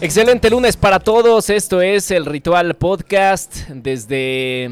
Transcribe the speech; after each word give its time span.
Excelente 0.00 0.48
lunes 0.48 0.76
para 0.76 1.00
todos. 1.00 1.50
Esto 1.50 1.82
es 1.82 2.12
el 2.12 2.24
Ritual 2.24 2.76
Podcast 2.76 3.68
desde 3.68 4.66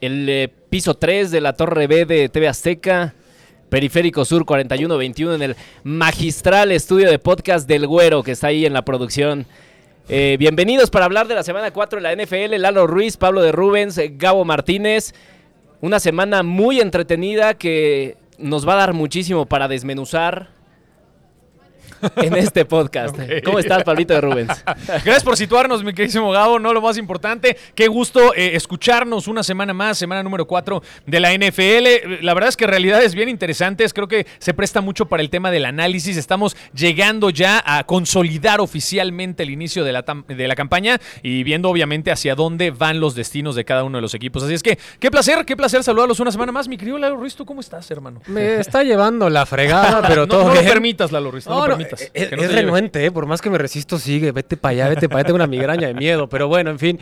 el 0.00 0.26
eh, 0.26 0.48
piso 0.70 0.94
3 0.94 1.30
de 1.30 1.42
la 1.42 1.52
Torre 1.52 1.86
B 1.86 2.06
de 2.06 2.30
TV 2.30 2.48
Azteca, 2.48 3.12
Periférico 3.68 4.24
Sur 4.24 4.46
4121, 4.46 5.34
en 5.34 5.42
el 5.42 5.56
magistral 5.84 6.72
estudio 6.72 7.10
de 7.10 7.18
podcast 7.18 7.68
del 7.68 7.86
Güero 7.86 8.22
que 8.22 8.32
está 8.32 8.46
ahí 8.46 8.64
en 8.64 8.72
la 8.72 8.86
producción. 8.86 9.44
Eh, 10.08 10.36
bienvenidos 10.38 10.88
para 10.88 11.04
hablar 11.04 11.28
de 11.28 11.34
la 11.34 11.42
semana 11.42 11.70
4 11.70 12.00
de 12.00 12.02
la 12.02 12.16
NFL. 12.16 12.56
Lalo 12.58 12.86
Ruiz, 12.86 13.18
Pablo 13.18 13.42
de 13.42 13.52
Rubens, 13.52 14.00
Gabo 14.12 14.46
Martínez. 14.46 15.12
Una 15.82 16.00
semana 16.00 16.42
muy 16.42 16.80
entretenida 16.80 17.52
que 17.52 18.16
nos 18.38 18.66
va 18.66 18.72
a 18.72 18.76
dar 18.76 18.94
muchísimo 18.94 19.44
para 19.44 19.68
desmenuzar 19.68 20.57
en 22.16 22.36
este 22.36 22.64
podcast. 22.64 23.16
¿Cómo 23.44 23.58
estás, 23.58 23.84
Pablito 23.84 24.14
de 24.14 24.20
Rubens? 24.20 24.64
Gracias 24.86 25.24
por 25.24 25.36
situarnos, 25.36 25.82
mi 25.82 25.92
queridísimo 25.92 26.30
Gabo. 26.30 26.58
No 26.58 26.72
lo 26.72 26.80
más 26.80 26.98
importante, 26.98 27.56
qué 27.74 27.88
gusto 27.88 28.34
eh, 28.34 28.54
escucharnos 28.54 29.28
una 29.28 29.42
semana 29.42 29.72
más, 29.74 29.98
semana 29.98 30.22
número 30.22 30.46
4 30.46 30.82
de 31.06 31.20
la 31.20 31.32
NFL. 31.34 32.22
La 32.22 32.34
verdad 32.34 32.48
es 32.48 32.56
que 32.56 32.66
realidades 32.66 33.14
bien 33.14 33.28
interesantes. 33.28 33.92
Creo 33.92 34.08
que 34.08 34.26
se 34.38 34.54
presta 34.54 34.80
mucho 34.80 35.06
para 35.06 35.22
el 35.22 35.30
tema 35.30 35.50
del 35.50 35.64
análisis. 35.64 36.16
Estamos 36.16 36.56
llegando 36.74 37.30
ya 37.30 37.62
a 37.64 37.84
consolidar 37.84 38.60
oficialmente 38.60 39.42
el 39.42 39.50
inicio 39.50 39.84
de 39.84 39.92
la, 39.92 40.04
de 40.28 40.48
la 40.48 40.54
campaña 40.54 41.00
y 41.22 41.42
viendo 41.42 41.70
obviamente 41.70 42.10
hacia 42.10 42.34
dónde 42.34 42.70
van 42.70 43.00
los 43.00 43.14
destinos 43.14 43.54
de 43.54 43.64
cada 43.64 43.84
uno 43.84 43.98
de 43.98 44.02
los 44.02 44.14
equipos. 44.14 44.42
Así 44.42 44.54
es 44.54 44.62
que, 44.62 44.78
qué 45.00 45.10
placer, 45.10 45.44
qué 45.44 45.56
placer 45.56 45.82
saludarlos 45.82 46.20
una 46.20 46.32
semana 46.32 46.52
más. 46.52 46.68
Mi 46.68 46.76
querido 46.76 46.98
Lalo 46.98 47.16
Ruiz, 47.16 47.36
cómo 47.46 47.60
estás, 47.60 47.90
hermano? 47.90 48.20
Me 48.26 48.56
está 48.56 48.82
llevando 48.82 49.30
la 49.30 49.46
fregada, 49.46 50.02
pero 50.08 50.22
no, 50.22 50.28
todo 50.28 50.44
no 50.44 50.52
bien. 50.52 50.64
lo 50.64 50.70
permitas, 50.70 51.12
Lalo 51.12 51.30
Ruiz, 51.30 51.46
no, 51.46 51.60
lo 51.60 51.66
permitas. 51.66 51.87
Es, 51.96 52.32
es 52.32 52.52
renuente, 52.52 53.04
¿eh? 53.04 53.10
por 53.10 53.26
más 53.26 53.40
que 53.40 53.50
me 53.50 53.58
resisto, 53.58 53.98
sigue, 53.98 54.32
vete 54.32 54.56
para 54.56 54.72
allá, 54.72 54.88
vete 54.88 55.08
para 55.08 55.20
allá, 55.20 55.26
tengo 55.26 55.36
una 55.36 55.46
migraña 55.46 55.88
de 55.88 55.94
miedo, 55.94 56.28
pero 56.28 56.48
bueno, 56.48 56.70
en 56.70 56.78
fin. 56.78 56.98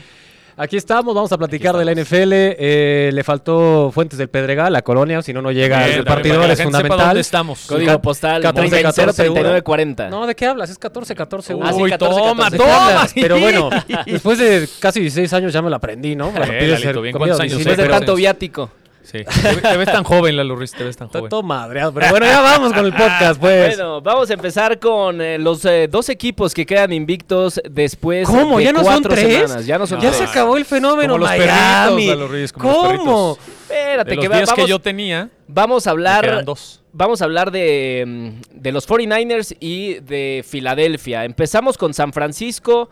Aquí 0.59 0.79
estamos, 0.79 1.15
vamos 1.15 1.31
a 1.33 1.37
platicar 1.37 1.77
de 1.77 1.85
la 1.85 1.93
NFL. 1.93 2.31
Eh, 2.33 3.11
le 3.13 3.23
faltó 3.25 3.91
Fuentes 3.93 4.19
del 4.19 4.29
Pedregal, 4.29 4.73
la 4.73 4.81
colonia, 4.81 5.21
si 5.21 5.35
no, 5.35 5.43
no 5.43 5.53
llega 5.53 5.87
el 5.87 6.03
para 6.03 6.23
que 6.23 6.31
es 6.31 6.63
fundamental. 6.63 7.07
dónde 7.09 7.21
estamos. 7.21 7.67
Código 7.67 7.93
Ca- 7.93 8.01
postal 8.01 8.41
14, 8.41 8.81
14, 8.81 9.13
3940. 9.25 10.09
No, 10.09 10.27
¿de 10.27 10.35
qué 10.35 10.47
hablas? 10.47 10.71
Es 10.71 10.79
14, 10.79 11.15
14, 11.15 11.57
Ah, 11.61 11.73
sí, 11.75 11.83
Uy, 11.83 11.91
14, 11.91 12.21
toma, 12.21 12.45
14. 12.45 12.57
¿De 12.57 12.59
qué 12.59 12.65
toma. 12.65 13.07
Pero 13.15 13.39
bueno, 13.41 13.69
después 14.07 14.39
de 14.39 14.67
casi 14.81 15.01
16 15.01 15.31
años 15.35 15.53
ya 15.53 15.61
me 15.61 15.69
la 15.69 15.77
aprendí, 15.77 16.17
¿no? 16.17 16.31
Cuando 16.31 16.51
Eh, 16.55 16.69
Lalito, 16.69 17.03
bien, 17.03 17.13
comida 17.13 17.19
¿cuántos 17.37 17.41
a 17.41 17.43
años 17.43 17.59
Después 17.59 17.77
de 17.77 17.89
tanto 17.89 18.15
viático. 18.15 18.71
Sí. 19.07 19.19
Te, 19.25 19.57
te 19.63 19.77
ves 19.77 19.87
tan 19.87 20.03
joven, 20.03 20.37
Lalo 20.37 20.57
Ruiz, 20.57 20.73
te 20.73 20.83
ves 20.83 20.97
tan 20.97 21.07
Estoy 21.07 21.21
joven. 21.21 21.31
todo 21.31 21.43
madreado, 21.45 21.93
pero 21.95 22.11
bueno, 22.11 22.27
ya 22.27 22.41
vamos 22.41 22.73
con 22.73 22.85
el 22.85 22.93
podcast, 22.93 23.41
pues. 23.41 23.77
Bueno, 23.77 24.01
vamos 24.01 24.29
a 24.31 24.35
empezar 24.35 24.81
con 24.81 25.21
eh, 25.21 25.39
los 25.39 25.65
eh, 25.65 25.87
dos 25.89 26.09
equipos 26.09 26.53
que 26.53 26.67
quedan 26.67 26.93
invictos 26.93 27.61
después 27.71 28.27
¿Cómo? 28.27 28.59
de 28.59 28.65
¿Ya 28.65 28.73
no 28.73 28.81
son 28.83 28.87
cuatro 28.95 29.15
tres? 29.15 29.43
semanas. 29.45 29.67
Ya 29.67 29.79
no 29.79 29.87
son 29.87 30.01
ya 30.01 30.09
tres. 30.11 30.19
se 30.19 30.25
acabó 30.25 30.57
el 30.57 30.65
fenómeno 30.65 31.15
Como 31.15 31.19
los 31.25 31.29
Miami. 31.29 31.95
perritos, 31.97 32.07
Lalo 32.19 32.29
Ruiz, 32.29 32.53
como 32.53 32.65
los 32.69 32.77
¿Cómo? 32.77 33.37
perritos. 33.37 33.39
Espérate, 33.71 34.11
De 34.11 34.17
los 34.17 34.23
que 34.25 34.29
va- 34.29 34.37
días 34.37 34.49
vamos, 34.51 34.65
que 34.65 34.71
yo 34.71 34.79
tenía, 34.81 35.31
vamos 35.47 35.87
a 35.87 35.91
me 35.91 35.93
hablar 35.93 36.25
quedan 36.25 36.45
dos. 36.45 36.83
Vamos 36.93 37.21
a 37.21 37.27
hablar 37.27 37.51
de, 37.51 38.05
mm, 38.07 38.61
de 38.61 38.73
los 38.73 38.89
49ers 38.89 39.55
y 39.61 39.95
de 40.01 40.45
Filadelfia. 40.49 41.25
Empezamos 41.25 41.77
con 41.79 41.93
San 41.95 42.13
Francisco. 42.13 42.89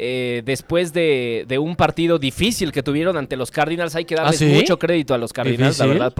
Eh, 0.00 0.42
después 0.44 0.92
de, 0.92 1.44
de 1.48 1.58
un 1.58 1.74
partido 1.74 2.18
difícil 2.18 2.70
que 2.70 2.82
tuvieron 2.82 3.16
ante 3.16 3.36
los 3.36 3.50
Cardinals, 3.50 3.94
hay 3.96 4.04
que 4.04 4.14
darles 4.14 4.36
¿Ah, 4.36 4.38
sí? 4.38 4.52
mucho 4.52 4.78
crédito 4.78 5.14
a 5.14 5.18
los 5.18 5.32
Cardinals, 5.32 5.78
la 5.78 5.86
verdad. 5.86 6.14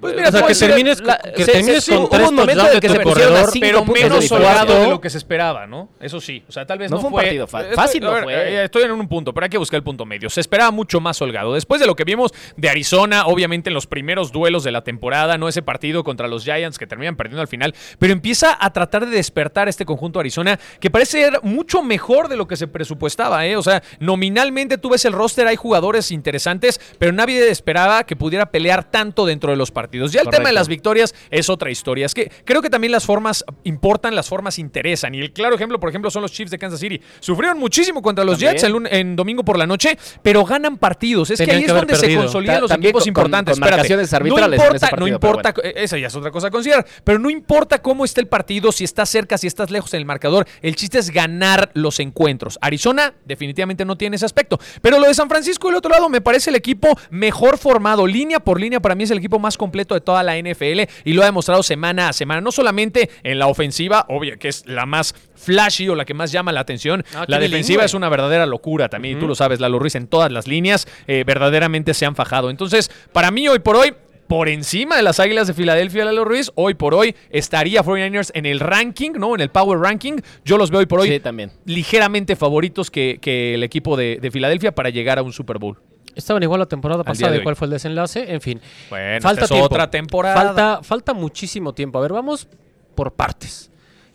Pues 0.00 0.14
mira, 0.14 0.28
o 0.28 0.32
sea, 0.32 0.46
que 0.46 0.54
termines, 0.54 1.00
que 1.00 1.44
termines 1.44 1.86
con 1.88 1.98
hubo 1.98 2.08
tres 2.08 2.28
un 2.28 2.34
momento 2.34 2.62
touchdowns 2.62 2.74
en 2.74 2.80
que 2.80 2.88
de 2.88 2.94
se 2.94 3.02
corredor, 3.02 3.50
cinco 3.52 3.66
pero 3.66 3.84
menos 3.84 4.28
de 4.28 4.34
holgado 4.34 4.60
diferencia. 4.60 4.84
de 4.84 4.90
lo 4.90 5.00
que 5.00 5.10
se 5.10 5.18
esperaba, 5.18 5.66
¿no? 5.66 5.88
Eso 6.00 6.20
sí. 6.20 6.42
O 6.48 6.52
sea, 6.52 6.66
tal 6.66 6.78
vez 6.78 6.90
No 6.90 6.96
no, 6.96 7.00
fue 7.02 7.10
un 7.10 7.16
partido 7.16 7.46
fa- 7.46 7.60
Estoy- 7.62 7.74
fácil 7.74 8.02
no 8.02 8.10
a 8.10 8.14
ver, 8.14 8.24
fue. 8.24 8.34
eh, 8.34 8.64
Estoy 8.64 8.82
en 8.84 8.92
un 8.92 9.08
punto, 9.08 9.32
pero 9.34 9.44
hay 9.44 9.50
que 9.50 9.58
buscar 9.58 9.78
el 9.78 9.84
punto 9.84 10.04
medio. 10.04 10.30
Se 10.30 10.40
esperaba 10.40 10.70
mucho 10.70 11.00
más 11.00 11.20
holgado. 11.22 11.54
Después 11.54 11.80
de 11.80 11.86
lo 11.86 11.96
que 11.96 12.04
vimos 12.04 12.32
de 12.56 12.68
Arizona, 12.68 13.26
obviamente 13.26 13.70
en 13.70 13.74
los 13.74 13.86
primeros 13.86 14.32
duelos 14.32 14.64
de 14.64 14.70
la 14.72 14.82
temporada, 14.82 15.38
no 15.38 15.48
ese 15.48 15.62
partido 15.62 16.04
contra 16.04 16.28
los 16.28 16.44
Giants 16.44 16.78
que 16.78 16.86
terminan 16.86 17.16
perdiendo 17.16 17.40
al 17.42 17.48
final, 17.48 17.74
pero 17.98 18.12
empieza 18.12 18.56
a 18.60 18.72
tratar 18.72 19.06
de 19.06 19.14
despertar 19.16 19.68
este 19.68 19.84
conjunto 19.84 20.18
de 20.18 20.22
Arizona 20.22 20.58
que 20.80 20.90
parece 20.90 21.22
ser 21.22 21.40
mucho 21.42 21.82
mejor 21.82 22.28
de 22.28 22.36
lo 22.36 22.46
que 22.48 22.56
se 22.56 22.66
presupuestaba, 22.68 23.46
¿eh? 23.46 23.56
O 23.56 23.62
sea, 23.62 23.82
nominalmente 24.00 24.78
tú 24.78 24.90
ves 24.90 25.04
el 25.04 25.12
roster, 25.12 25.46
hay 25.46 25.56
jugadores 25.56 26.10
interesantes, 26.10 26.80
pero 26.98 27.12
nadie 27.12 27.48
esperaba 27.50 28.04
que 28.04 28.16
pudiera 28.16 28.50
pelear 28.50 28.84
tanto 28.90 29.26
dentro 29.26 29.50
de 29.50 29.56
los 29.56 29.67
partidos. 29.70 30.12
Ya 30.12 30.20
el 30.22 30.28
tema 30.28 30.48
de 30.48 30.54
las 30.54 30.68
victorias 30.68 31.14
es 31.30 31.48
otra 31.48 31.70
historia. 31.70 32.06
Es 32.06 32.14
que 32.14 32.30
creo 32.44 32.62
que 32.62 32.70
también 32.70 32.92
las 32.92 33.04
formas 33.04 33.44
importan, 33.64 34.14
las 34.14 34.28
formas 34.28 34.58
interesan. 34.58 35.14
Y 35.14 35.20
el 35.20 35.32
claro 35.32 35.54
ejemplo, 35.54 35.78
por 35.80 35.88
ejemplo, 35.88 36.10
son 36.10 36.22
los 36.22 36.32
Chiefs 36.32 36.50
de 36.50 36.58
Kansas 36.58 36.80
City. 36.80 37.00
Sufrieron 37.20 37.58
muchísimo 37.58 38.02
contra 38.02 38.24
los 38.24 38.38
También. 38.38 38.56
Jets 38.56 38.92
en, 38.92 39.16
domingo 39.16 39.44
por 39.44 39.58
la 39.58 39.66
noche, 39.66 39.98
pero 40.22 40.44
ganan 40.44 40.76
partidos. 40.78 41.30
Es 41.30 41.38
Tenían 41.38 41.50
que 41.50 41.56
ahí 41.56 41.64
que 41.64 41.72
es 41.72 41.74
donde 41.76 41.96
se 41.96 42.16
consolidan 42.16 42.56
Ta- 42.56 42.60
los 42.60 42.70
equipos 42.70 43.02
con- 43.02 43.08
importantes. 43.08 43.52
con 43.54 43.62
Espérate. 43.64 43.76
marcaciones 43.76 44.12
arbitrales 44.14 44.58
no 44.58 44.64
importa, 44.64 44.88
partido, 44.90 45.00
no 45.08 45.14
importa, 45.14 45.54
esa 45.74 45.98
ya 45.98 46.06
es 46.06 46.14
otra 46.14 46.30
cosa 46.30 46.48
a 46.48 46.50
considerar. 46.50 46.86
Pero 47.04 47.18
no 47.18 47.30
importa 47.30 47.82
cómo 47.82 48.04
esté 48.04 48.20
el 48.20 48.28
partido, 48.28 48.72
si 48.72 48.84
estás 48.84 49.08
cerca, 49.08 49.36
si 49.38 49.46
estás 49.46 49.70
lejos 49.70 49.92
en 49.94 49.98
el 49.98 50.06
marcador. 50.06 50.46
El 50.62 50.76
chiste 50.76 50.98
es 50.98 51.10
ganar 51.10 51.70
los 51.74 52.00
encuentros. 52.00 52.58
Arizona 52.60 53.14
definitivamente 53.24 53.84
no 53.84 53.96
tiene 53.96 54.16
ese 54.16 54.24
aspecto. 54.24 54.58
Pero 54.80 54.98
lo 54.98 55.06
de 55.06 55.14
San 55.14 55.28
Francisco, 55.28 55.68
del 55.68 55.76
otro 55.76 55.90
lado, 55.90 56.08
me 56.08 56.20
parece 56.20 56.50
el 56.50 56.56
equipo 56.56 56.88
mejor 57.10 57.58
formado. 57.58 58.06
Línea 58.06 58.40
por 58.40 58.60
línea, 58.60 58.80
para 58.80 58.94
mí 58.94 59.04
es 59.04 59.10
el 59.10 59.18
equipo 59.18 59.38
más 59.38 59.56
completo 59.58 59.94
de 59.94 60.00
toda 60.00 60.22
la 60.22 60.38
NFL 60.38 60.80
y 61.04 61.12
lo 61.12 61.22
ha 61.22 61.26
demostrado 61.26 61.62
semana 61.62 62.08
a 62.08 62.12
semana. 62.14 62.40
No 62.40 62.50
solamente 62.50 63.10
en 63.22 63.38
la 63.38 63.46
ofensiva, 63.48 64.06
obvio 64.08 64.38
que 64.38 64.48
es 64.48 64.64
la 64.66 64.86
más 64.86 65.14
flashy 65.34 65.88
o 65.90 65.94
la 65.94 66.06
que 66.06 66.14
más 66.14 66.32
llama 66.32 66.50
la 66.52 66.60
atención. 66.60 67.04
La 67.26 67.38
defensiva 67.38 67.78
bilingüe. 67.82 67.84
es 67.84 67.94
una 67.94 68.08
verdadera 68.08 68.46
locura 68.46 68.88
también. 68.88 69.18
y 69.18 69.20
Tú 69.20 69.28
lo 69.28 69.34
sabes, 69.34 69.60
Lalo 69.60 69.78
Ruiz 69.78 69.94
en 69.94 70.06
todas 70.06 70.32
las 70.32 70.46
líneas 70.48 70.88
eh, 71.06 71.24
verdaderamente 71.26 71.92
se 71.92 72.06
han 72.06 72.14
fajado. 72.16 72.48
Entonces, 72.48 72.90
para 73.12 73.30
mí, 73.30 73.46
hoy 73.48 73.58
por 73.58 73.76
hoy. 73.76 73.92
Por 74.28 74.50
encima 74.50 74.94
de 74.94 75.02
las 75.02 75.20
Águilas 75.20 75.46
de 75.46 75.54
Filadelfia, 75.54 76.04
Lalo 76.04 76.22
Ruiz, 76.22 76.52
hoy 76.54 76.74
por 76.74 76.92
hoy 76.92 77.16
estaría 77.30 77.82
49ers 77.82 78.30
en 78.34 78.44
el 78.44 78.60
ranking, 78.60 79.12
¿no? 79.12 79.34
En 79.34 79.40
el 79.40 79.48
Power 79.48 79.78
Ranking. 79.78 80.16
Yo 80.44 80.58
los 80.58 80.70
veo 80.70 80.80
hoy 80.80 80.84
por 80.86 81.00
hoy 81.00 81.08
Sí, 81.08 81.18
también. 81.18 81.50
ligeramente 81.64 82.36
favoritos 82.36 82.90
que, 82.90 83.20
que 83.22 83.54
el 83.54 83.62
equipo 83.62 83.96
de, 83.96 84.18
de 84.20 84.30
Filadelfia 84.30 84.74
para 84.74 84.90
llegar 84.90 85.18
a 85.18 85.22
un 85.22 85.32
Super 85.32 85.56
Bowl. 85.56 85.78
Estaban 86.18 86.42
igual 86.42 86.58
la 86.58 86.66
temporada 86.66 87.04
pasada 87.04 87.30
de 87.30 87.38
de 87.38 87.44
cuál 87.44 87.54
fue 87.54 87.66
el 87.66 87.70
desenlace, 87.70 88.32
en 88.32 88.40
fin. 88.40 88.60
Bueno, 88.90 89.20
falta 89.20 89.42
esta 89.42 89.44
es 89.44 89.50
tiempo. 89.50 89.66
otra 89.66 89.88
temporada. 89.88 90.34
Falta, 90.34 90.80
falta 90.82 91.14
muchísimo 91.14 91.72
tiempo. 91.72 91.98
A 91.98 92.02
ver, 92.02 92.12
vamos 92.12 92.48
por 92.96 93.12
partes. 93.12 93.70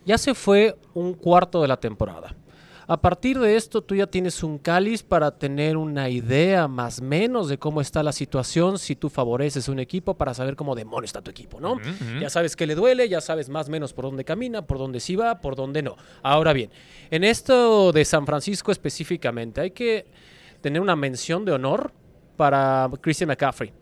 Ya 0.06 0.18
se 0.18 0.34
fue 0.34 0.76
un 0.94 1.14
cuarto 1.14 1.62
de 1.62 1.70
la 1.70 1.78
temporada. 1.78 2.36
A 2.88 2.98
partir 3.00 3.40
de 3.40 3.56
esto, 3.56 3.82
tú 3.82 3.96
ya 3.96 4.06
tienes 4.06 4.44
un 4.44 4.58
cáliz 4.58 5.02
para 5.02 5.32
tener 5.32 5.78
una 5.78 6.10
idea 6.10 6.68
más 6.68 7.00
o 7.00 7.04
menos 7.04 7.48
de 7.48 7.58
cómo 7.58 7.80
está 7.80 8.04
la 8.04 8.12
situación, 8.12 8.78
si 8.78 8.98
tú 8.98 9.08
favoreces 9.10 9.70
un 9.70 9.80
equipo 9.80 10.16
para 10.16 10.34
saber 10.34 10.58
cómo 10.58 10.76
demonio 10.76 11.06
está 11.06 11.22
tu 11.22 11.32
equipo, 11.32 11.62
¿no? 11.62 11.78
Ya 12.20 12.30
sabes 12.30 12.58
qué 12.58 12.68
le 12.68 12.76
duele, 12.76 13.08
ya 13.08 13.22
sabes 13.22 13.48
más 13.48 13.70
o 13.70 13.72
menos 13.72 13.94
por 13.94 14.04
dónde 14.04 14.26
camina, 14.26 14.64
por 14.64 14.78
dónde 14.78 15.00
sí 15.00 15.16
va, 15.16 15.40
por 15.40 15.56
dónde 15.56 15.82
no. 15.82 15.96
Ahora 16.22 16.52
bien, 16.52 16.70
en 17.10 17.24
esto 17.24 17.94
de 17.94 18.04
San 18.04 18.26
Francisco 18.26 18.74
específicamente, 18.74 19.62
hay 19.62 19.72
que 19.72 20.06
tener 20.64 20.82
una 20.82 20.96
mención 20.96 21.44
de 21.44 21.52
honor 21.52 21.92
para 22.38 22.90
Christian 23.02 23.28
McCaffrey. 23.28 23.74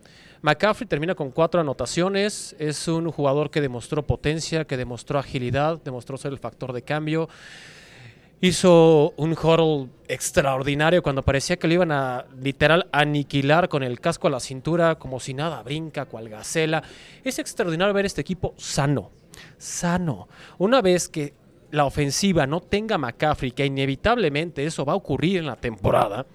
McCaffrey 0.42 0.88
termina 0.88 1.14
con 1.14 1.30
cuatro 1.30 1.60
anotaciones, 1.60 2.56
es 2.58 2.88
un 2.88 3.10
jugador 3.12 3.50
que 3.50 3.60
demostró 3.60 4.02
potencia, 4.02 4.64
que 4.64 4.76
demostró 4.76 5.20
agilidad, 5.20 5.80
demostró 5.82 6.18
ser 6.18 6.32
el 6.32 6.40
factor 6.40 6.72
de 6.72 6.82
cambio. 6.82 7.28
Hizo 8.40 9.14
un 9.16 9.30
huddle 9.34 9.90
extraordinario 10.08 11.04
cuando 11.04 11.22
parecía 11.22 11.56
que 11.56 11.68
lo 11.68 11.74
iban 11.74 11.92
a 11.92 12.24
literal 12.42 12.88
aniquilar 12.90 13.68
con 13.68 13.84
el 13.84 14.00
casco 14.00 14.26
a 14.26 14.30
la 14.30 14.40
cintura, 14.40 14.96
como 14.96 15.20
si 15.20 15.32
nada, 15.32 15.62
brinca, 15.62 16.06
cual 16.06 16.28
gacela. 16.28 16.82
Es 17.22 17.38
extraordinario 17.38 17.94
ver 17.94 18.06
este 18.06 18.22
equipo 18.22 18.54
sano, 18.56 19.12
sano. 19.56 20.26
Una 20.58 20.82
vez 20.82 21.08
que 21.08 21.34
la 21.70 21.84
ofensiva 21.84 22.48
no 22.48 22.60
tenga 22.60 22.98
McCaffrey, 22.98 23.52
que 23.52 23.64
inevitablemente 23.64 24.64
eso 24.66 24.84
va 24.84 24.94
a 24.94 24.96
ocurrir 24.96 25.38
en 25.38 25.46
la 25.46 25.54
temporada, 25.54 26.26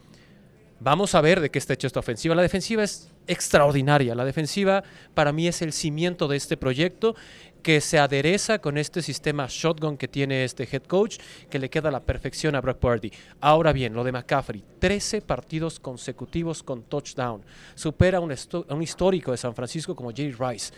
Vamos 0.79 1.15
a 1.15 1.21
ver 1.21 1.41
de 1.41 1.50
qué 1.50 1.57
está 1.57 1.74
hecha 1.74 1.88
esta 1.88 2.00
ofensiva. 2.00 2.35
La 2.35 2.44
defensiva 2.44 2.83
es 2.83 3.09
extraordinaria. 3.25 4.13
La 4.13 4.25
defensiva 4.25 4.83
para 5.15 5.33
mí 5.33 5.47
es 5.47 5.63
el 5.63 5.74
cimiento 5.74 6.27
de 6.27 6.38
este 6.38 6.56
proyecto 6.56 7.15
que 7.63 7.81
se 7.81 7.97
adereza 7.97 8.59
con 8.59 8.77
este 8.77 9.01
sistema 9.01 9.47
shotgun 9.50 9.97
que 9.97 10.07
tiene 10.07 10.44
este 10.44 10.69
head 10.71 10.83
coach, 10.83 11.18
que 11.50 11.57
le 11.57 11.69
queda 11.69 11.89
a 11.89 11.91
la 11.91 12.00
perfección 12.01 12.56
a 12.56 12.62
Brock 12.62 12.77
Purdy. 12.77 13.12
Ahora 13.41 13.74
bien, 13.74 13.94
lo 13.94 14.03
de 14.03 14.12
McCaffrey, 14.12 14.63
13 14.79 15.21
partidos 15.21 15.79
consecutivos 15.79 16.62
con 16.62 16.83
touchdown. 16.83 17.44
Supera 17.74 18.19
un, 18.19 18.31
a 18.31 18.74
un 18.74 18.83
histórico 18.83 19.31
de 19.31 19.38
San 19.38 19.56
Francisco 19.56 19.95
como 19.95 20.12
Jerry 20.12 20.33
Rice. 20.33 20.74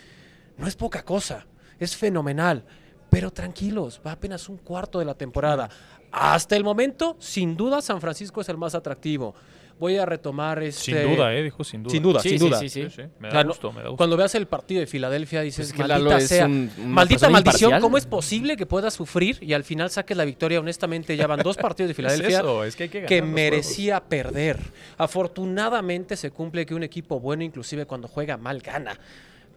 No 0.56 0.66
es 0.66 0.76
poca 0.76 1.04
cosa, 1.04 1.46
es 1.78 1.94
fenomenal. 1.94 2.64
Pero 3.10 3.30
tranquilos, 3.30 4.00
va 4.04 4.12
apenas 4.12 4.48
un 4.48 4.56
cuarto 4.56 4.98
de 4.98 5.04
la 5.04 5.14
temporada. 5.14 5.68
Hasta 6.10 6.56
el 6.56 6.64
momento, 6.64 7.16
sin 7.18 7.56
duda, 7.56 7.82
San 7.82 8.00
Francisco 8.00 8.40
es 8.40 8.48
el 8.48 8.56
más 8.56 8.74
atractivo. 8.74 9.34
Voy 9.80 9.96
a 9.96 10.04
retomar 10.06 10.62
este... 10.62 11.02
Sin 11.02 11.16
duda, 11.16 11.34
¿eh? 11.34 11.42
Dijo 11.42 11.64
sin 11.64 11.82
duda. 11.82 11.90
Sin 11.92 12.02
duda, 12.02 12.20
Sí, 12.20 12.28
sin 12.28 12.38
sí, 12.38 12.46
duda. 12.48 12.58
sí, 12.60 12.68
sí. 12.68 13.02
Me 13.18 13.28
O 13.28 13.32
da 13.32 13.40
sea, 13.40 13.42
gusto, 13.44 13.72
me 13.72 13.78
da 13.82 13.88
gusto. 13.88 13.96
Cuando 13.96 14.16
veas 14.16 14.34
el 14.36 14.46
partido 14.46 14.80
de 14.80 14.86
Filadelfia 14.86 15.40
dices, 15.40 15.68
Es 15.68 15.72
que 15.72 15.78
maldita 15.78 15.98
Lalo 15.98 16.16
es 16.18 16.28
sea, 16.28 16.44
un- 16.46 16.70
maldita 16.86 17.28
maldición, 17.30 17.70
imparcial. 17.70 17.80
¿cómo 17.80 17.96
es 17.96 18.04
posible 18.06 18.56
que 18.58 18.66
puedas 18.66 18.92
sufrir 18.94 19.38
y 19.40 19.54
al 19.54 19.64
final 19.64 19.90
saques 19.90 20.16
la 20.16 20.24
victoria? 20.26 20.60
Honestamente, 20.60 21.16
ya 21.16 21.26
van 21.26 21.40
dos 21.40 21.56
partidos 21.56 21.88
de 21.88 21.92
Es 21.92 21.96
Filadelfia 21.96 22.38
eso, 22.40 22.62
es 22.64 22.76
que 22.76 22.82
hay 22.84 22.88
que 22.90 22.98
ganar 22.98 23.08
que 23.08 23.20
los 23.22 23.28
merecía 23.30 24.00
perder. 24.00 24.60
Afortunadamente 24.98 26.16
se 26.16 26.30
cumple 26.30 26.64
que 26.66 26.74
un 26.74 26.82
equipo 26.82 27.18
bueno, 27.18 27.42
inclusive 27.42 27.86
cuando 27.86 28.06
juega 28.06 28.36
mal, 28.36 28.60
gana. 28.60 28.98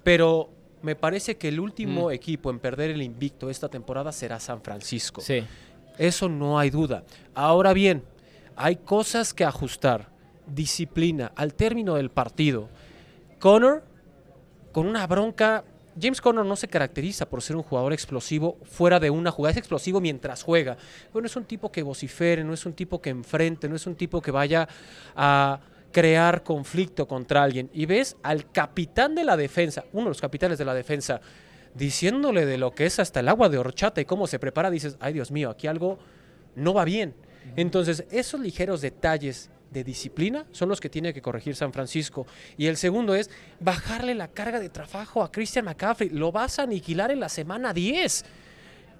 Pero 0.03 0.49
me 0.81 0.95
parece 0.95 1.35
que 1.37 1.47
el 1.49 1.59
último 1.59 2.07
Mm. 2.07 2.11
equipo 2.11 2.49
en 2.49 2.59
perder 2.59 2.91
el 2.91 3.01
invicto 3.01 3.49
esta 3.49 3.69
temporada 3.69 4.11
será 4.11 4.39
San 4.39 4.61
Francisco. 4.61 5.21
Sí. 5.21 5.43
Eso 5.97 6.27
no 6.29 6.57
hay 6.59 6.69
duda. 6.69 7.03
Ahora 7.35 7.71
bien, 7.73 8.03
hay 8.55 8.75
cosas 8.77 9.33
que 9.33 9.43
ajustar. 9.45 10.12
Disciplina. 10.53 11.31
Al 11.35 11.53
término 11.53 11.95
del 11.95 12.09
partido, 12.09 12.69
Connor, 13.39 13.83
con 14.71 14.87
una 14.87 15.05
bronca. 15.07 15.63
James 16.01 16.21
Connor 16.21 16.45
no 16.45 16.55
se 16.55 16.67
caracteriza 16.67 17.29
por 17.29 17.43
ser 17.43 17.55
un 17.55 17.61
jugador 17.61 17.93
explosivo 17.93 18.57
fuera 18.63 18.99
de 18.99 19.11
una 19.11 19.29
jugada. 19.29 19.51
Es 19.51 19.57
explosivo 19.57 20.01
mientras 20.01 20.41
juega. 20.41 20.75
Bueno, 21.11 21.27
es 21.27 21.35
un 21.35 21.45
tipo 21.45 21.71
que 21.71 21.83
vocifere, 21.83 22.43
no 22.43 22.53
es 22.53 22.65
un 22.65 22.73
tipo 22.73 22.99
que 22.99 23.11
enfrente, 23.11 23.69
no 23.69 23.75
es 23.75 23.85
un 23.85 23.95
tipo 23.95 24.19
que 24.19 24.31
vaya 24.31 24.67
a 25.15 25.59
crear 25.91 26.43
conflicto 26.43 27.07
contra 27.07 27.43
alguien. 27.43 27.69
Y 27.73 27.85
ves 27.85 28.17
al 28.23 28.51
capitán 28.51 29.13
de 29.13 29.23
la 29.23 29.37
defensa, 29.37 29.85
uno 29.93 30.05
de 30.05 30.09
los 30.09 30.21
capitanes 30.21 30.57
de 30.57 30.65
la 30.65 30.73
defensa, 30.73 31.21
diciéndole 31.75 32.45
de 32.45 32.57
lo 32.57 32.71
que 32.71 32.85
es 32.85 32.99
hasta 32.99 33.19
el 33.19 33.29
agua 33.29 33.47
de 33.49 33.59
horchata 33.59 34.01
y 34.01 34.05
cómo 34.05 34.27
se 34.27 34.39
prepara, 34.39 34.69
dices, 34.69 34.97
ay 34.99 35.13
Dios 35.13 35.31
mío, 35.31 35.51
aquí 35.51 35.67
algo 35.67 35.99
no 36.55 36.73
va 36.73 36.85
bien. 36.85 37.13
Entonces, 37.55 38.05
esos 38.09 38.39
ligeros 38.39 38.81
detalles 38.81 39.49
de 39.73 39.83
disciplina 39.83 40.45
son 40.51 40.69
los 40.69 40.79
que 40.79 40.89
tiene 40.89 41.13
que 41.13 41.21
corregir 41.21 41.55
San 41.55 41.73
Francisco. 41.73 42.25
Y 42.57 42.67
el 42.67 42.77
segundo 42.77 43.15
es 43.15 43.29
bajarle 43.59 44.15
la 44.15 44.27
carga 44.27 44.59
de 44.59 44.69
trabajo 44.69 45.23
a 45.23 45.31
Christian 45.31 45.65
McCaffrey. 45.65 46.09
Lo 46.09 46.31
vas 46.31 46.59
a 46.59 46.63
aniquilar 46.63 47.11
en 47.11 47.19
la 47.19 47.29
semana 47.29 47.73
10. 47.73 48.23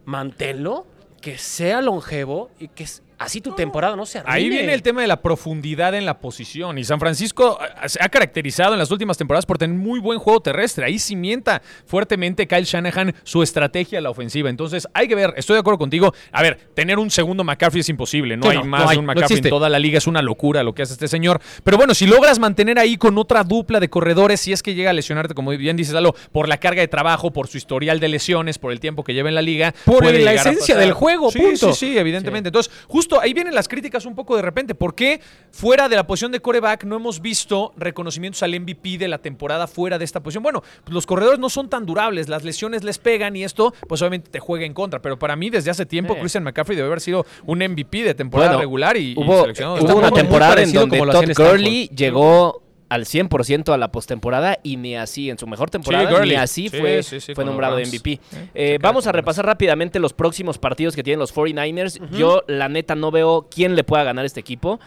Manténlo, 0.06 0.86
que 1.22 1.38
sea 1.38 1.82
longevo 1.82 2.52
y 2.60 2.68
que 2.68 2.86
así 3.18 3.42
tu 3.42 3.54
temporada 3.56 3.96
no 3.96 4.06
se 4.06 4.20
arruine. 4.20 4.38
Ahí 4.38 4.50
viene 4.50 4.74
el 4.74 4.82
tema 4.82 5.02
de 5.02 5.08
la 5.08 5.22
profundidad 5.22 5.94
en 5.96 6.06
la 6.06 6.20
posición. 6.20 6.78
Y 6.78 6.84
San 6.84 7.00
Francisco 7.00 7.60
eh, 7.62 7.90
se 7.90 8.00
ha 8.02 8.10
caracterizado 8.10 8.74
en 8.74 8.80
las 8.80 8.92
últimas 8.92 9.18
temporadas 9.18 9.46
por 9.46 9.58
tener 9.58 9.76
muy 9.78 10.00
buen 10.00 10.20
juego 10.20 10.42
terrestre. 10.42 10.86
Ahí 10.86 11.00
cimienta 11.00 11.62
fuertemente 11.86 12.48
Kyle 12.48 12.64
Shanahan 12.66 13.14
su 13.24 13.44
estrategia 13.44 14.00
a 14.00 14.02
la 14.02 14.10
ofensiva. 14.10 14.50
Entonces, 14.50 14.88
hay 14.94 15.08
que 15.08 15.16
ver, 15.16 15.34
estoy 15.38 15.56
de 15.56 15.60
acuerdo 15.60 15.78
contigo. 15.78 16.14
A 16.32 16.42
ver, 16.42 16.58
tener 16.74 17.00
un 17.00 17.10
segundo 17.10 17.44
McCaffrey 17.44 17.82
es 17.82 17.90
imposible. 17.90 18.38
No 18.38 18.44
Sí, 18.44 18.50
hay 18.50 18.58
no, 18.58 18.66
más 18.66 18.84
no 18.84 18.90
hay, 18.90 18.96
de 18.96 19.00
un 19.00 19.06
no 19.06 19.14
McCaffrey 19.14 19.40
en 19.40 19.50
toda 19.50 19.70
la 19.70 19.80
liga. 19.80 19.98
Es 19.98 20.08
una 20.08 20.22
locura 20.22 20.64
lo 20.64 20.74
que 20.74 20.82
hace 20.82 20.94
este 20.94 21.08
señor. 21.08 21.42
Pero 21.64 21.78
bueno, 21.78 21.94
si 21.94 22.08
logras 22.08 22.40
mantener 22.40 22.80
ahí 22.80 22.98
con 22.98 23.18
otra 23.18 23.44
dupla 23.44 23.80
de 23.80 23.90
corredores, 23.90 24.40
si 24.40 24.54
es 24.54 24.64
que 24.64 24.74
llega 24.74 24.90
a 24.90 24.94
lesionarte, 24.94 25.34
como 25.34 25.52
bien 25.52 25.78
dices, 25.78 25.94
Lalo, 25.94 26.16
por 26.32 26.48
la 26.48 26.58
carga 26.58 26.82
de 26.82 26.88
trabajo, 26.88 27.32
por 27.32 27.48
su 27.48 27.58
historial 27.58 28.00
de 28.00 28.08
lesiones, 28.08 28.58
por 28.58 28.72
el 28.72 28.80
tiempo 28.80 29.04
que 29.04 29.14
lleva 29.14 29.30
en 29.30 29.36
la 29.36 29.42
liga. 29.42 29.74
Por 29.86 30.04
puede 30.04 30.20
la 30.20 30.34
esencia 30.34 30.76
del 30.78 30.94
juego, 30.94 31.32
Sí, 31.32 31.40
punto. 31.40 31.74
Sí, 31.74 31.88
sí, 31.88 31.98
evidentemente. 31.98 32.50
Entonces, 32.50 32.72
justo 32.88 33.03
ahí 33.22 33.34
vienen 33.34 33.54
las 33.56 33.68
críticas 33.68 34.06
un 34.06 34.16
poco 34.16 34.36
de 34.36 34.42
repente. 34.42 34.76
¿Por 34.76 34.96
qué 34.96 35.22
fuera 35.52 35.90
de 35.90 35.96
la 35.96 36.08
posición 36.08 36.32
de 36.32 36.40
coreback 36.40 36.84
no 36.86 36.96
hemos 36.96 37.22
visto 37.22 37.74
reconocimientos 37.78 38.42
al 38.44 38.60
MVP 38.60 38.98
de 38.98 39.08
la 39.08 39.18
temporada 39.20 39.68
fuera 39.68 39.98
de 39.98 40.06
esta 40.06 40.22
posición? 40.22 40.44
Bueno, 40.44 40.62
pues 40.84 40.94
los 40.94 41.06
corredores 41.06 41.40
no 41.40 41.50
son 41.50 41.70
tan 41.70 41.86
durables, 41.86 42.30
las 42.30 42.44
lesiones 42.44 42.84
les 42.84 42.98
pegan 42.98 43.36
y 43.36 43.44
esto, 43.44 43.74
pues 43.88 44.02
obviamente 44.02 44.30
te 44.32 44.40
juega 44.40 44.66
en 44.66 44.74
contra. 44.74 45.02
Pero 45.02 45.20
para 45.20 45.36
mí, 45.36 45.50
desde 45.50 45.72
hace 45.72 45.86
tiempo, 45.86 46.14
Sí. 46.16 46.20
Christian 46.22 46.44
McCaffrey 46.44 46.76
debe 46.76 46.88
haber 46.88 47.02
sido 47.02 47.26
un 47.46 47.60
MVP 47.60 48.04
de 48.04 48.14
temporada 48.16 48.52
Bueno, 48.52 48.62
regular 48.62 48.98
y, 48.98 49.12
y 49.12 49.16
Hubo, 49.18 49.42
seleccionado. 49.42 49.76
hubo 49.76 49.82
Está 49.86 49.96
una 49.96 50.12
temporada 50.12 50.62
en 50.62 50.74
donde 50.74 50.98
Todd. 50.98 51.34
Gurley 51.36 51.90
llegó 51.96 52.63
al 52.94 53.06
100% 53.06 53.74
a 53.74 53.78
la 53.80 53.92
postemporada 53.92 54.60
y 54.62 54.78
ni 54.78 54.96
así, 54.96 55.32
en 55.32 55.40
su 55.40 55.48
mejor 55.48 55.72
temporada, 55.72 56.24
ni 56.24 56.36
así 56.36 56.70
Sí, 56.70 56.78
fue, 56.78 57.02
sí, 57.02 57.20
fue 57.34 57.44
nombrado. 57.44 57.80
MVP. 57.80 58.20
Eh, 58.54 58.78
vamos 58.80 59.08
a 59.08 59.12
repasar 59.12 59.48
rápidamente 59.48 60.00
los 60.00 60.14
próximos 60.14 60.60
partidos 60.60 60.96
que 60.96 61.02
tienen 61.02 61.20
los 61.20 61.34
49ers. 61.34 62.00
Yo, 62.12 62.44
la 62.48 62.70
neta, 62.70 62.94
no 62.94 63.10
veo 63.10 63.48
quién 63.50 63.76
le 63.76 63.84
pueda 63.84 64.04
ganar 64.04 64.26
este 64.26 64.42
equipo. 64.42 64.80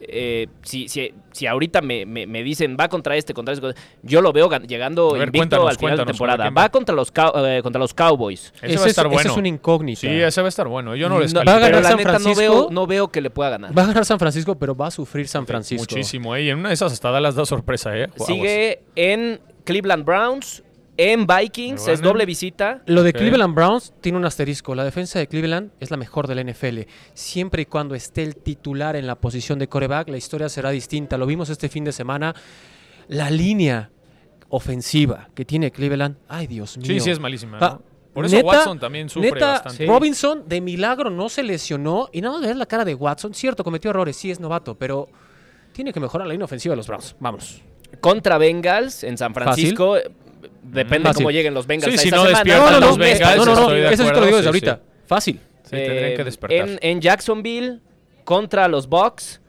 Eh, 0.00 0.46
si, 0.62 0.88
si, 0.88 1.12
si 1.32 1.46
ahorita 1.46 1.80
me, 1.82 2.06
me- 2.06 2.26
me 2.26 2.42
dicen 2.44 2.76
va 2.78 2.88
contra 2.88 3.16
este, 3.16 3.34
contra 3.34 3.52
este, 3.52 3.74
yo 4.02 4.20
lo 4.20 4.32
veo 4.32 4.48
gan- 4.48 4.66
llegando 4.66 5.10
ver, 5.12 5.22
invicto 5.22 5.38
cuéntanos, 5.40 5.68
al 5.70 5.76
final 5.76 5.96
de 5.98 6.04
temporada. 6.04 6.44
¿quién 6.44 6.54
Va, 6.56 6.68
contra, 6.68 6.94
los 6.94 7.12
cow- 7.12 7.32
eh, 7.46 7.62
contra 7.62 7.80
los 7.80 7.94
Cowboys. 7.94 8.52
Ese 8.62 8.76
va 8.76 8.82
a 8.82 8.84
es- 8.84 8.90
estar 8.90 9.06
ese 9.06 9.14
bueno. 9.14 9.30
es 9.32 9.36
una 9.36 9.48
incógnita. 9.48 10.00
Sí, 10.00 10.06
ese 10.08 10.40
va 10.40 10.46
a 10.46 10.50
estar 10.50 10.68
bueno. 10.68 10.94
Yo 10.94 11.08
no, 11.08 11.16
No, 11.16 11.20
les 11.20 11.34
va 11.34 11.40
a 11.40 11.44
ganar 11.58 11.82
la 11.82 11.88
San 11.88 11.96
neta 11.98 12.12
no 12.12 12.18
Francisco. 12.20 12.40
veo, 12.40 12.68
no 12.70 12.86
veo 12.86 13.08
que 13.08 13.20
le 13.20 13.30
pueda 13.30 13.50
ganar. 13.50 13.76
Va 13.76 13.82
a 13.82 13.86
ganar 13.86 14.04
San 14.04 14.18
Francisco, 14.20 14.56
pero 14.56 14.76
va 14.76 14.86
a 14.86 14.90
sufrir 14.92 15.26
San 15.26 15.46
Francisco. 15.46 15.82
Muchísimo, 15.90 16.36
¿eh? 16.36 16.44
Y 16.44 16.50
en 16.50 16.58
una 16.60 16.68
de 16.68 16.74
esas 16.74 16.92
hasta 16.92 17.10
Dallas 17.10 17.34
da 17.34 17.44
sorpresa, 17.44 17.96
¿eh? 17.98 18.08
Sigue 18.24 18.82
en 18.94 19.40
Cleveland 19.64 20.04
Browns, 20.04 20.62
en 20.98 21.26
Vikings, 21.26 21.88
es 21.88 22.02
doble 22.02 22.26
visita. 22.26 22.82
Lo 22.86 23.02
de. 23.02 23.12
Cleveland 23.14 23.54
Browns 23.54 23.94
tiene 24.00 24.18
un 24.18 24.24
asterisco. 24.26 24.74
La 24.74 24.84
defensa 24.84 25.18
de 25.18 25.28
Cleveland 25.28 25.70
es 25.80 25.90
la 25.90 25.96
mejor 25.96 26.26
del 26.26 26.44
NFL. 26.46 26.80
Siempre 27.14 27.62
y 27.62 27.66
cuando 27.66 27.94
esté 27.94 28.22
el 28.24 28.36
titular 28.36 28.96
en 28.96 29.06
la 29.06 29.14
posición 29.14 29.58
de 29.58 29.68
coreback, 29.68 30.08
la 30.08 30.16
historia 30.16 30.48
será 30.48 30.70
distinta. 30.70 31.16
Lo 31.16 31.24
vimos 31.26 31.48
este 31.50 31.68
fin 31.68 31.84
de 31.84 31.92
semana. 31.92 32.34
La 33.08 33.30
línea 33.30 33.90
ofensiva 34.50 35.28
que 35.34 35.44
tiene 35.44 35.70
Cleveland, 35.70 36.16
ay 36.28 36.46
Dios 36.46 36.76
mío. 36.78 36.86
Sí, 36.86 37.00
sí, 37.00 37.10
es 37.10 37.20
malísima. 37.20 37.58
Ah, 37.60 37.78
¿no? 37.80 37.82
Por 38.12 38.24
eso 38.26 38.36
neta- 38.36 38.46
Watson 38.48 38.78
también 38.80 39.08
sufre 39.08 39.30
neta, 39.30 39.46
bastante. 39.52 39.86
Robinson 39.86 40.48
de 40.48 40.60
milagro 40.60 41.10
no 41.10 41.28
se 41.28 41.42
lesionó 41.42 42.08
y 42.12 42.20
nada 42.20 42.34
más 42.38 42.46
ver 42.46 42.56
la 42.56 42.66
cara 42.66 42.84
de 42.84 42.94
Watson. 42.94 43.34
Cierto, 43.34 43.62
cometió 43.62 43.90
errores, 43.90 44.16
sí 44.16 44.30
es 44.30 44.40
novato, 44.40 44.74
pero 44.74 45.08
tiene 45.72 45.92
que 45.92 46.00
mejorar 46.00 46.26
la 46.26 46.32
línea 46.32 46.46
ofensiva 46.46 46.72
de 46.72 46.78
los 46.78 46.86
Browns. 46.88 47.14
Vámonos. 47.20 47.60
Contra 48.00 48.36
Bengals 48.38 49.04
en 49.04 49.16
San 49.16 49.32
Francisco. 49.32 49.96
Depende 50.62 51.08
Fácil. 51.08 51.22
cómo 51.24 51.30
lleguen 51.30 51.54
los 51.54 51.66
Bengals. 51.66 51.92
Sí, 51.92 51.98
a 51.98 52.02
si 52.02 52.08
esta 52.08 52.16
no 52.16 52.22
semana. 52.24 52.38
despiertan 52.44 52.64
No, 52.74 52.80
no, 52.80 52.86
los 52.86 52.98
no, 52.98 53.04
Bengals, 53.04 53.36
no, 53.36 53.44
no, 53.44 53.54
no, 53.54 53.60
estoy 53.62 53.80
de 53.80 53.92
eso 53.94 54.02
sí 54.04 54.08
te 54.12 54.20
lo 54.20 54.26
digo 54.26 54.36
desde 54.36 54.42
sí, 54.42 54.48
ahorita. 54.48 54.80
Fácil. 55.06 55.40
Sí, 55.64 55.70
tendrían 55.70 56.16
que 56.16 56.24
despertar. 56.24 56.68
En, 56.68 56.78
en 56.82 57.00
Jacksonville, 57.00 57.80
contra 58.24 58.68
los 58.68 58.88
Bucks, 58.88 59.40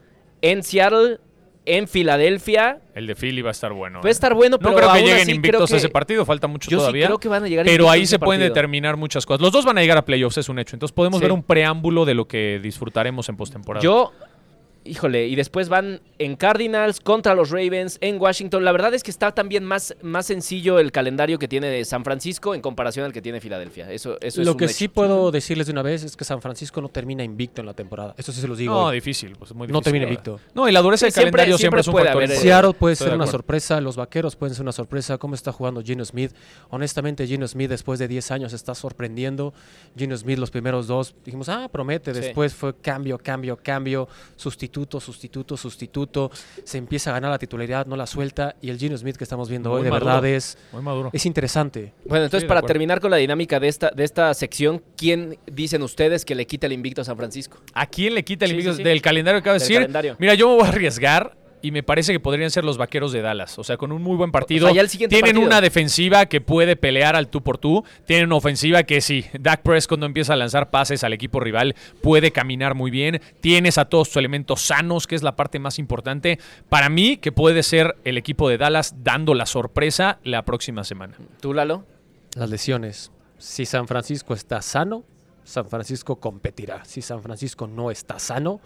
en 0.42 0.62
Seattle, 0.62 1.18
en 1.66 1.86
Filadelfia. 1.88 2.80
El 2.94 3.06
de 3.06 3.14
Philly 3.14 3.42
va 3.42 3.50
a 3.50 3.52
estar 3.52 3.72
bueno. 3.72 4.00
Va 4.00 4.06
a 4.06 4.08
¿eh? 4.08 4.10
estar 4.10 4.34
bueno, 4.34 4.56
No 4.56 4.58
pero 4.58 4.76
creo 4.76 4.88
que 4.92 4.98
aún 4.98 5.06
lleguen 5.08 5.22
así 5.22 5.32
invictos 5.32 5.72
a 5.72 5.76
ese 5.76 5.88
partido, 5.88 6.24
falta 6.24 6.46
mucho 6.46 6.70
Yo 6.70 6.78
sí 6.78 6.80
todavía. 6.80 7.06
creo 7.06 7.18
que 7.18 7.28
van 7.28 7.44
a 7.44 7.48
llegar 7.48 7.64
pero 7.66 7.88
ahí 7.90 8.06
se 8.06 8.18
pueden 8.18 8.40
partido. 8.40 8.54
determinar 8.54 8.96
muchas 8.96 9.24
cosas. 9.26 9.40
Los 9.40 9.52
dos 9.52 9.64
van 9.64 9.78
a 9.78 9.82
llegar 9.82 9.98
a 9.98 10.04
playoffs, 10.04 10.38
es 10.38 10.48
un 10.48 10.58
hecho. 10.58 10.74
Entonces 10.76 10.92
podemos 10.94 11.18
Sí. 11.18 11.24
ver 11.24 11.32
un 11.32 11.42
preámbulo 11.42 12.04
de 12.06 12.14
lo 12.14 12.26
que 12.26 12.58
disfrutaremos 12.62 13.28
en 13.28 13.36
postemporada. 13.36 13.82
Yo, 13.84 14.12
híjole, 14.84 15.26
y 15.28 15.36
después 15.36 15.68
van 15.68 16.00
en 16.18 16.36
Cardinals 16.36 17.00
contra 17.00 17.34
los 17.34 17.50
Ravens, 17.50 17.98
en 18.00 18.20
Washington. 18.20 18.64
La 18.64 18.72
verdad 18.72 18.94
es 18.94 19.02
que 19.02 19.10
está 19.10 19.32
también 19.32 19.64
más, 19.64 19.94
más 20.02 20.26
sencillo 20.26 20.78
el 20.78 20.90
calendario 20.92 21.38
que 21.38 21.48
tiene 21.48 21.68
de 21.68 21.84
San 21.84 22.04
Francisco 22.04 22.54
en 22.54 22.60
comparación 22.60 23.04
al 23.04 23.12
que 23.12 23.20
tiene 23.22 23.40
Filadelfia. 23.40 23.90
Eso, 23.92 24.16
eso 24.20 24.40
es 24.40 24.46
Lo 24.46 24.52
un 24.52 24.58
que 24.58 24.64
hecho. 24.66 24.74
sí 24.74 24.88
puedo 24.88 25.30
decirles 25.30 25.66
de 25.66 25.72
una 25.72 25.82
vez 25.82 26.02
es 26.02 26.16
que 26.16 26.24
San 26.24 26.40
Francisco 26.40 26.80
no 26.80 26.88
termina 26.88 27.22
invicto 27.22 27.60
en 27.60 27.66
la 27.66 27.74
temporada. 27.74 28.14
Eso 28.16 28.32
sí 28.32 28.40
se 28.40 28.48
los 28.48 28.58
digo. 28.58 28.74
no, 28.74 28.90
difícil, 28.90 29.36
pues 29.36 29.52
muy 29.54 29.66
difícil. 29.66 29.72
No 29.72 29.82
termina 29.82 30.04
invicto. 30.06 30.40
No, 30.54 30.68
y 30.68 30.72
la 30.72 30.80
dureza 30.80 31.06
Sí, 31.06 31.12
del 31.12 31.14
calendario 31.30 31.58
siempre- 31.58 31.58
siempre, 31.58 31.80
es 31.82 31.86
un 31.88 31.92
siempre 31.92 32.04
factor. 32.08 32.22
importante. 32.22 32.42
Seattle 32.48 32.72
puede 32.74 32.92
Estoy 32.94 33.06
ser 33.08 33.14
una 33.16 33.26
sorpresa, 33.26 33.80
los 33.80 33.96
vaqueros 33.96 34.36
pueden 34.36 34.54
ser 34.54 34.62
una 34.62 34.72
sorpresa. 34.72 35.18
¿Cómo 35.18 35.34
está 35.34 35.52
jugando 35.52 35.82
Gino 35.82 36.04
Smith? 36.04 36.32
Honestamente, 36.70 37.26
Gino 37.26 37.46
Smith 37.46 37.68
después 37.70 37.98
de 37.98 38.08
10 38.08 38.30
años 38.30 38.52
está 38.52 38.74
sorprendiendo. 38.74 39.52
Gino 39.96 40.16
Smith 40.16 40.38
los 40.38 40.50
primeros 40.50 40.86
dos 40.86 41.14
dijimos, 41.24 41.48
ah, 41.48 41.68
promete. 41.70 42.14
Sí. 42.14 42.20
Después 42.20 42.54
fue 42.54 42.74
cambio, 42.76 43.18
cambio, 43.18 43.56
cambio, 43.62 44.08
sustituto, 44.70 45.00
sustituto, 45.00 45.56
sustituto. 45.56 46.30
Se 46.64 46.78
empieza 46.78 47.10
a 47.10 47.14
ganar 47.14 47.30
la 47.30 47.38
titularidad, 47.38 47.86
no 47.86 47.96
la 47.96 48.06
suelta. 48.06 48.54
Y 48.62 48.70
el 48.70 48.78
Gino 48.78 48.96
Smith 48.96 49.16
que 49.16 49.24
estamos 49.24 49.48
viendo 49.48 49.70
Muy 49.70 49.78
hoy, 49.78 49.84
de 49.84 49.90
verdad, 49.90 50.24
es, 50.24 50.56
Muy 50.72 50.82
maduro. 50.82 51.10
es 51.12 51.26
interesante. 51.26 51.92
Bueno, 52.06 52.24
entonces 52.26 52.44
Sí, 52.44 52.48
para 52.48 52.62
terminar 52.62 53.00
con 53.00 53.10
la 53.10 53.16
dinámica 53.16 53.58
de 53.58 53.68
esta, 53.68 53.90
de 53.90 54.04
esta 54.04 54.32
sección, 54.34 54.82
¿quién 54.96 55.38
dicen 55.50 55.82
ustedes 55.82 56.24
que 56.24 56.34
le 56.34 56.46
quita 56.46 56.66
el 56.66 56.72
invicto 56.72 57.00
a 57.00 57.04
San 57.04 57.16
Francisco? 57.16 57.58
¿A 57.74 57.86
quién 57.86 58.14
le 58.14 58.22
quita 58.24 58.44
el 58.44 58.50
Sí, 58.50 58.54
invicto 58.54 58.72
sí, 58.74 58.76
sí. 58.78 58.82
del 58.84 59.02
calendario 59.02 59.38
que 59.42 59.48
acabo 59.48 59.54
de 59.54 59.60
decir? 59.60 59.76
calendario. 59.78 60.16
Mira, 60.20 60.34
yo 60.34 60.48
me 60.50 60.54
voy 60.56 60.64
a 60.64 60.68
arriesgar 60.68 61.36
y 61.62 61.70
me 61.70 61.82
parece 61.82 62.12
que 62.12 62.20
podrían 62.20 62.50
ser 62.50 62.64
los 62.64 62.78
vaqueros 62.78 63.12
de 63.12 63.22
Dallas. 63.22 63.58
O 63.58 63.64
sea, 63.64 63.76
con 63.76 63.92
un 63.92 64.02
muy 64.02 64.16
buen 64.16 64.32
partido. 64.32 64.66
O 64.66 64.68
sea, 64.68 64.74
ya 64.76 64.80
el 64.80 64.88
siguiente 64.88 65.14
Tienen 65.14 65.34
partido. 65.34 65.46
una 65.46 65.60
defensiva 65.60 66.26
que 66.26 66.40
puede 66.40 66.76
pelear 66.76 67.16
al 67.16 67.28
tú 67.28 67.42
por 67.42 67.58
tú. 67.58 67.84
Tienen 68.06 68.26
una 68.26 68.36
ofensiva 68.36 68.82
que 68.82 69.00
sí, 69.00 69.26
Dak 69.38 69.62
Prescott 69.62 69.90
cuando 69.90 70.06
empieza 70.06 70.32
a 70.32 70.36
lanzar 70.36 70.70
pases 70.70 71.04
al 71.04 71.12
equipo 71.12 71.40
rival 71.40 71.74
puede 72.00 72.30
caminar 72.30 72.74
muy 72.74 72.90
bien. 72.90 73.20
Tienes 73.40 73.76
a 73.76 73.84
todos 73.84 74.08
tus 74.08 74.16
elementos 74.16 74.62
sanos, 74.62 75.06
que 75.06 75.14
es 75.14 75.22
la 75.22 75.36
parte 75.36 75.58
más 75.58 75.78
importante. 75.78 76.38
Para 76.68 76.88
mí, 76.88 77.18
que 77.18 77.32
puede 77.32 77.62
ser 77.62 77.96
el 78.04 78.16
equipo 78.16 78.48
de 78.48 78.56
Dallas 78.56 78.94
dando 79.02 79.34
la 79.34 79.46
sorpresa 79.46 80.18
la 80.24 80.42
próxima 80.44 80.84
semana. 80.84 81.16
¿Tú, 81.40 81.52
Lalo? 81.52 81.84
Las 82.36 82.48
lesiones. 82.48 83.10
Si 83.36 83.66
San 83.66 83.88
Francisco 83.88 84.32
está 84.32 84.62
sano, 84.62 85.04
San 85.44 85.68
Francisco 85.68 86.16
competirá. 86.16 86.84
Si 86.84 87.02
San 87.02 87.22
Francisco 87.22 87.66
no 87.66 87.90
está 87.90 88.18
sano, 88.18 88.60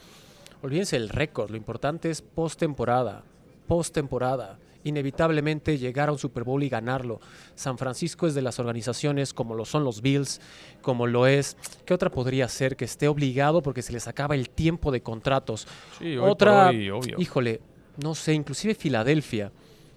olvídense 0.65 0.97
el 0.97 1.11
récord. 1.11 1.51
Lo 1.51 1.57
importante 1.57 2.11
es 2.11 2.23
postemporada. 2.23 3.23
Postemporada. 3.69 4.59
Inevitablemente 4.83 5.79
llegar 5.79 6.09
a 6.09 6.13
un 6.13 6.19
Super 6.19 6.45
Bowl 6.45 6.63
y 6.63 6.69
ganarlo. 6.69 7.21
San 7.55 7.79
Francisco 7.79 8.27
es 8.27 8.35
de 8.35 8.43
las 8.43 8.59
organizaciones 8.59 9.33
como 9.33 9.55
lo 9.55 9.65
son 9.65 9.85
los 9.85 10.01
Bills, 10.01 10.41
como 10.83 11.07
lo 11.07 11.27
es. 11.27 11.57
¿Qué 11.85 11.95
otra 11.95 12.11
podría 12.11 12.49
ser 12.49 12.77
que 12.77 12.85
esté 12.87 13.09
obligado 13.09 13.63
porque 13.63 13.83
se 13.83 13.93
les 13.93 14.09
acaba 14.09 14.35
el 14.35 14.51
tiempo 14.51 14.91
de 14.91 15.03
contratos? 15.03 15.67
Sí, 15.99 16.17
hoy 16.17 16.31
otra, 16.31 16.69
hoy, 16.69 16.91
obvio. 16.91 17.17
híjole, 17.19 17.61
no 18.03 18.15
sé, 18.15 18.35
inclusive 18.35 18.75
Filadelfia. 18.75 19.53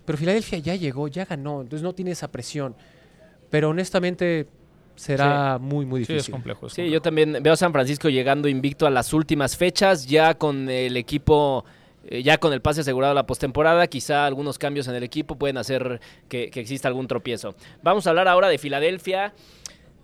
Pero 0.05 0.17
Filadelfia 0.17 0.59
ya 0.59 0.75
llegó, 0.75 1.07
ya 1.07 1.25
ganó, 1.25 1.61
entonces 1.61 1.83
no 1.83 1.93
tiene 1.93 2.11
esa 2.11 2.29
presión. 2.29 2.75
Pero 3.49 3.69
honestamente 3.69 4.47
será 4.97 5.57
muy, 5.59 5.85
muy 5.85 6.03
Sí, 6.03 6.13
difícil. 6.13 6.17
es 6.17 6.29
complejo. 6.29 6.67
es 6.67 6.73
Sí, 6.73 6.81
complejo. 6.81 6.93
yo 6.93 7.01
también 7.01 7.37
veo 7.41 7.53
a 7.53 7.57
San 7.57 7.71
Francisco 7.71 8.09
llegando 8.09 8.47
invicto 8.49 8.85
a 8.85 8.89
las 8.89 9.13
últimas 9.13 9.55
fechas, 9.55 10.05
ya 10.07 10.33
con 10.33 10.69
el 10.69 10.97
equipo, 10.97 11.63
eh, 12.07 12.23
ya 12.23 12.37
con 12.37 12.51
el 12.51 12.61
pase 12.61 12.81
asegurado 12.81 13.11
a 13.11 13.15
la 13.15 13.25
postemporada, 13.25 13.87
quizá 13.87 14.25
algunos 14.25 14.57
cambios 14.57 14.87
en 14.87 14.95
el 14.95 15.03
equipo 15.03 15.35
pueden 15.37 15.57
hacer 15.57 16.01
que, 16.27 16.49
que 16.51 16.59
exista 16.59 16.87
algún 16.87 17.07
tropiezo. 17.07 17.55
Vamos 17.83 18.05
a 18.07 18.09
hablar 18.09 18.27
ahora 18.27 18.49
de 18.49 18.57
Filadelfia. 18.57 19.33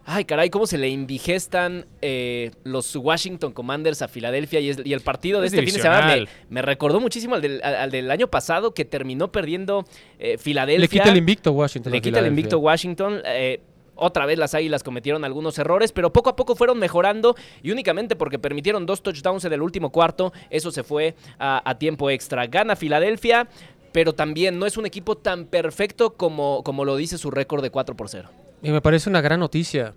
Ay, 0.06 0.26
caray, 0.26 0.50
cómo 0.50 0.68
se 0.68 0.78
le 0.78 0.90
indigestan 0.90 1.86
eh, 2.02 2.52
los 2.66 2.94
Washington 2.94 3.54
Commanders 3.54 4.02
a 4.02 4.10
Filadelfia 4.10 4.60
y, 4.60 4.68
es- 4.70 4.82
y 4.84 4.92
el 4.92 5.00
partido 5.00 5.40
de 5.40 5.48
Es 5.48 5.54
este 5.54 5.66
fin 5.66 5.76
de 5.76 5.82
semana 5.82 6.16
me, 6.50 6.62
recordó 6.62 7.00
muchísimo 7.00 7.36
al 7.36 7.42
del, 7.42 7.62
al- 7.64 7.76
al 7.78 7.90
del 7.90 8.12
año 8.12 8.28
pasado 8.28 8.74
que 8.74 8.84
terminó 8.84 9.32
perdiendo 9.32 9.86
eh, 10.20 10.38
Filadelfia. 10.38 10.82
Le 10.82 10.90
quita 10.90 11.10
el 11.10 11.16
invicto 11.18 11.54
Washington. 11.54 11.94
Le 11.94 12.02
quita 12.02 12.20
el 12.20 12.28
invicto 12.28 12.60
Washington. 12.60 13.22
eh, 13.24 13.62
otra 13.96 14.26
vez 14.26 14.38
las 14.38 14.54
Águilas 14.54 14.84
cometieron 14.84 15.24
algunos 15.24 15.58
errores, 15.58 15.92
pero 15.92 16.12
poco 16.14 16.30
a 16.30 16.36
poco 16.36 16.56
fueron 16.56 16.80
mejorando 16.80 17.36
y 17.62 17.72
únicamente 17.72 18.16
porque 18.16 18.40
permitieron 18.40 18.86
dos 18.86 19.04
touchdowns 19.04 19.46
en 19.46 19.54
el 19.54 19.62
último 19.62 19.92
cuarto, 19.92 20.34
eso 20.50 20.72
se 20.72 20.84
fue 20.84 21.16
a, 21.40 21.68
a 21.70 21.78
tiempo 21.78 22.10
extra. 22.10 22.48
Gana 22.48 22.76
Filadelfia, 22.76 23.48
pero 23.92 24.14
también 24.14 24.60
no 24.60 24.66
es 24.66 24.76
un 24.78 24.86
equipo 24.86 25.18
tan 25.18 25.46
perfecto 25.46 26.14
como, 26.14 26.64
como 26.64 26.84
lo 26.84 26.96
dice 26.96 27.18
su 27.18 27.32
récord 27.32 27.62
de 27.62 27.70
4 27.70 27.96
por 27.96 28.10
0. 28.10 28.30
Y 28.62 28.72
me 28.72 28.82
parece 28.82 29.10
una 29.10 29.22
gran 29.22 29.40
noticia. 29.40 29.94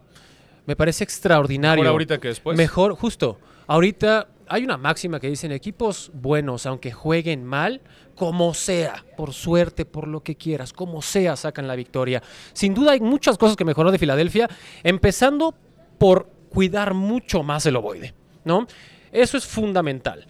Me 0.66 0.76
parece 0.76 1.04
extraordinario. 1.04 1.82
Mejor 1.82 1.92
ahorita 1.92 2.18
que 2.18 2.28
después. 2.28 2.56
Mejor, 2.56 2.94
justo. 2.94 3.38
Ahorita 3.66 4.28
hay 4.48 4.64
una 4.64 4.76
máxima 4.76 5.20
que 5.20 5.28
dicen 5.28 5.52
equipos 5.52 6.10
buenos, 6.14 6.66
aunque 6.66 6.92
jueguen 6.92 7.44
mal, 7.44 7.80
como 8.14 8.54
sea, 8.54 9.04
por 9.16 9.32
suerte, 9.32 9.84
por 9.84 10.08
lo 10.08 10.22
que 10.22 10.36
quieras, 10.36 10.72
como 10.72 11.02
sea, 11.02 11.36
sacan 11.36 11.66
la 11.66 11.76
victoria. 11.76 12.22
Sin 12.52 12.74
duda 12.74 12.92
hay 12.92 13.00
muchas 13.00 13.38
cosas 13.38 13.56
que 13.56 13.64
mejoró 13.64 13.90
de 13.90 13.98
Filadelfia, 13.98 14.48
empezando 14.82 15.54
por 15.98 16.30
cuidar 16.48 16.94
mucho 16.94 17.42
más 17.42 17.66
el 17.66 17.76
ovoide, 17.76 18.14
¿no? 18.44 18.66
Eso 19.12 19.36
es 19.36 19.46
fundamental. 19.46 20.26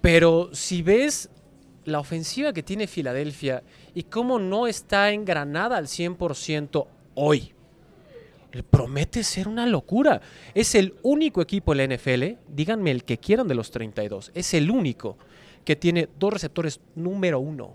Pero 0.00 0.50
si 0.52 0.82
ves 0.82 1.30
la 1.84 2.00
ofensiva 2.00 2.52
que 2.52 2.62
tiene 2.62 2.86
Filadelfia 2.86 3.62
y 3.94 4.04
cómo 4.04 4.38
no 4.38 4.66
está 4.66 5.10
engranada 5.10 5.76
al 5.76 5.86
100% 5.86 6.86
hoy, 7.14 7.54
promete 8.64 9.22
ser 9.24 9.48
una 9.48 9.66
locura. 9.66 10.20
Es 10.54 10.74
el 10.74 10.94
único 11.02 11.40
equipo 11.42 11.72
en 11.74 11.78
la 11.90 11.96
NFL, 11.96 12.38
díganme 12.48 12.90
el 12.90 13.04
que 13.04 13.18
quieran 13.18 13.48
de 13.48 13.54
los 13.54 13.70
32, 13.70 14.30
es 14.34 14.54
el 14.54 14.70
único 14.70 15.16
que 15.64 15.76
tiene 15.76 16.08
dos 16.18 16.32
receptores 16.32 16.80
número 16.94 17.38
uno. 17.40 17.74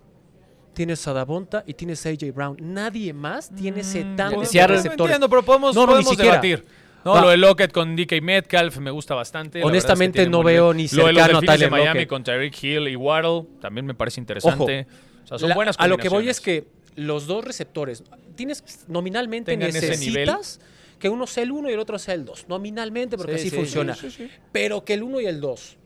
Tienes 0.73 1.05
a 1.07 1.13
Davonta 1.13 1.63
y 1.67 1.73
tienes 1.73 2.05
a 2.05 2.09
AJ 2.09 2.31
Brown. 2.33 2.57
Nadie 2.61 3.11
más 3.13 3.53
tiene 3.53 3.81
ese 3.81 4.03
tándem 4.15 4.39
de 4.39 4.45
Seattle- 4.45 4.75
receptores. 4.77 5.11
Entiendo, 5.15 5.29
pero 5.29 5.43
podemos, 5.43 5.75
No, 5.75 5.81
no, 5.81 5.87
podemos 5.93 6.17
debatir. 6.17 6.65
No, 7.03 7.13
Va. 7.13 7.21
lo 7.21 7.29
de 7.29 7.37
Lockett 7.37 7.71
con 7.73 7.95
DK 7.95 8.21
Metcalf 8.21 8.77
me 8.77 8.91
gusta 8.91 9.13
bastante. 9.15 9.59
es 9.59 9.63
que 9.63 9.67
Honestamente, 9.67 10.29
no 10.29 10.43
veo 10.43 10.73
ni 10.73 10.87
Lo 10.89 11.07
de 11.07 11.13
los 11.13 11.23
cercano 11.23 11.37
a 11.39 11.41
Delfines 11.41 11.41
de 11.41 11.47
Tyler 11.65 11.71
Miami 11.71 11.87
Lockett. 11.87 12.07
con 12.09 12.23
Tyreek 12.23 12.63
Hill 12.63 12.87
y 12.87 12.95
Waddle 12.95 13.47
también 13.59 13.85
me 13.85 13.95
parece 13.95 14.21
interesante. 14.21 14.87
O 15.23 15.27
sea, 15.27 15.39
son 15.39 15.49
La- 15.49 15.55
buenas 15.55 15.75
a 15.79 15.87
lo 15.87 15.97
que 15.97 16.07
voy 16.09 16.29
es 16.29 16.39
que 16.39 16.67
los 16.95 17.27
dos 17.27 17.43
receptores, 17.45 18.03
tienes 18.35 18.63
nominalmente 18.87 19.51
Tengan 19.51 19.71
necesitas 19.73 20.59
que 20.99 21.09
uno 21.09 21.25
sea 21.25 21.43
el 21.43 21.51
uno 21.51 21.69
y 21.69 21.73
el 21.73 21.79
otro 21.79 21.97
sea 21.97 22.13
el 22.13 22.25
dos. 22.25 22.45
Nominalmente, 22.47 23.17
porque 23.17 23.33
Sí, 23.33 23.39
así 23.39 23.49
sí, 23.49 23.55
funciona. 23.55 23.95
sí. 23.95 24.29
Pero 24.51 24.85
que 24.85 24.93
el 24.93 25.03
uno 25.03 25.19
y 25.19 25.25
el 25.25 25.39
dos 25.41 25.77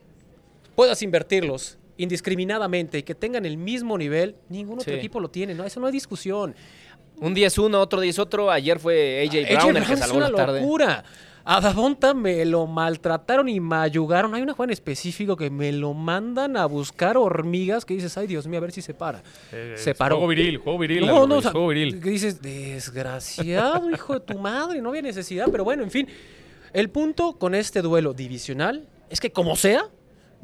puedas 0.74 1.00
invertirlos 1.02 1.78
indiscriminadamente 1.96 2.98
y 2.98 3.02
que 3.02 3.14
tengan 3.14 3.46
el 3.46 3.56
mismo 3.56 3.96
nivel, 3.96 4.36
ningún 4.50 4.78
otro 4.78 4.92
equipo 4.94 5.18
lo 5.20 5.28
tiene. 5.30 5.54
No, 5.54 5.64
eso 5.64 5.80
no 5.80 5.86
hay 5.86 5.92
discusión. 5.92 6.54
Un 7.18 7.32
día 7.32 7.46
es 7.46 7.56
uno, 7.56 7.80
otro 7.80 8.00
día 8.02 8.10
es 8.10 8.18
otro. 8.18 8.50
Ayer 8.50 8.78
fue 8.78 9.26
AJ 9.26 9.36
AJ 9.56 9.62
Brown 9.62 9.76
el 9.78 9.82
que 9.84 9.88
Brown 9.94 10.02
es 10.02 10.10
una 10.10 10.28
la 10.28 10.36
tarde. 10.36 10.60
locura. 10.60 11.04
A 11.48 11.60
Davonta 11.60 12.12
me 12.12 12.44
lo 12.44 12.66
maltrataron 12.66 13.48
y 13.48 13.60
mayugaron. 13.60 14.34
Hay 14.34 14.42
una 14.42 14.52
jugada 14.52 14.70
en 14.70 14.72
específico 14.72 15.36
que 15.36 15.48
me 15.48 15.70
lo 15.70 15.94
mandan 15.94 16.56
a 16.56 16.66
buscar 16.66 17.16
hormigas 17.16 17.84
que 17.84 17.94
dices, 17.94 18.18
ay 18.18 18.26
Dios 18.26 18.48
mío, 18.48 18.58
a 18.58 18.62
ver 18.62 18.72
si 18.72 18.82
se 18.82 18.94
para. 18.94 19.22
Eh, 19.52 19.74
se 19.76 19.94
paró. 19.94 20.16
Juego 20.16 20.28
viril, 20.28 20.58
juego 20.58 20.78
viril. 20.80 21.06
No, 21.06 21.18
no, 21.18 21.22
o 21.22 21.26
Ruiz, 21.28 21.42
sea, 21.42 21.52
juego 21.52 21.68
viril. 21.68 22.00
que 22.00 22.10
dices, 22.10 22.42
desgraciado, 22.42 23.88
hijo 23.92 24.14
de 24.14 24.20
tu 24.20 24.38
madre, 24.40 24.82
no 24.82 24.88
había 24.88 25.02
necesidad, 25.02 25.46
pero 25.52 25.62
bueno, 25.62 25.84
en 25.84 25.92
fin. 25.92 26.08
El 26.72 26.90
punto 26.90 27.34
con 27.34 27.54
este 27.54 27.80
duelo 27.80 28.12
divisional 28.12 28.88
es 29.08 29.20
que 29.20 29.30
como 29.30 29.54
sea, 29.54 29.84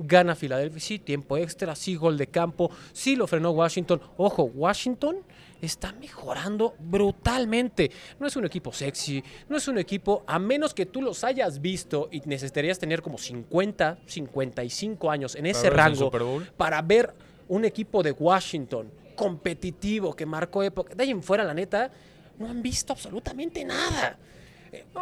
gana 0.03 0.35
Filadelfia, 0.35 0.81
sí, 0.81 0.99
tiempo 0.99 1.37
extra, 1.37 1.75
sí, 1.75 1.97
gol 1.97 2.17
de 2.19 2.27
campo, 2.27 2.71
sí 2.93 3.17
lo 3.17 3.27
frenó 3.27 3.51
Washington. 3.51 4.01
Ojo, 4.17 4.45
Washington 4.45 5.17
está 5.61 5.93
mejorando 5.93 6.75
brutalmente. 6.79 7.91
No 8.19 8.27
es 8.27 8.37
un 8.37 8.45
equipo 8.45 8.73
sexy, 8.73 9.23
no 9.49 9.57
es 9.57 9.69
un 9.69 9.79
equipo, 9.79 10.25
a 10.27 10.39
menos 10.39 10.75
que 10.75 10.87
tú 10.87 11.01
los 11.03 11.25
hayas 11.25 11.61
visto 11.61 12.09
y 12.11 12.21
necesitarías 12.21 12.79
tener 12.79 13.03
como 13.03 13.19
50, 13.19 13.99
55 14.05 15.11
años 15.11 15.35
en 15.37 15.47
ese 15.47 15.71
rango 15.71 16.11
para 16.57 16.83
ver 16.83 17.15
un 17.49 17.65
equipo 17.65 18.03
de 18.03 18.13
Washington 18.13 18.91
competitivo 19.15 20.15
que 20.15 20.27
marcó 20.27 20.63
época. 20.63 20.95
De 20.95 21.05
ahí 21.05 21.11
en 21.11 21.23
fuera, 21.23 21.45
la 21.45 21.55
neta, 21.55 21.91
no 22.39 22.49
han 22.49 22.63
visto 22.63 22.93
absolutamente 22.93 23.65
nada. 23.65 24.19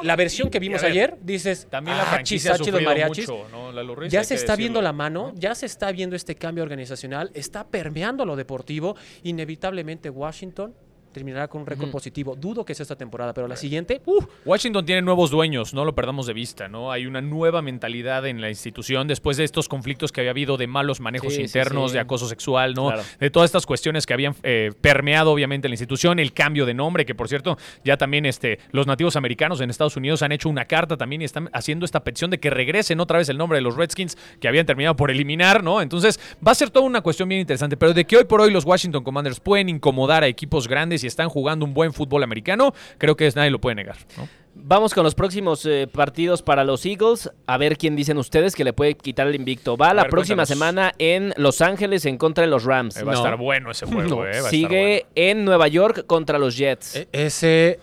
La 0.02 0.16
versión 0.16 0.50
que 0.50 0.58
vimos 0.58 0.82
ver, 0.82 0.90
ayer, 0.90 1.16
dices, 1.22 1.66
También 1.70 1.96
la 1.96 2.02
"Ah, 2.04 2.06
franquicia 2.06 2.52
ha 2.52 2.54
chis, 2.56 2.64
chidos 2.66 2.78
sufrido 2.80 2.90
mariachis". 2.90 3.28
mucho, 3.28 3.48
¿no? 3.50 4.06
Ya 4.08 4.24
se 4.24 4.34
está 4.34 4.56
viendo 4.56 4.82
la 4.82 4.92
mano, 4.92 5.32
¿no? 5.32 5.38
ya 5.38 5.54
se 5.54 5.66
está 5.66 5.92
viendo 5.92 6.16
este 6.16 6.34
cambio 6.34 6.62
organizacional, 6.64 7.30
está 7.34 7.66
permeando 7.66 8.24
lo 8.24 8.36
deportivo. 8.36 8.96
Inevitablemente 9.22 10.10
Washington 10.10 10.74
terminará 11.12 11.48
con 11.48 11.62
un 11.62 11.66
récord 11.66 11.90
positivo. 11.90 12.36
Dudo 12.36 12.64
que 12.64 12.74
sea 12.74 12.84
esta 12.84 12.96
temporada, 12.96 13.34
pero 13.34 13.48
la 13.48 13.56
siguiente, 13.56 14.00
¡uh! 14.06 14.24
Washington 14.44 14.84
tiene 14.84 15.02
nuevos 15.02 15.30
dueños, 15.30 15.74
no 15.74 15.84
lo 15.84 15.94
perdamos 15.94 16.26
de 16.26 16.32
vista, 16.32 16.68
¿no? 16.68 16.92
Hay 16.92 17.06
una 17.06 17.20
nueva 17.20 17.62
mentalidad 17.62 18.26
en 18.26 18.40
la 18.40 18.48
institución 18.48 19.08
después 19.08 19.36
de 19.36 19.44
estos 19.44 19.68
conflictos 19.68 20.12
que 20.12 20.20
había 20.20 20.30
habido 20.30 20.56
de 20.56 20.66
malos 20.66 21.00
manejos 21.00 21.32
Sí, 21.32 21.36
sí, 21.36 21.42
internos, 21.42 21.90
sí. 21.90 21.94
de 21.94 22.00
acoso 22.00 22.28
sexual, 22.28 22.74
¿no? 22.74 22.88
Claro. 22.88 23.02
De 23.18 23.30
todas 23.30 23.48
estas 23.48 23.66
cuestiones 23.66 24.06
que 24.06 24.14
habían 24.14 24.34
eh, 24.42 24.72
permeado 24.80 25.32
obviamente 25.32 25.68
la 25.68 25.74
institución, 25.74 26.18
el 26.18 26.32
cambio 26.32 26.66
de 26.66 26.74
nombre, 26.74 27.04
que 27.04 27.14
por 27.14 27.28
cierto, 27.28 27.58
ya 27.84 27.96
también 27.96 28.26
este, 28.26 28.58
los 28.72 28.86
nativos 28.86 29.16
americanos 29.16 29.60
en 29.60 29.70
Estados 29.70 29.96
Unidos 29.96 30.22
han 30.22 30.32
hecho 30.32 30.48
una 30.48 30.64
carta 30.64 30.96
también 30.96 31.22
y 31.22 31.24
están 31.24 31.50
haciendo 31.52 31.84
esta 31.84 32.02
petición 32.04 32.30
de 32.30 32.38
que 32.38 32.50
regresen 32.50 33.00
otra 33.00 33.18
vez 33.18 33.28
el 33.28 33.38
nombre 33.38 33.58
de 33.58 33.62
los 33.62 33.76
Redskins 33.76 34.16
que 34.40 34.48
habían 34.48 34.66
terminado 34.66 34.96
por 34.96 35.10
eliminar, 35.10 35.62
¿no? 35.62 35.80
Entonces 35.80 36.20
va 36.46 36.52
a 36.52 36.54
ser 36.54 36.70
toda 36.70 36.86
una 36.86 37.00
cuestión 37.00 37.28
bien 37.28 37.40
interesante, 37.40 37.76
pero 37.76 37.92
de 37.92 38.04
que 38.04 38.16
hoy 38.16 38.24
por 38.24 38.40
hoy 38.40 38.50
los 38.50 38.64
Washington 38.64 39.04
Commanders 39.04 39.40
pueden 39.40 39.68
incomodar 39.68 40.22
a 40.22 40.26
equipos 40.26 40.68
grandes 40.68 40.99
y 41.04 41.06
están 41.06 41.28
jugando 41.28 41.64
un 41.64 41.74
buen 41.74 41.92
fútbol 41.92 42.22
americano, 42.22 42.72
creo 42.98 43.16
que 43.16 43.26
es, 43.26 43.36
nadie 43.36 43.50
lo 43.50 43.60
puede 43.60 43.76
negar, 43.76 43.96
¿no? 44.16 44.28
Vamos 44.52 44.92
con 44.94 45.04
los 45.04 45.14
próximos 45.14 45.64
eh, 45.64 45.86
partidos 45.90 46.42
para 46.42 46.64
los 46.64 46.84
Eagles. 46.84 47.30
A 47.46 47.56
ver 47.56 47.78
quién 47.78 47.94
dicen 47.94 48.18
ustedes 48.18 48.56
que 48.56 48.64
le 48.64 48.72
puede 48.72 48.94
quitar 48.96 49.28
el 49.28 49.36
invicto. 49.36 49.76
Va 49.76 49.94
la 49.94 50.02
ver, 50.02 50.10
próxima 50.10 50.44
cuéntanos. 50.44 50.48
semana 50.48 50.92
en 50.98 51.32
Los 51.36 51.60
Ángeles 51.60 52.04
en 52.04 52.18
contra 52.18 52.42
de 52.42 52.50
los 52.50 52.64
Rams. 52.64 52.96
Eh, 52.96 53.04
va 53.04 53.12
a 53.12 53.14
No. 53.14 53.20
estar 53.20 53.36
bueno 53.38 53.70
ese 53.70 53.86
juego, 53.86 54.08
No. 54.08 54.24
eh, 54.24 54.26
va 54.26 54.26
a 54.26 54.36
estar 54.38 54.50
Sigue 54.50 55.06
en 55.14 55.44
Nueva 55.44 55.68
York 55.68 56.04
contra 56.06 56.36
los 56.38 56.56
Jets. 56.56 56.96
E- 56.96 57.08
ese, 57.12 57.78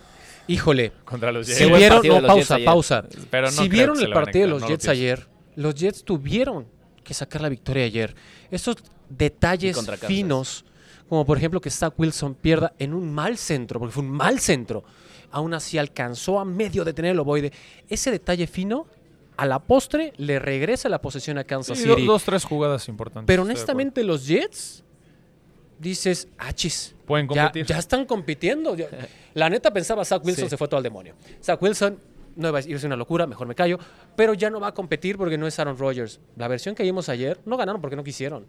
híjole, 0.47 0.91
contra 1.05 1.31
los 1.31 1.47
si 1.47 1.53
Jets. 1.53 1.69
Buen 1.69 1.79
vieron, 1.79 2.21
no, 2.21 2.27
pausa, 2.27 2.57
pausa. 2.65 3.05
Pero 3.31 3.47
no 3.47 3.51
si 3.53 3.69
vieron 3.69 4.00
el 4.01 4.12
a 4.12 4.13
partido 4.13 4.45
de 4.47 4.51
los 4.51 4.62
lo 4.63 4.67
Jets 4.67 4.89
ayer, 4.89 5.25
los 5.55 5.74
Jets 5.74 6.03
tuvieron 6.03 6.67
que 7.03 7.13
sacar 7.13 7.41
la 7.41 7.47
victoria 7.50 7.86
ayer. 7.86 8.13
Esos 8.51 8.75
detalles 9.09 9.77
Kansas. 9.77 10.65
Como 11.09 11.25
por 11.25 11.37
ejemplo 11.37 11.61
que 11.61 11.69
Zach 11.69 11.93
Wilson 11.97 12.35
pierda 12.35 12.73
en 12.79 12.93
un 12.93 13.13
mal 13.13 13.37
centro, 13.37 13.79
porque 13.79 13.93
fue 13.93 14.03
un 14.03 14.09
mal 14.11 14.39
centro, 14.39 14.83
aún 15.31 15.53
así 15.53 15.77
alcanzó 15.77 16.39
a 16.39 16.45
medio 16.45 16.83
detener 16.85 17.11
el 17.11 17.19
ovoide. 17.19 17.51
Ese 17.89 18.11
detalle 18.11 18.47
fino, 18.47 18.87
a 19.37 19.45
la 19.45 19.59
postre, 19.59 20.13
le 20.17 20.39
regresa 20.39 20.89
la 20.89 20.99
posesión 20.99 21.37
a 21.37 21.43
Kansas 21.43 21.77
Sí, 21.77 21.83
City. 21.87 22.05
dos, 22.05 22.23
tres 22.23 22.43
jugadas 22.43 22.87
importantes. 22.87 23.27
Pero 23.27 23.43
de 23.45 23.51
honestamente 23.51 24.03
los 24.03 24.25
Jets 24.27 24.83
dices, 25.79 26.27
achis. 26.37 26.95
Pueden 27.05 27.27
competir. 27.27 27.65
ya 27.65 27.77
están 27.77 28.05
compitiendo. 28.05 28.75
Ya- 28.75 28.87
La 29.33 29.49
neta 29.49 29.71
pensaba, 29.71 30.03
Zach 30.03 30.25
Wilson 30.25 30.45
Sí. 30.45 30.49
se 30.49 30.57
fue 30.57 30.67
todo 30.67 30.77
al 30.79 30.83
demonio. 30.83 31.13
Zach 31.43 31.61
Wilson 31.61 31.99
no 32.35 32.49
iba 32.49 32.59
a 32.59 32.61
iba 32.63 32.77
a 32.77 32.79
ser 32.79 32.87
una 32.87 32.95
locura, 32.95 33.27
mejor 33.27 33.47
me 33.47 33.53
callo, 33.55 33.77
pero 34.15 34.33
ya 34.33 34.49
no 34.49 34.59
va 34.59 34.67
a 34.67 34.73
competir 34.73 35.17
porque 35.17 35.37
no 35.37 35.45
es 35.47 35.57
Aaron 35.59 35.77
Rodgers. 35.77 36.19
La 36.35 36.47
versión 36.47 36.73
que 36.75 36.83
vimos 36.83 37.07
ayer 37.09 37.39
no 37.45 37.55
ganaron 37.57 37.79
porque 37.81 37.95
no 37.95 38.03
quisieron. 38.03 38.45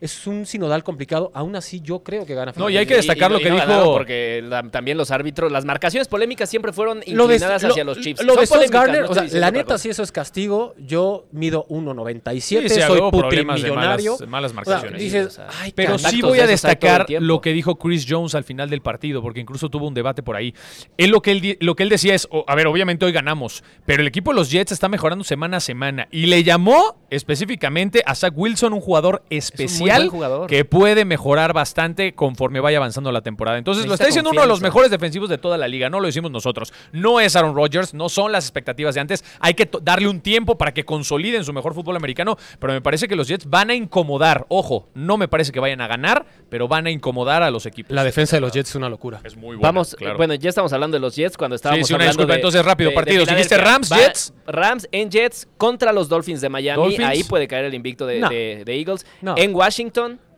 Es 0.00 0.26
un 0.26 0.46
sinodal 0.46 0.82
complicado, 0.82 1.30
aún 1.34 1.54
así 1.56 1.80
yo 1.80 2.02
creo 2.02 2.24
que 2.24 2.34
gana. 2.34 2.52
No, 2.56 2.70
y 2.70 2.76
hay 2.78 2.86
que 2.86 2.94
destacar 2.96 3.30
y- 3.30 3.34
lo 3.34 3.40
y 3.40 3.42
que 3.42 3.50
no 3.50 3.56
dijo- 3.56 3.92
Porque 3.92 4.42
la- 4.42 4.62
también 4.70 4.96
los 4.96 5.10
árbitros, 5.10 5.52
las 5.52 5.64
marcaciones 5.66 6.08
polémicas 6.08 6.48
siempre 6.48 6.72
fueron 6.72 6.98
Lo 7.06 7.26
de, 7.26 7.34
inclinadas 7.34 7.62
lo- 7.62 7.68
hacia 7.70 7.84
los 7.84 8.00
Chiefs. 8.00 8.22
lo 8.24 8.34
Son 8.46 8.60
de 8.60 8.68
Gardner, 8.68 9.02
no 9.02 9.10
o 9.10 9.14
sea, 9.14 9.24
la 9.38 9.50
neta, 9.50 9.76
si 9.78 9.90
eso 9.90 10.02
es 10.02 10.10
castigo, 10.10 10.74
yo 10.78 11.26
mido 11.32 11.66
1.97, 11.68 12.68
Sí, 12.68 12.74
sí, 12.76 12.80
soy 12.86 13.00
de 13.00 13.10
putrimillonario. 13.10 14.16
malas- 14.18 14.28
malas 14.28 14.50
O 14.50 14.54
sea, 14.54 14.64
marcaciones. 14.74 15.00
dices, 15.02 15.26
O 15.26 15.30
sea, 15.30 15.48
ay, 15.60 15.72
Pero 15.74 15.98
sí 15.98 16.22
voy 16.22 16.40
a 16.40 16.46
destacar 16.46 17.06
lo 17.20 17.40
que 17.40 17.52
dijo 17.52 17.76
Chris 17.78 18.06
Jones 18.08 18.34
al 18.34 18.44
final 18.44 18.70
del 18.70 18.80
partido, 18.80 19.20
porque 19.22 19.40
incluso 19.40 19.68
tuvo 19.68 19.86
un 19.86 19.94
debate 19.94 20.22
por 20.22 20.34
ahí. 20.36 20.54
Él 20.96 21.10
lo 21.10 21.20
que 21.20 21.32
él, 21.32 21.56
lo 21.60 21.76
que 21.76 21.82
él 21.82 21.88
decía 21.90 22.14
es, 22.14 22.28
a 22.46 22.54
ver, 22.54 22.66
obviamente 22.66 23.04
hoy 23.04 23.12
ganamos, 23.12 23.62
pero 23.84 24.00
el 24.02 24.08
equipo 24.08 24.30
de 24.30 24.36
los 24.36 24.50
Jets 24.50 24.72
está 24.72 24.88
mejorando 24.88 25.24
semana 25.24 25.58
a 25.58 25.60
semana. 25.60 26.08
Y 26.10 26.26
le 26.26 26.42
llamó 26.42 26.96
específicamente 27.10 28.02
a 28.06 28.14
Zach 28.14 28.32
Wilson 28.34 28.72
un 28.72 28.80
jugador 28.80 29.22
especial 29.30 29.89
que 30.48 30.64
puede 30.64 31.04
mejorar 31.04 31.52
bastante 31.52 32.14
conforme 32.14 32.60
vaya 32.60 32.78
avanzando 32.78 33.12
la 33.12 33.20
temporada. 33.22 33.58
Entonces 33.58 33.86
lo 33.86 33.94
está 33.94 34.06
diciendo 34.06 34.30
uno 34.30 34.42
de 34.42 34.46
los 34.46 34.60
mejores 34.60 34.90
defensivos 34.90 35.28
de 35.28 35.38
toda 35.38 35.56
la 35.58 35.68
liga, 35.68 35.88
no 35.90 36.00
lo 36.00 36.06
decimos 36.06 36.30
nosotros. 36.30 36.72
No 36.92 37.20
es 37.20 37.36
Aaron 37.36 37.54
Rodgers, 37.54 37.94
no 37.94 38.08
son 38.08 38.32
las 38.32 38.44
expectativas 38.44 38.94
de 38.94 39.00
antes. 39.00 39.24
Hay 39.40 39.54
que 39.54 39.68
darle 39.82 40.08
un 40.08 40.20
tiempo 40.20 40.56
para 40.58 40.72
que 40.72 40.84
consoliden 40.84 41.44
su 41.44 41.52
mejor 41.52 41.74
fútbol 41.74 41.96
americano, 41.96 42.36
pero 42.58 42.72
me 42.72 42.80
parece 42.80 43.08
que 43.08 43.16
los 43.16 43.28
Jets 43.28 43.48
van 43.48 43.70
a 43.70 43.74
incomodar. 43.74 44.46
Ojo, 44.48 44.88
no 44.94 45.16
me 45.16 45.28
parece 45.28 45.52
que 45.52 45.60
vayan 45.60 45.80
a 45.80 45.86
ganar, 45.86 46.26
pero 46.48 46.68
van 46.68 46.86
a 46.86 46.90
incomodar 46.90 47.42
a 47.42 47.50
los 47.50 47.66
equipos. 47.66 47.92
La 47.94 48.04
defensa 48.04 48.36
de 48.36 48.40
los 48.40 48.52
Jets 48.52 48.70
es 48.70 48.76
una 48.76 48.88
locura. 48.88 49.20
es 49.24 49.36
muy 49.36 49.56
buena. 49.56 49.68
Vamos, 49.68 49.94
claro. 49.96 50.16
bueno, 50.16 50.34
ya 50.34 50.48
estamos 50.48 50.72
hablando 50.72 50.96
de 50.96 51.00
los 51.00 51.14
Jets 51.16 51.36
cuando 51.36 51.56
estábamos 51.56 51.86
sí, 51.86 51.94
una 51.94 52.04
hablando 52.04 52.22
disculpa. 52.22 52.32
de- 52.34 52.38
Entonces, 52.38 52.64
rápido, 52.64 52.90
de- 52.90 52.92
de 52.92 52.96
partidos. 52.96 53.28
Dijiste 53.28 53.54
Filadelfia. 53.56 53.72
Rams, 53.74 53.92
Va- 53.92 53.96
Jets. 53.98 54.34
Rams 54.46 54.88
en 54.92 55.10
Jets 55.10 55.48
contra 55.56 55.92
los 55.92 56.08
Dolphins 56.08 56.40
de 56.40 56.48
Miami. 56.48 56.82
Dolphins. 56.82 57.08
Ahí 57.08 57.22
puede 57.24 57.46
caer 57.48 57.64
el 57.66 57.74
invicto 57.74 58.06
de, 58.06 58.18
No. 58.20 58.28
de- 58.28 58.62
de 58.64 58.78
Eagles. 58.78 59.06
No. 59.20 59.34
En 59.36 59.54
Washington 59.54 59.79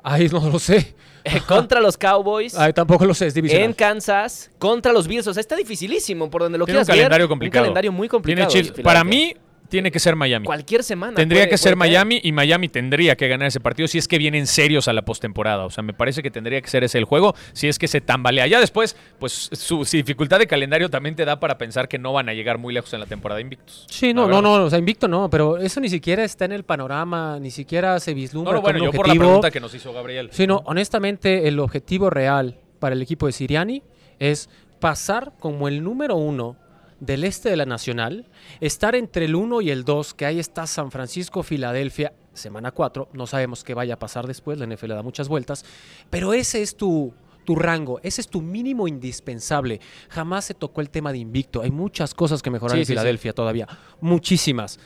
Ay, 0.03 0.29
no 0.29 0.49
lo 0.49 0.59
sé. 0.59 0.95
eh, 1.25 1.41
contra 1.47 1.81
los 1.81 1.97
Cowboys. 1.97 2.57
Ay, 2.57 2.73
tampoco 2.73 3.05
lo 3.05 3.15
sé, 3.15 3.27
es 3.29 3.35
divisional. 3.35 3.67
en 3.67 3.73
Kansas 3.75 4.51
contra 4.59 4.93
los 4.93 5.07
Bills. 5.07 5.27
O 5.27 5.33
sea, 5.35 5.41
está 5.41 5.57
dificilísimo 5.57 6.31
por 6.31 6.43
donde 6.43 6.59
lo 6.59 6.65
Tiene 6.65 6.81
un 6.81 6.85
quieras 6.85 6.89
ver. 6.97 7.05
calendario 7.05 7.29
complicado. 7.29 7.63
Un 7.63 7.67
calendario 7.67 7.93
muy 7.93 8.09
complicado. 8.09 8.51
Para 8.83 9.05
mí, 9.05 9.35
tiene 9.73 9.91
que 9.91 9.99
ser 9.99 10.15
Miami. 10.15 10.45
cualquier 10.47 10.85
semana. 10.85 11.15
Tendría 11.17 11.41
puede- 11.43 11.51
que 11.51 11.57
ser 11.59 11.71
caer. 11.71 11.77
Miami 11.79 12.21
y 12.23 12.31
Miami 12.31 12.69
tendría 12.69 13.17
que 13.17 13.27
ganar 13.27 13.49
ese 13.49 13.59
partido 13.59 13.89
si 13.89 13.99
es 13.99 14.07
que 14.07 14.19
vienen 14.19 14.47
serios 14.47 14.87
a 14.87 14.93
la 14.93 15.03
postemporada. 15.03 15.65
O 15.65 15.71
sea, 15.71 15.83
me 15.83 15.95
parece 15.95 16.23
que 16.23 16.31
tendría 16.31 16.61
que 16.61 16.69
ser 16.69 16.85
ese 16.85 16.99
el 16.99 17.05
juego 17.07 17.35
si 17.55 17.67
es 17.69 17.79
que 17.79 17.89
se 17.89 18.01
tambalea. 18.01 18.47
Ya 18.47 18.61
después, 18.61 18.97
pues 19.19 19.49
su, 19.53 19.85
su 19.85 19.97
dificultad 19.97 20.39
de 20.39 20.47
calendario 20.47 20.91
también 20.91 21.17
te 21.17 21.25
da 21.25 21.41
para 21.41 21.57
pensar 21.59 21.89
que 21.89 21.99
no 21.99 22.13
van 22.13 22.29
a 22.29 22.35
llegar 22.35 22.59
muy 22.59 22.75
lejos 22.75 22.93
en 22.93 23.01
la 23.01 23.07
temporada 23.07 23.41
invictos. 23.41 23.87
Sí, 23.91 24.13
no, 24.15 24.29
no, 24.29 24.43
no, 24.43 24.53
o 24.65 24.71
sea, 24.71 24.79
invicto 24.79 25.09
no, 25.09 25.31
pero 25.31 25.57
eso 25.57 25.81
ni 25.81 25.89
siquiera 25.89 26.23
está 26.23 26.45
en 26.45 26.53
el 26.53 26.65
panorama, 26.65 27.39
ni 27.41 27.51
siquiera 27.51 27.99
se 27.99 28.13
vislumbra 28.15 28.53
no, 28.53 28.61
bueno, 28.61 28.79
como 28.79 28.85
yo 28.87 28.91
un 28.91 28.97
por 28.97 29.07
la 29.07 29.13
objetivo. 29.13 29.25
pregunta 29.31 29.51
que 29.51 29.61
nos 29.61 29.75
hizo 29.75 29.93
Gabriel. 29.93 30.29
Sí, 30.33 30.47
no, 30.47 30.63
honestamente, 30.67 31.49
el 31.49 31.59
objetivo 31.59 32.11
real 32.11 32.59
para 32.79 32.95
el 32.95 33.01
equipo 33.01 33.25
de 33.27 33.33
Siriani 33.33 33.83
es 34.19 34.51
pasar 34.81 35.33
como 35.39 35.67
el 35.69 35.83
número 35.83 36.17
uno 36.17 36.57
del 37.03 37.25
este 37.25 37.51
de 37.51 37.57
la 37.57 37.67
Nacional, 37.67 38.29
estar 38.61 38.95
entre 38.95 39.25
el 39.25 39.35
1 39.35 39.61
y 39.61 39.71
el 39.71 39.83
2, 39.83 40.15
que 40.15 40.25
ahí 40.25 40.39
está 40.39 40.69
San 40.69 40.93
Francisco, 40.93 41.43
Filadelfia, 41.43 42.13
semana 42.33 42.71
4, 42.71 43.09
no 43.13 43.27
sabemos 43.27 43.65
qué 43.65 43.75
vaya 43.75 43.95
a 43.95 43.99
pasar 43.99 44.29
después, 44.29 44.57
la 44.61 44.67
NFL 44.69 44.91
da 44.91 45.03
muchas 45.03 45.29
vueltas, 45.29 45.65
pero 46.11 46.33
ese 46.33 46.63
es 46.63 46.77
tu, 46.77 47.13
tu 47.45 47.57
rango, 47.57 47.99
ese 48.05 48.21
es 48.21 48.29
tu 48.29 48.41
mínimo 48.41 48.87
indispensable. 48.87 49.81
Jamás 50.11 50.45
se 50.45 50.55
tocó 50.55 50.81
el 50.81 50.91
tema 50.91 51.11
de 51.11 51.19
invicto, 51.19 51.63
hay 51.63 51.73
muchas 51.73 52.15
cosas 52.15 52.41
que 52.41 52.51
mejorar 52.51 52.77
Sí, 52.77 52.81
en 52.83 52.87
sí, 52.87 52.87
sí. 52.87 52.93
Filadelfia 52.93 53.33
todavía, 53.33 53.67
muchísimas, 54.01 54.79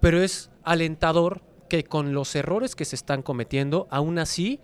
pero 0.00 0.20
es 0.20 0.50
alentador 0.64 1.42
que 1.68 1.84
con 1.84 2.12
los 2.12 2.34
errores 2.34 2.74
que 2.74 2.84
se 2.84 2.96
están 2.96 3.22
cometiendo, 3.22 3.86
aún 3.88 4.18
así 4.18 4.58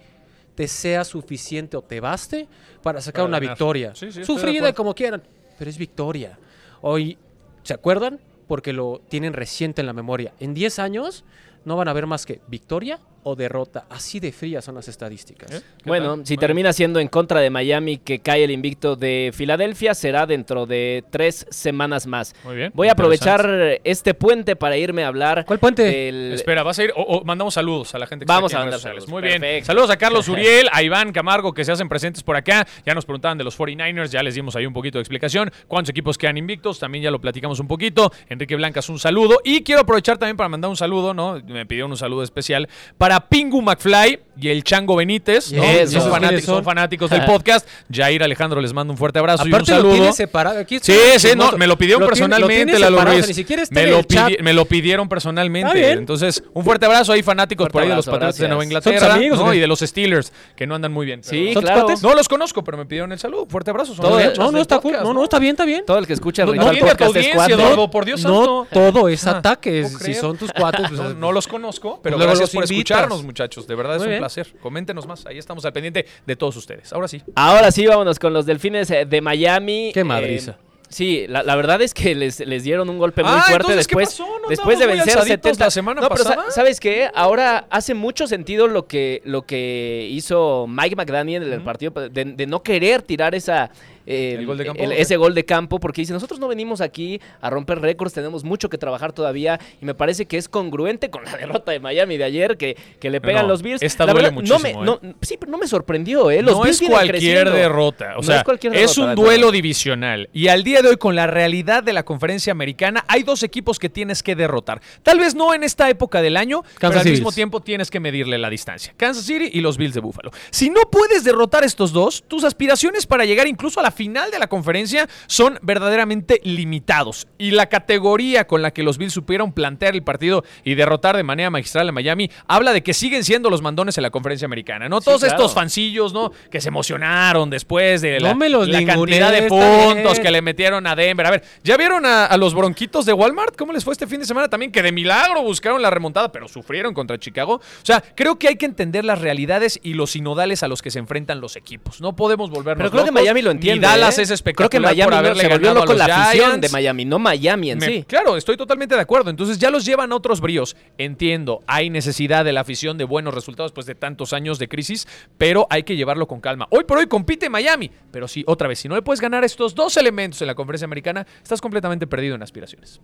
te 0.57 0.67
sea 0.67 1.05
suficiente 1.05 1.76
o 1.76 1.83
te 1.83 2.00
baste 2.00 2.49
para 2.83 3.00
sacar 3.00 3.21
Para 3.23 3.28
una 3.28 3.38
ganar. 3.38 3.50
victoria. 3.55 3.95
Sufrida 3.95 4.73
como 4.73 4.93
quieran, 4.97 5.23
pero 5.57 5.71
es 5.71 5.78
victoria. 5.78 6.37
Hoy, 6.80 7.18
¿se 7.62 7.74
acuerdan? 7.74 8.20
Porque 8.46 8.72
lo 8.72 9.00
tienen 9.09 9.33
reciente 9.33 9.83
en 9.83 9.87
la 9.87 9.92
memoria. 9.92 10.35
En 10.40 10.55
10 10.55 10.79
años 10.79 11.24
no 11.64 11.76
van 11.76 11.88
a 11.88 11.92
ver 11.92 12.07
más 12.07 12.24
que 12.24 12.40
victoria 12.48 13.00
o 13.22 13.35
derrota. 13.37 13.85
Así 13.90 14.20
de 14.20 14.33
frías 14.33 14.64
son 14.64 14.74
las 14.74 14.88
estadísticas. 14.88 15.50
¿Eh? 15.50 15.61
¿Qué 15.78 15.88
Bueno, 15.88 16.16
tal? 16.16 16.26
si 16.26 16.37
termina 16.37 16.72
siendo 16.72 17.00
en 17.00 17.09
contra 17.09 17.40
de 17.40 17.50
Miami 17.50 17.98
que 17.98 18.20
cae 18.20 18.44
el 18.44 18.50
invicto 18.50 18.96
de 18.96 19.31
Filadelfia, 19.35 19.94
será 19.94 20.26
dentro 20.26 20.66
de 20.66 21.04
tres 21.11 21.46
semanas 21.50 22.07
más. 22.07 22.35
Muy 22.44 22.57
bien, 22.57 22.72
Voy 22.74 22.88
a 22.88 22.92
aprovechar 22.92 23.81
este 23.85 24.14
puente 24.14 24.57
para 24.57 24.76
irme 24.76 25.04
a 25.04 25.09
hablar. 25.09 25.44
¿Cuál 25.46 25.59
puente? 25.59 25.83
del- 25.83 26.33
Espera, 26.35 26.62
vas 26.62 26.78
a 26.78 26.85
ir 26.85 26.92
o, 26.96 27.02
o 27.02 27.24
mandamos 27.24 27.54
saludos 27.54 27.94
a 27.94 27.98
la 27.98 28.07
gente 28.07 28.24
que 28.24 28.33
Vamos 28.33 28.52
está 28.52 28.59
a 28.59 28.62
aquí 28.62 28.66
en 28.68 28.70
mandar 28.72 28.81
saludos. 28.81 29.09
Muy 29.09 29.22
bien. 29.22 29.64
Saludos 29.64 29.90
a 29.90 29.96
Carlos 29.96 30.28
Uriel, 30.28 30.68
a 30.72 30.83
Iván 30.83 31.12
Camargo 31.12 31.52
que 31.52 31.64
se 31.64 31.72
hacen 31.72 31.88
presentes 31.88 32.22
por 32.22 32.37
acá. 32.37 32.66
Ya 32.85 32.94
nos 32.94 33.04
preguntaban 33.04 33.38
de 33.38 33.44
los 33.44 33.59
49ers, 33.59 34.09
ya 34.11 34.22
les 34.22 34.35
dimos 34.35 34.54
ahí 34.57 34.66
un 34.66 34.72
poquito 34.72 34.98
de 34.98 35.02
explicación. 35.02 35.50
¿Cuántos 35.66 35.90
equipos 35.90 36.16
quedan 36.18 36.37
invictos? 36.37 36.78
También 36.78 37.04
ya 37.04 37.11
lo 37.11 37.20
platicamos 37.20 37.59
un 37.61 37.68
poquito. 37.68 38.12
Enrique 38.28 38.54
Blancas, 38.57 38.88
un 38.88 38.98
saludo. 38.98 39.38
Y 39.44 39.62
quiero 39.62 39.81
aprovechar 39.83 40.18
también 40.18 40.37
para 40.37 40.48
mandar 40.48 40.70
un 40.70 40.76
saludo, 40.76 41.14
¿no? 41.14 41.40
Me 41.46 41.66
pidieron 41.66 41.90
un 41.90 41.96
saludo 41.96 42.22
especial 42.22 42.68
para 42.96 43.08
Pingu 43.21 43.62
McFly 43.62 44.21
y 44.40 44.49
el 44.51 44.62
Chango 44.62 44.94
Benítez. 44.94 45.53
¿no? 45.53 45.62
Eso. 45.64 45.73
Son, 45.92 46.01
¿Esos 46.01 46.03
fanáticos, 46.05 46.29
quiénes 46.29 46.44
son? 46.44 46.55
son 46.57 46.64
fanáticos 46.64 47.11
del 47.11 47.25
podcast. 47.27 47.66
Jair 47.92 48.23
Alejandro 48.23 48.61
les 48.61 48.73
mando 48.73 48.92
un 48.92 48.97
fuerte 48.97 49.18
abrazo 49.18 49.44
y 49.44 49.49
un 49.49 49.55
Aparte 49.55 49.73
lo 49.73 49.77
saludo. 49.79 49.92
tiene 49.94 50.12
separado. 50.12 50.59
Aquí 50.61 50.79
Sí, 50.81 50.92
sí, 51.18 51.29
no, 51.37 51.53
me 51.53 51.66
lo 51.66 51.77
pidieron 51.77 52.03
Lo 52.03 52.09
tiene- 52.11 52.29
lo 52.29 52.29
personalmente, 52.29 52.64
tiene 52.66 52.79
Lalo 52.79 52.97
separado, 52.99 53.11
o 53.11 53.18
Ruiz. 53.18 53.25
sea, 53.27 53.29
ni 53.29 53.35
siquiera 53.35 53.62
está 53.62 53.75
me, 53.75 53.83
en 53.83 53.90
lo 53.90 54.03
pidi- 54.03 54.40
me 54.42 54.53
lo 54.53 54.64
pidieron 54.66 55.09
personalmente. 55.09 55.68
Está 55.68 55.79
bien. 55.88 55.99
Entonces, 55.99 56.42
un 56.55 56.64
fuerte 56.64 56.87
abrazo 56.87 57.12
ahí, 57.12 57.23
fanáticos 57.25 57.64
Fuerte 57.64 57.73
por 57.73 57.83
ahí 57.83 57.88
de 57.88 57.97
los 57.97 58.07
Patriotas 58.07 58.37
de. 58.38 58.47
Nueva 58.49 58.62
¿Son 58.62 58.68
Inglaterra 58.68 59.14
amigos 59.14 59.38
¿no? 59.40 59.55
y 59.55 59.59
de 59.59 59.66
los 59.66 59.81
Steelers, 59.81 60.33
que 60.55 60.66
no 60.68 60.75
andan 60.77 60.92
muy 60.92 61.05
bien. 61.07 61.25
Sí, 61.25 61.31
pero- 61.31 61.55
¿Son 61.55 61.62
tus 61.62 61.71
claro. 61.71 61.83
cuates? 61.87 62.03
No 62.03 62.14
los 62.14 62.29
conozco, 62.29 62.62
pero 62.62 62.77
me 62.79 62.87
pidieron 62.87 63.11
el 63.12 63.18
saludo. 63.18 63.47
Fuerte 63.47 63.71
abrazo. 63.71 63.94
Son 63.94 64.05
Todo- 64.05 64.21
no, 64.37 64.53
No, 64.53 64.59
está 64.61 64.81
podcast, 64.81 65.03
No, 65.05 65.14
no, 65.14 65.25
está 65.25 65.38
bien, 65.40 65.53
está 65.53 65.64
bien. 65.64 65.85
Todo 65.85 65.99
el 65.99 66.07
que 66.07 66.12
escucha 66.12 66.42
el 66.44 66.51
No, 66.51 66.55
no 66.55 66.71
tiene 66.71 66.79
tu 66.79 66.87
Podcast 66.87 67.01
es 67.01 67.07
audiencia, 67.09 67.35
cuate. 67.35 67.53
Eduardo, 67.55 67.90
por 67.90 68.05
Dios 68.05 68.23
no 68.23 68.44
santo. 68.44 68.68
todo 68.73 69.09
es 69.09 69.27
ataque. 69.27 69.83
¿puedo 69.83 69.99
Si 69.99 70.14
son 70.14 70.37
tus 70.37 70.53
cuates, 70.53 70.87
pues, 70.97 71.16
No, 71.16 71.33
los 71.33 71.49
conozco, 71.49 71.99
pero 72.03 72.16
luego 72.16 72.31
gracias 72.31 72.55
los 72.55 72.55
por 72.55 72.71
invitas. 72.73 72.97
Escucharnos, 73.00 73.24
muchachos. 73.24 73.66
De 73.66 73.74
verdad 73.74 73.96
es 73.96 74.00
Muy 74.00 74.06
un 74.06 74.11
bien. 74.12 74.20
placer. 74.20 74.52
Coméntenos 74.61 75.06
más. 75.06 75.26
Ahí 75.26 75.38
estamos 75.38 75.64
al 75.64 75.72
pendiente 75.72 76.06
de 76.26 76.37
todos 76.37 76.56
ustedes. 76.56 76.92
Ahora 76.92 77.08
sí. 77.08 77.22
Ahora 77.34 77.70
sí, 77.70 77.87
vámonos 77.87 78.18
con 78.18 78.32
los 78.32 78.46
Delfines 78.46 78.90
eh, 78.90 79.04
de 79.06 79.20
Miami. 79.20 79.90
Qué 79.94 80.00
Eh, 80.00 80.04
madriza. 80.04 80.56
sí, 80.88 81.26
la, 81.28 81.42
la 81.42 81.54
verdad 81.56 81.82
es 81.82 81.92
que 81.92 82.14
les, 82.14 82.40
les 82.40 82.62
dieron 82.62 82.88
un 82.88 82.98
golpe 82.98 83.22
muy 83.22 83.32
Ah, 83.34 83.42
fuerte 83.46 83.72
entonces, 83.72 83.87
¿qué 83.87 83.96
después, 83.96 84.08
pasó? 84.08 84.38
¿No 84.42 84.48
después 84.48 84.78
de 84.78 84.87
vencer 84.87 85.18
alzaditos 85.18 85.50
70. 85.58 85.64
la 85.64 85.70
semana 85.70 86.00
no, 86.00 86.08
pero? 86.08 86.24
¿sabes 86.50 86.80
qué? 86.80 87.11
Ahora 87.14 87.66
hace 87.70 87.92
mucho 87.94 88.26
sentido 88.26 88.66
lo 88.68 88.87
que, 88.87 89.20
lo 89.24 89.42
que 89.42 90.08
hizo 90.11 90.66
Mike 90.68 90.96
McDaniel 90.96 91.42
en 91.42 91.52
el 91.52 91.61
partido 91.62 91.92
de, 92.08 92.24
de 92.24 92.46
no 92.46 92.62
querer 92.62 93.02
tirar 93.02 93.34
esa 93.34 93.70
eh, 94.09 94.37
¿El 94.38 94.47
gol 94.47 94.59
de 94.59 94.64
campo? 94.66 94.83
el- 94.83 94.92
ese 94.92 95.16
gol 95.16 95.35
de 95.35 95.44
campo 95.44 95.79
porque 95.79 96.01
dice, 96.03 96.12
nosotros 96.12 96.40
no 96.40 96.49
venimos 96.49 96.81
aquí 96.81 97.21
a 97.40 97.51
romper 97.51 97.81
récords, 97.81 98.12
tenemos 98.14 98.42
mucho 98.44 98.68
que 98.68 98.79
trabajar 98.79 99.12
todavía 99.12 99.61
y 99.81 99.85
me 99.85 99.94
parece 99.94 100.27
que 100.27 100.37
es 100.38 100.49
congruente 100.49 101.11
con 101.11 101.25
la 101.25 101.37
derrota 101.37 101.73
de 101.73 101.81
Miami 101.81 102.16
de 102.16 102.25
ayer 102.25 102.57
que, 102.57 102.77
que 103.01 103.11
le 103.11 103.21
pegan 103.21 103.42
No, 103.42 103.49
los 103.49 103.62
Bills. 103.62 103.83
esta 103.83 104.07
La 104.07 104.12
duele 104.12 104.31
verdad, 104.31 104.42
no 104.42 104.59
me- 104.59 104.73
muchísimo, 104.75 104.85
no- 104.85 105.01
sí, 105.21 105.37
pero 105.38 105.53
no 105.53 105.59
me 105.59 105.66
sorprendió, 105.68 106.31
¿eh? 106.31 106.42
Los 106.42 106.57
no 106.57 106.62
Bills 106.62 106.81
es 106.83 106.88
cualquier 106.88 107.51
derrota. 107.53 108.14
O 108.14 108.16
No 108.16 108.23
sea, 108.23 108.38
es 108.38 108.44
cualquier 108.44 108.75
es 108.75 108.94
derrota, 108.97 109.01
un 109.03 109.16
de 109.16 109.23
duelo 109.23 109.51
divisional. 109.53 110.29
Y 110.33 110.49
al 110.49 110.64
día 110.64 110.83
de 110.83 110.88
hoy, 110.88 110.97
con 110.97 111.14
la 111.14 111.27
realidad 111.27 111.83
de 111.83 111.92
la 111.92 112.05
conferencia 112.05 112.51
americana, 112.51 113.05
hay 113.09 113.23
dos 113.23 113.42
equipos 113.42 113.79
que 113.79 113.88
tienes 113.88 114.23
que 114.23 114.35
derrotar. 114.35 114.81
Tal 115.03 115.18
vez 115.18 115.35
no 115.35 115.55
en 115.55 115.62
esta 115.62 115.88
época 115.90 116.23
del 116.23 116.37
año, 116.37 116.62
pero 116.81 116.92
al 116.94 117.01
City 117.01 117.11
mismo 117.11 117.33
tiempo 117.33 117.61
tienes 117.61 117.90
que 117.90 118.01
medirle 118.01 118.38
la 118.38 118.49
distancia. 118.51 118.94
Kansas 118.97 119.25
City 119.25 119.51
y 119.53 119.61
los 119.61 119.77
Bills 119.77 119.94
de 119.94 120.01
Buffalo. 120.01 120.31
Si 120.51 120.71
no 120.71 120.81
puedes 120.90 121.25
derrotar 121.25 121.64
estos 121.64 121.92
dos, 121.92 122.25
tus 122.27 122.44
aspiraciones 122.44 123.07
para 123.07 123.25
llegar 123.25 123.47
incluso 123.47 123.81
a 123.81 123.83
la 123.83 123.90
final 123.98 124.30
de 124.30 124.38
la 124.38 124.46
conferencia 124.46 125.08
son 125.26 125.58
verdaderamente 125.61 126.40
limitados. 126.44 127.26
Y 127.37 127.50
la 127.50 127.66
categoría 127.66 128.46
con 128.46 128.62
la 128.62 128.70
que 128.70 128.84
los 128.84 128.96
Bills 128.96 129.12
supieron 129.12 129.52
plantear 129.52 129.94
el 129.94 130.04
partido 130.04 130.44
y 130.62 130.76
derrotar 130.76 131.16
de 131.16 131.24
manera 131.24 131.50
magistral 131.50 131.88
a 131.88 131.92
Miami 131.92 132.30
habla 132.46 132.72
de 132.72 132.84
que 132.84 132.94
siguen 132.94 133.24
siendo 133.24 133.50
los 133.50 133.61
mandones 133.61 133.98
en 133.98 134.02
la 134.02 134.11
conferencia 134.11 134.46
americana. 134.46 134.88
No 134.88 135.00
todos 135.00 135.22
claro. 135.22 135.34
estos 135.34 135.54
fancillos, 135.54 136.12
¿no? 136.12 136.30
Que 136.50 136.61
se 136.61 136.68
emocionaron 136.68 137.50
después 137.50 138.00
de 138.02 138.20
la, 138.20 138.32
No 138.32 138.38
cantidad 138.87 139.32
de 139.32 139.42
puntos 139.48 140.12
bien. 140.12 140.22
que 140.22 140.30
le 140.30 140.42
metieron 140.42 140.87
a 140.87 140.94
Denver. 140.94 141.26
A 141.26 141.30
ver, 141.30 141.42
¿ya 141.64 141.76
vieron 141.76 142.06
a, 142.06 142.26
a 142.26 142.37
los 142.37 142.54
bronquitos 142.54 143.04
de 143.04 143.12
Walmart? 143.12 143.56
¿Cómo 143.56 143.72
les 143.72 143.84
fue 143.84 143.92
este 143.92 144.06
fin 144.06 144.20
de 144.20 144.26
semana 144.26 144.48
también 144.48 144.70
que 144.70 144.80
de 144.80 144.92
milagro 144.92 145.42
buscaron 145.42 145.82
la 145.82 145.90
remontada, 145.90 146.30
pero 146.30 146.46
sufrieron 146.46 146.94
contra 146.94 147.18
Chicago. 147.18 147.54
O 147.54 147.87
sea, 147.87 148.02
creo 148.14 148.38
que 148.38 148.48
hay 148.48 148.56
que 148.56 148.66
entender 148.66 149.04
las 149.04 149.20
realidades 149.20 149.80
y 149.82 149.94
los 149.94 150.12
sinodales 150.12 150.62
a 150.62 150.68
los 150.68 150.82
que 150.82 150.90
se 150.90 150.98
enfrentan 150.98 151.40
los 151.40 151.56
equipos. 151.56 152.00
No 152.00 152.14
podemos 152.14 152.50
volvernos 152.50 152.78
Pero 152.78 152.90
creo 152.90 153.04
que. 153.04 153.11
Miami 153.11 153.42
lo 153.42 153.50
entiende. 153.50 153.87
Dallas 153.90 154.18
¿eh? 154.18 154.22
es 154.22 154.31
espectacular 154.31 154.70
Creo 154.70 154.81
que 154.81 154.87
Miami 154.94 155.03
por 155.05 155.12
no- 155.12 155.18
haberle 155.18 155.42
se 155.42 155.48
volvió 155.48 155.68
ganado 155.68 155.83
a 155.83 155.87
loco 155.87 155.94
la 155.98 156.29
afición 156.29 156.61
de 156.61 156.68
Miami, 156.68 157.05
no 157.05 157.18
Miami 157.18 157.70
en 157.70 157.79
Me- 157.79 157.87
sí. 157.87 158.05
Claro, 158.07 158.37
estoy 158.37 158.57
totalmente 158.57 158.94
de 158.94 159.01
acuerdo. 159.01 159.31
Entonces 159.31 159.59
ya 159.59 159.70
los 159.70 159.85
llevan 159.85 160.12
a 160.12 160.16
otros 160.16 160.40
bríos. 160.40 160.77
Entiendo, 160.98 161.62
hay 161.66 161.90
necesidad 161.90 162.44
de 162.44 162.53
la 162.53 162.61
afición 162.61 162.98
de 162.98 163.05
buenos 163.05 163.35
resultados 163.35 163.70
después 163.70 163.87
de 163.87 163.94
tantos 163.94 164.33
años 164.33 164.59
de 164.59 164.68
crisis, 164.68 165.07
pero 165.37 165.66
hay 165.70 165.83
que 165.83 165.96
llevarlo 165.96 166.27
con 166.27 166.40
calma. 166.40 166.66
Hoy 166.70 166.85
por 166.85 166.98
hoy 166.98 167.07
compite 167.07 167.48
Miami, 167.48 167.90
pero 168.11 168.29
sí, 168.29 168.44
otra 168.46 168.68
vez, 168.68 168.79
si 168.79 168.88
no 168.88 168.94
le 168.94 169.03
puedes 169.03 169.20
ganar 169.20 169.44
estos 169.44 169.74
dos 169.74 169.96
elementos 169.96 170.40
en 170.42 170.46
la 170.48 170.55
conferencia 170.55 170.85
americana, 170.87 171.27
estás 171.42 171.61
completamente 171.61 172.07
perdido 172.07 172.35
en 172.35 172.42
aspiraciones. 172.42 173.01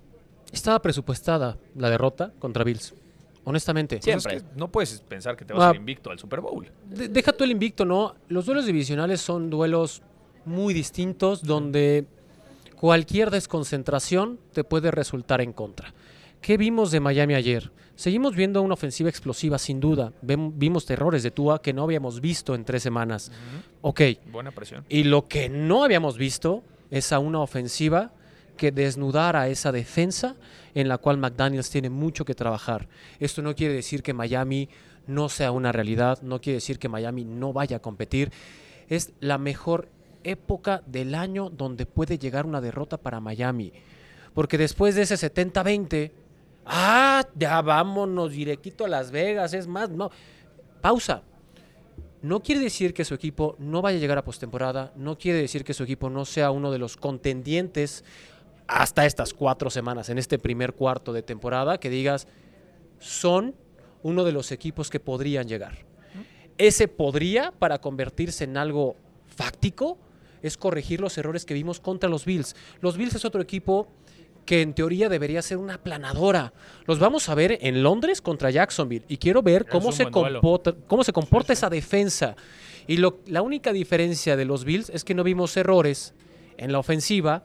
Estaba 0.53 0.81
presupuestada 0.81 1.57
la 1.77 1.91
derrota 1.91 2.33
contra 2.39 2.63
Bills. 2.65 2.95
Honestamente. 3.47 3.97
Pues 3.99 4.17
es 4.17 4.23
Siempre. 4.23 4.41
que 4.49 4.57
no 4.59 4.69
puedes 4.69 5.01
pensar 5.01 5.37
que 5.37 5.45
te 5.45 5.53
vas 5.53 5.63
a 5.65 5.69
Ah. 5.69 5.71
ir 5.73 5.77
invicto 5.77 6.11
al 6.11 6.19
Super 6.19 6.41
Bowl. 6.41 6.67
De- 6.89 7.09
deja 7.09 7.33
tú 7.33 7.45
el 7.45 7.51
invicto, 7.51 7.85
¿no? 7.85 8.15
Los 8.29 8.47
duelos 8.47 8.65
divisionales 8.65 9.21
son 9.21 9.51
duelos 9.51 10.01
muy 10.47 10.75
distintos 10.75 11.43
donde 11.43 12.07
cualquier 12.77 13.31
desconcentración 13.31 14.39
te 14.53 14.65
puede 14.65 14.91
resultar 14.91 15.41
en 15.41 15.53
contra. 15.53 15.95
¿Qué 16.41 16.57
vimos 16.57 16.91
de 16.91 17.01
Miami 17.01 17.35
ayer? 17.35 17.71
Seguimos 17.97 18.35
viendo 18.35 18.61
una 18.61 18.75
ofensiva 18.75 19.09
explosiva, 19.09 19.57
sin 19.57 19.81
duda. 19.81 20.13
Vimos 20.21 20.85
terrores 20.85 21.23
de 21.23 21.31
Tua 21.31 21.63
que 21.63 21.73
no 21.73 21.85
habíamos 21.85 22.21
visto 22.21 22.55
en 22.55 22.65
tres 22.65 22.83
semanas. 22.83 23.31
Ok. 23.81 24.01
Buena 24.31 24.51
presión. 24.51 24.85
Y 24.89 25.05
lo 25.05 25.29
que 25.29 25.49
no 25.49 25.85
habíamos 25.85 26.19
visto 26.19 26.63
es 26.91 27.13
a 27.13 27.19
una 27.19 27.41
ofensiva 27.41 28.13
que 28.57 28.73
desnudara 28.73 29.49
esa 29.49 29.73
defensa 29.73 30.37
en 30.75 30.89
la 30.89 30.99
cual 30.99 31.19
McDaniels 31.19 31.71
tiene 31.71 31.89
mucho 31.89 32.25
que 32.25 32.35
trabajar. 32.35 32.89
Esto 33.21 33.43
no 33.43 33.55
quiere 33.55 33.75
decir 33.75 34.03
que 34.03 34.13
Miami 34.13 34.69
no 35.07 35.29
sea 35.29 35.53
una 35.53 35.73
realidad, 35.73 36.21
no 36.23 36.41
quiere 36.41 36.57
decir 36.57 36.79
que 36.79 36.89
Miami 36.89 37.25
no 37.25 37.53
vaya 37.53 37.79
a 37.79 37.81
competir. 37.81 38.33
Es 38.89 39.13
la 39.21 39.39
mejor 39.39 39.89
época 40.25 40.83
del 40.87 41.15
año 41.15 41.51
donde 41.51 41.87
puede 41.87 42.19
llegar 42.19 42.47
una 42.47 42.61
derrota 42.61 42.97
para 42.97 43.21
Miami. 43.21 43.73
Porque 44.35 44.59
después 44.59 44.95
de 44.95 45.03
ese 45.03 45.15
70-20, 45.15 46.11
ah, 46.67 47.25
ya 47.35 47.63
vámonos 47.63 48.33
directito 48.33 48.85
a 48.85 48.89
Las 48.89 49.11
Vegas, 49.11 49.55
es 49.55 49.67
más, 49.67 49.91
no. 49.91 50.11
Pausa. 50.81 51.23
No 52.23 52.43
quiere 52.43 52.63
decir 52.63 52.95
que 52.95 53.05
su 53.05 53.15
equipo 53.15 53.55
no 53.59 53.83
vaya 53.83 53.99
a 53.99 54.01
llegar 54.01 54.19
a 54.19 54.25
postemporada, 54.25 54.93
no 54.97 55.19
quiere 55.19 55.39
decir 55.41 55.63
que 55.63 55.75
su 55.75 55.83
equipo 55.83 56.09
no 56.09 56.25
sea 56.25 56.51
uno 56.51 56.71
de 56.73 56.79
los 56.79 56.97
contendientes 56.97 58.03
hasta 58.67 59.05
estas 59.05 59.35
cuatro 59.35 59.69
semanas, 59.69 60.09
en 60.09 60.19
este 60.19 60.39
primer 60.39 60.73
cuarto 60.73 61.13
de 61.13 61.23
temporada, 61.23 61.79
que 61.79 61.91
digas, 61.91 62.27
son 62.99 63.55
uno 64.03 64.25
de 64.25 64.33
los 64.33 64.53
equipos 64.53 64.89
que 64.89 65.01
podrían 65.01 65.49
llegar. 65.49 65.85
Ese 66.57 66.89
podría, 66.89 67.53
para 67.53 67.79
convertirse 67.81 68.45
en 68.45 68.57
algo 68.57 68.97
fáctico, 69.27 69.99
es 70.47 70.57
corregir 70.57 71.01
los 71.01 71.17
errores 71.19 71.45
que 71.45 71.55
vimos 71.55 71.81
contra 71.81 72.09
los 72.09 72.25
Bills. 72.25 72.55
Los 72.81 72.97
Bills 72.97 73.15
es 73.15 73.25
otro 73.25 73.41
equipo 73.43 73.89
que 74.47 74.61
en 74.61 74.75
teoría 74.75 75.09
debería 75.09 75.41
ser 75.41 75.57
una 75.57 75.79
planadora. 75.83 76.53
Los 76.87 76.99
vamos 76.99 77.29
a 77.31 77.35
ver 77.35 77.59
en 77.63 77.83
Londres 77.83 78.21
contra 78.21 78.51
Jacksonville 78.51 79.05
y 79.09 79.17
quiero 79.17 79.43
ver 79.43 79.65
cómo 79.67 79.91
se, 79.93 80.05
comporta, 80.41 80.75
cómo 80.87 81.03
se 81.03 81.13
comporta 81.13 81.53
esa 81.55 81.71
defensa. 81.71 82.37
Y 82.87 82.99
lo- 82.99 83.21
la 83.27 83.41
única 83.41 83.73
diferencia 83.73 84.37
de 84.37 84.45
los 84.45 84.65
Bills 84.65 84.91
es 84.91 85.03
que 85.05 85.15
no 85.15 85.25
vimos 85.25 85.57
errores 85.57 86.13
en 86.59 86.73
la 86.73 86.79
ofensiva, 86.79 87.45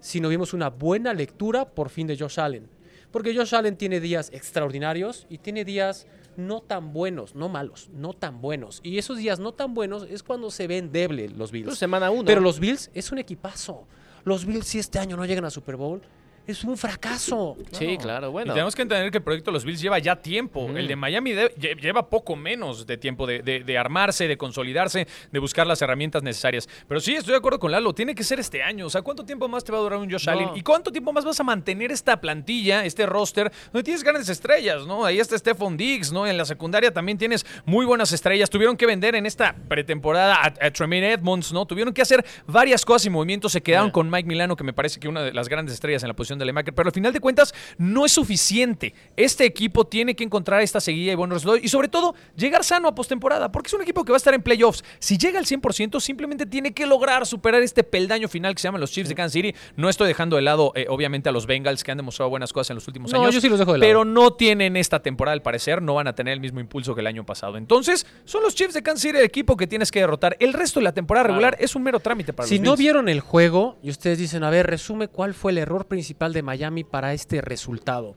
sino 0.00 0.28
vimos 0.28 0.52
una 0.52 0.70
buena 0.70 1.12
lectura 1.14 1.64
por 1.70 1.88
fin 1.88 2.06
de 2.06 2.16
Josh 2.16 2.38
Allen. 2.38 2.68
Porque 3.10 3.34
Josh 3.36 3.54
Allen 3.54 3.76
tiene 3.76 3.98
días 4.00 4.30
extraordinarios 4.32 5.26
y 5.28 5.38
tiene 5.38 5.64
días 5.64 6.06
no 6.36 6.60
tan 6.60 6.92
buenos, 6.92 7.34
no 7.34 7.48
malos, 7.48 7.88
no 7.92 8.12
tan 8.12 8.40
buenos. 8.40 8.80
Y 8.82 8.98
esos 8.98 9.18
días 9.18 9.38
no 9.38 9.52
tan 9.52 9.74
buenos 9.74 10.06
es 10.08 10.22
cuando 10.22 10.50
se 10.50 10.66
ven 10.66 10.92
débiles 10.92 11.32
los 11.32 11.50
Bills. 11.52 11.66
Pues 11.66 11.78
semana 11.78 12.10
uno. 12.10 12.24
Pero 12.24 12.40
los 12.40 12.60
Bills 12.60 12.90
es 12.94 13.12
un 13.12 13.18
equipazo. 13.18 13.86
Los 14.24 14.44
Bills 14.44 14.66
si 14.66 14.78
este 14.78 14.98
año 14.98 15.16
no 15.16 15.24
llegan 15.26 15.44
a 15.44 15.50
Super 15.50 15.76
Bowl, 15.76 16.02
es 16.46 16.62
un 16.64 16.76
fracaso. 16.76 17.56
Sí, 17.72 17.96
claro, 17.98 18.30
bueno. 18.30 18.52
Y 18.52 18.54
tenemos 18.54 18.74
que 18.74 18.82
entender 18.82 19.10
que 19.10 19.18
el 19.18 19.24
proyecto 19.24 19.50
de 19.50 19.54
los 19.54 19.64
Bills 19.64 19.80
lleva 19.80 19.98
ya 19.98 20.16
tiempo. 20.16 20.68
El 20.68 20.86
de 20.86 20.96
Miami 20.96 21.32
de- 21.32 21.52
lleva 21.80 22.08
poco 22.10 22.36
menos 22.36 22.86
de 22.86 22.96
tiempo 22.98 23.26
de, 23.26 23.42
de- 23.42 23.60
de 23.64 23.78
armarse, 23.78 24.28
de 24.28 24.36
consolidarse, 24.36 25.06
de 25.32 25.38
buscar 25.38 25.66
las 25.66 25.80
herramientas 25.82 26.22
necesarias. 26.22 26.68
Pero 26.86 27.00
sí, 27.00 27.14
estoy 27.14 27.32
de 27.32 27.38
acuerdo 27.38 27.58
con 27.58 27.70
Lalo. 27.72 27.92
Tiene 27.94 28.14
que 28.14 28.24
ser 28.24 28.40
este 28.40 28.62
año. 28.62 28.86
O 28.86 28.90
sea, 28.90 29.02
¿cuánto 29.02 29.24
tiempo 29.24 29.48
más 29.48 29.64
te 29.64 29.72
va 29.72 29.78
a 29.78 29.80
durar 29.80 29.98
un 29.98 30.10
Josh 30.10 30.26
No. 30.26 30.32
Allen? 30.32 30.48
¿Y 30.54 30.62
cuánto 30.62 30.92
tiempo 30.92 31.12
más 31.12 31.24
vas 31.24 31.38
a 31.40 31.44
mantener 31.44 31.90
esta 31.92 32.20
plantilla, 32.20 32.84
este 32.84 33.06
roster, 33.06 33.50
donde 33.72 33.84
tienes 33.84 34.02
grandes 34.04 34.28
estrellas, 34.28 34.86
¿no? 34.86 35.04
Ahí 35.04 35.18
está 35.20 35.38
Stephon 35.38 35.76
Diggs, 35.76 36.12
¿no? 36.12 36.26
En 36.26 36.36
la 36.36 36.44
secundaria 36.44 36.92
también 36.92 37.16
tienes 37.18 37.46
muy 37.64 37.86
buenas 37.86 38.12
estrellas. 38.12 38.50
Tuvieron 38.50 38.76
que 38.76 38.86
vender 38.86 39.14
en 39.14 39.26
esta 39.26 39.54
pretemporada 39.68 40.34
a, 40.36 40.46
a 40.46 40.70
Tremaine 40.70 41.12
Edmonds, 41.12 41.52
¿no? 41.52 41.66
Tuvieron 41.66 41.94
que 41.94 42.02
hacer 42.02 42.24
varias 42.46 42.84
cosas 42.84 43.06
y 43.06 43.10
movimientos. 43.10 43.52
Se 43.52 43.62
quedaron 43.62 43.90
con 43.90 44.10
Mike 44.10 44.28
Milano, 44.28 44.56
que 44.56 44.64
me 44.64 44.72
parece 44.72 45.00
que 45.00 45.08
una 45.08 45.22
de 45.22 45.32
las 45.32 45.48
grandes 45.48 45.74
estrellas 45.74 46.02
en 46.02 46.08
la 46.08 46.14
posición 46.14 46.33
de 46.38 46.44
linebacker. 46.44 46.74
Pero 46.74 46.88
al 46.88 46.92
final 46.92 47.12
de 47.12 47.20
cuentas, 47.20 47.54
no 47.78 48.04
es 48.04 48.12
suficiente. 48.12 48.94
Este 49.16 49.44
equipo 49.44 49.86
tiene 49.86 50.14
que 50.16 50.24
encontrar 50.24 50.60
esta 50.60 50.80
seguida 50.80 51.12
y 51.12 51.14
buenos 51.14 51.36
resultados. 51.36 51.64
Y 51.64 51.68
sobre 51.68 51.88
todo, 51.88 52.14
llegar 52.36 52.64
sano 52.64 52.88
a 52.88 52.94
postemporada. 52.94 53.50
Porque 53.52 53.68
es 53.68 53.74
un 53.74 53.82
equipo 53.82 54.04
que 54.04 54.12
va 54.12 54.16
a 54.16 54.18
estar 54.18 54.34
en 54.34 54.42
playoffs. 54.42 54.84
Si 54.98 55.16
llega 55.18 55.38
al 55.38 55.46
100%, 55.46 56.00
simplemente 56.00 56.46
tiene 56.46 56.72
que 56.72 56.86
lograr 56.86 57.26
superar 57.26 57.62
este 57.62 57.84
peldaño 57.84 58.28
final 58.28 58.54
que 58.54 58.60
se 58.60 58.68
llama 58.68 58.78
los 58.78 58.90
Chiefs 58.90 59.08
de 59.08 59.14
Kansas 59.14 59.32
City. 59.32 59.54
No 59.76 59.88
estoy 59.88 60.08
dejando 60.08 60.36
de 60.36 60.42
lado, 60.42 60.72
eh, 60.74 60.86
obviamente, 60.88 61.28
a 61.28 61.32
los 61.32 61.46
Bengals 61.46 61.84
que 61.84 61.90
han 61.90 61.96
demostrado 61.98 62.30
buenas 62.30 62.52
cosas 62.52 62.70
en 62.70 62.74
los 62.76 62.86
últimos 62.88 63.12
No, 63.12 63.22
años. 63.22 63.34
yo 63.34 63.40
sí 63.40 63.48
los 63.48 63.58
dejo 63.58 63.72
de 63.72 63.78
lado. 63.78 63.88
Pero 63.88 64.04
no 64.04 64.32
tienen 64.34 64.76
esta 64.76 65.00
temporada, 65.00 65.32
al 65.34 65.42
parecer. 65.42 65.82
No 65.82 65.94
van 65.94 66.06
a 66.08 66.14
tener 66.14 66.32
el 66.34 66.40
mismo 66.40 66.60
impulso 66.60 66.94
que 66.94 67.00
el 67.00 67.06
año 67.06 67.24
pasado. 67.24 67.56
Entonces, 67.56 68.06
son 68.24 68.42
los 68.42 68.54
Chiefs 68.54 68.74
de 68.74 68.82
Kansas 68.82 69.02
City 69.02 69.18
el 69.18 69.24
equipo 69.24 69.56
que 69.56 69.66
tienes 69.66 69.90
que 69.90 70.00
derrotar. 70.00 70.36
El 70.40 70.52
resto 70.52 70.80
de 70.80 70.84
la 70.84 70.92
temporada 70.92 71.26
regular 71.28 71.56
es 71.60 71.74
un 71.76 71.82
mero 71.82 72.00
trámite 72.00 72.32
para 72.32 72.48
Si 72.48 72.56
los 72.56 72.64
no 72.64 72.70
Bills. 72.72 72.78
vieron 72.78 73.08
el 73.08 73.20
juego 73.20 73.76
y 73.82 73.90
ustedes 73.90 74.18
dicen, 74.18 74.42
a 74.44 74.50
ver, 74.50 74.66
resume 74.66 75.08
cuál 75.08 75.34
fue 75.34 75.52
el 75.52 75.58
error 75.58 75.86
principal 75.86 76.23
de 76.32 76.42
Miami 76.42 76.84
para 76.84 77.12
este 77.12 77.40
resultado. 77.40 78.16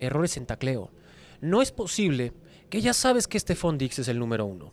Errores 0.00 0.36
en 0.36 0.46
tacleo. 0.46 0.90
No 1.40 1.62
es 1.62 1.72
posible 1.72 2.32
que 2.70 2.80
ya 2.80 2.92
sabes 2.92 3.26
que 3.28 3.38
Stephon 3.38 3.78
Dix 3.78 3.98
es 4.00 4.08
el 4.08 4.18
número 4.18 4.44
uno. 4.46 4.72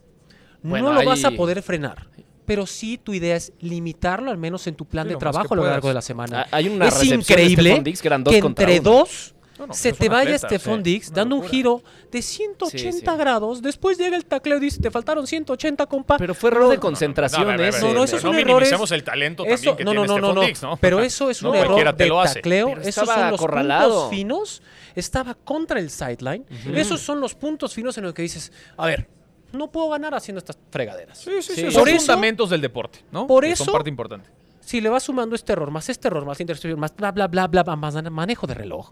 Bueno, 0.63 0.87
no 0.89 0.93
lo 0.93 0.99
ahí- 1.01 1.05
vas 1.07 1.23
a 1.25 1.31
poder 1.31 1.61
frenar. 1.61 2.07
Pero 2.45 2.65
sí 2.65 2.97
tu 2.97 3.13
idea 3.13 3.35
es 3.35 3.53
limitarlo 3.59 4.31
al 4.31 4.37
menos 4.37 4.65
en 4.67 4.75
tu 4.75 4.85
plan 4.85 5.05
Sí, 5.07 5.13
de 5.13 5.19
trabajo 5.19 5.53
a 5.53 5.57
lo 5.57 5.63
largo 5.65 5.87
de 5.87 5.93
la 5.93 6.01
semana. 6.01 6.47
Hay 6.51 6.67
una 6.67 6.87
es 6.87 6.99
de 6.99 7.15
increíble 7.15 7.69
Stephon 7.69 7.83
Diggs 7.83 8.01
que 8.01 8.07
eran 8.07 8.23
dos 8.23 8.33
que 8.33 8.39
entre 8.39 8.79
uno. 8.79 8.89
dos 8.91 9.35
No, 9.59 9.67
no, 9.67 9.73
se 9.73 9.93
te 9.93 10.09
vaya 10.09 10.35
Stephon 10.39 10.77
sí, 10.77 10.83
Diggs 10.83 11.13
dando 11.13 11.35
un 11.35 11.43
giro 11.43 11.83
de 12.11 12.21
180 12.21 12.91
Sí, 12.91 12.91
sí. 12.99 13.05
grados. 13.17 13.61
Después 13.61 13.97
llega 13.97 14.15
el 14.15 14.25
tacleo 14.25 14.57
y 14.57 14.61
dice, 14.61 14.81
te 14.81 14.89
faltaron 14.89 15.27
180, 15.27 15.85
compa. 15.85 16.17
Pero 16.17 16.33
fue 16.33 16.49
error 16.49 16.69
de 16.69 16.75
No, 16.75 16.81
concentración 16.81 17.43
No. 17.45 17.51
No, 17.51 17.57
no, 17.93 18.03
eso 18.03 18.17
es 18.17 18.23
un 18.23 18.31
no 18.31 18.37
error. 18.39 18.47
minimicemos 18.55 18.91
el 18.91 19.03
talento 19.03 19.43
Eso, 19.45 19.55
también 19.55 19.77
que 19.77 19.83
no, 19.83 19.93
no, 19.93 20.01
tiene 20.05 20.07
no, 20.07 20.13
no, 20.13 20.27
Stephon 20.27 20.35
no. 20.35 20.41
Diggs, 20.41 20.63
¿no? 20.63 20.77
Pero 20.77 20.99
eso 21.01 21.29
es 21.29 21.43
No, 21.43 21.51
un 21.51 21.55
error 21.57 21.95
de 21.95 22.09
tacleo. 22.09 22.67
Pero 22.69 22.81
Esos 22.81 22.87
estaba 23.03 23.15
son 23.15 23.31
los 23.31 23.39
acorralado. 23.39 23.93
puntos 23.93 24.09
finos. 24.09 24.61
Estaba 24.95 25.35
contra 25.35 25.79
el 25.79 25.89
sideline. 25.89 26.45
Esos 26.73 27.01
son 27.01 27.19
los 27.19 27.35
puntos 27.35 27.73
finos 27.73 27.97
en 27.97 28.05
los 28.05 28.13
que 28.13 28.23
dices, 28.23 28.51
a 28.77 28.85
ver, 28.87 29.07
no 29.51 29.69
puedo 29.69 29.89
ganar 29.89 30.15
haciendo 30.15 30.39
estas 30.39 30.57
fregaderas. 30.71 31.19
Sí, 31.19 31.29
sí, 31.41 31.53
sí. 31.53 31.61
Sí. 31.65 31.71
Son 31.71 31.81
Por 31.81 31.89
eso- 31.89 31.99
fundamentos 31.99 32.49
del 32.49 32.61
deporte, 32.61 32.99
¿no? 33.11 33.27
por 33.27 33.43
Que 33.43 33.55
son 33.55 33.65
eso- 33.65 33.71
parte 33.73 33.89
importante. 33.89 34.29
Si 34.61 34.79
le 34.79 34.89
vas 34.89 35.03
sumando 35.03 35.35
este 35.35 35.51
error, 35.53 35.69
más 35.71 35.89
este 35.89 36.07
error, 36.07 36.25
más 36.25 36.39
intercepción, 36.39 36.79
más 36.79 36.95
bla, 36.95 37.11
bla, 37.11 37.27
bla, 37.27 37.47
bla, 37.47 37.63
más 37.75 37.93
manejo 38.09 38.47
de 38.47 38.53
reloj. 38.53 38.91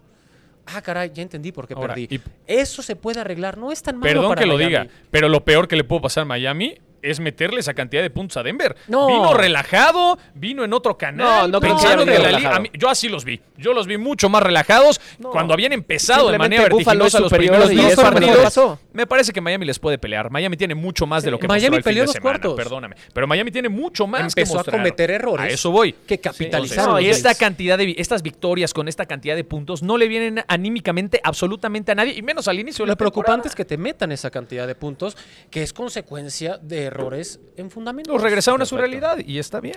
Ah, 0.74 0.82
caray, 0.82 1.10
ya 1.12 1.22
entendí 1.22 1.52
por 1.52 1.66
qué 1.66 1.74
Ahora, 1.74 1.94
perdí. 1.94 2.16
y- 2.16 2.20
Eso 2.46 2.82
se 2.82 2.96
puede 2.96 3.20
arreglar, 3.20 3.58
no 3.58 3.72
es 3.72 3.82
tan 3.82 3.96
malo 3.96 4.08
Perdón 4.12 4.28
para 4.30 4.40
que 4.42 4.46
lo 4.46 4.56
diga, 4.58 4.86
pero 5.10 5.28
lo 5.28 5.44
peor 5.44 5.66
que 5.68 5.76
le 5.76 5.84
pudo 5.84 6.02
pasar 6.02 6.22
a 6.22 6.24
Miami 6.26 6.76
es 7.02 7.20
meterle 7.20 7.60
esa 7.60 7.74
cantidad 7.74 8.02
de 8.02 8.10
puntos 8.10 8.36
a 8.36 8.42
Denver. 8.42 8.76
No. 8.88 9.06
Vino 9.06 9.34
relajado, 9.34 10.18
vino 10.34 10.64
en 10.64 10.72
otro 10.72 10.96
canal. 10.98 11.18
No, 11.26 11.48
no 11.48 11.60
que 11.60 11.68
pensando 11.68 12.04
que 12.04 12.10
venido 12.10 12.22
la 12.22 12.28
li- 12.30 12.36
relajado. 12.36 12.56
a 12.56 12.60
mí- 12.60 12.70
yo 12.74 12.88
así 12.88 13.08
los 13.08 13.24
vi. 13.24 13.40
Yo 13.56 13.72
los 13.74 13.86
vi 13.86 13.98
mucho 13.98 14.28
más 14.28 14.42
relajados 14.42 15.00
No. 15.18 15.30
cuando 15.30 15.54
habían 15.54 15.72
empezado 15.72 16.30
de 16.30 16.38
manera 16.38 16.62
vertiginosa 16.64 17.20
los 17.20 17.32
primeros 17.32 17.70
dos 17.74 17.86
que 17.90 17.96
partidos. 17.96 18.78
Me 18.92 19.06
parece 19.06 19.32
que 19.32 19.40
Miami 19.40 19.66
les 19.66 19.78
puede 19.78 19.98
pelear. 19.98 20.30
Miami 20.30 20.56
tiene 20.56 20.74
mucho 20.74 21.06
más 21.06 21.22
de 21.22 21.30
lo 21.30 21.38
que 21.38 21.46
Miami 21.48 21.76
mostró 21.76 21.76
el 21.78 21.82
fin 21.82 21.90
peleó 21.90 22.02
de 22.02 22.12
semana, 22.12 22.22
cuartos. 22.40 22.54
perdóname. 22.56 22.96
Pero 23.12 23.26
Miami 23.26 23.50
tiene 23.50 23.68
mucho 23.68 24.06
más 24.06 24.34
que 24.34 24.40
Empezó 24.42 24.54
a 24.54 24.56
mostrar. 24.58 24.76
cometer 24.78 25.10
errores 25.10 25.46
A 25.46 25.48
eso 25.48 25.70
voy. 25.70 25.92
que 25.92 26.18
capitalizaron. 26.18 26.84
no, 26.86 26.92
los 26.96 27.02
y 27.02 27.08
esta 27.10 27.34
cantidad 27.34 27.78
de 27.78 27.94
estas 27.98 28.22
victorias 28.22 28.72
con 28.74 28.88
esta 28.88 29.06
cantidad 29.06 29.36
de 29.36 29.44
puntos 29.44 29.82
no 29.82 29.96
le 29.96 30.08
vienen 30.08 30.42
anímicamente 30.48 31.20
absolutamente 31.22 31.92
a 31.92 31.94
nadie 31.94 32.14
y 32.14 32.22
menos 32.22 32.48
al 32.48 32.58
inicio 32.58 32.84
de 32.84 32.88
la 32.88 32.92
Lo 32.92 32.98
preocupante 32.98 33.48
es 33.48 33.54
que 33.54 33.64
te 33.64 33.76
metan 33.76 34.12
esa 34.12 34.30
cantidad 34.30 34.66
de 34.66 34.74
puntos, 34.74 35.16
que 35.50 35.62
es 35.62 35.72
consecuencia 35.72 36.58
de 36.58 36.89
errores 36.90 37.40
en 37.56 37.70
fundamentos. 37.70 38.12
Los 38.12 38.22
regresaron 38.22 38.60
a 38.62 38.66
su 38.66 38.76
realidad 38.76 39.18
y 39.24 39.38
está 39.38 39.60
bien. 39.60 39.76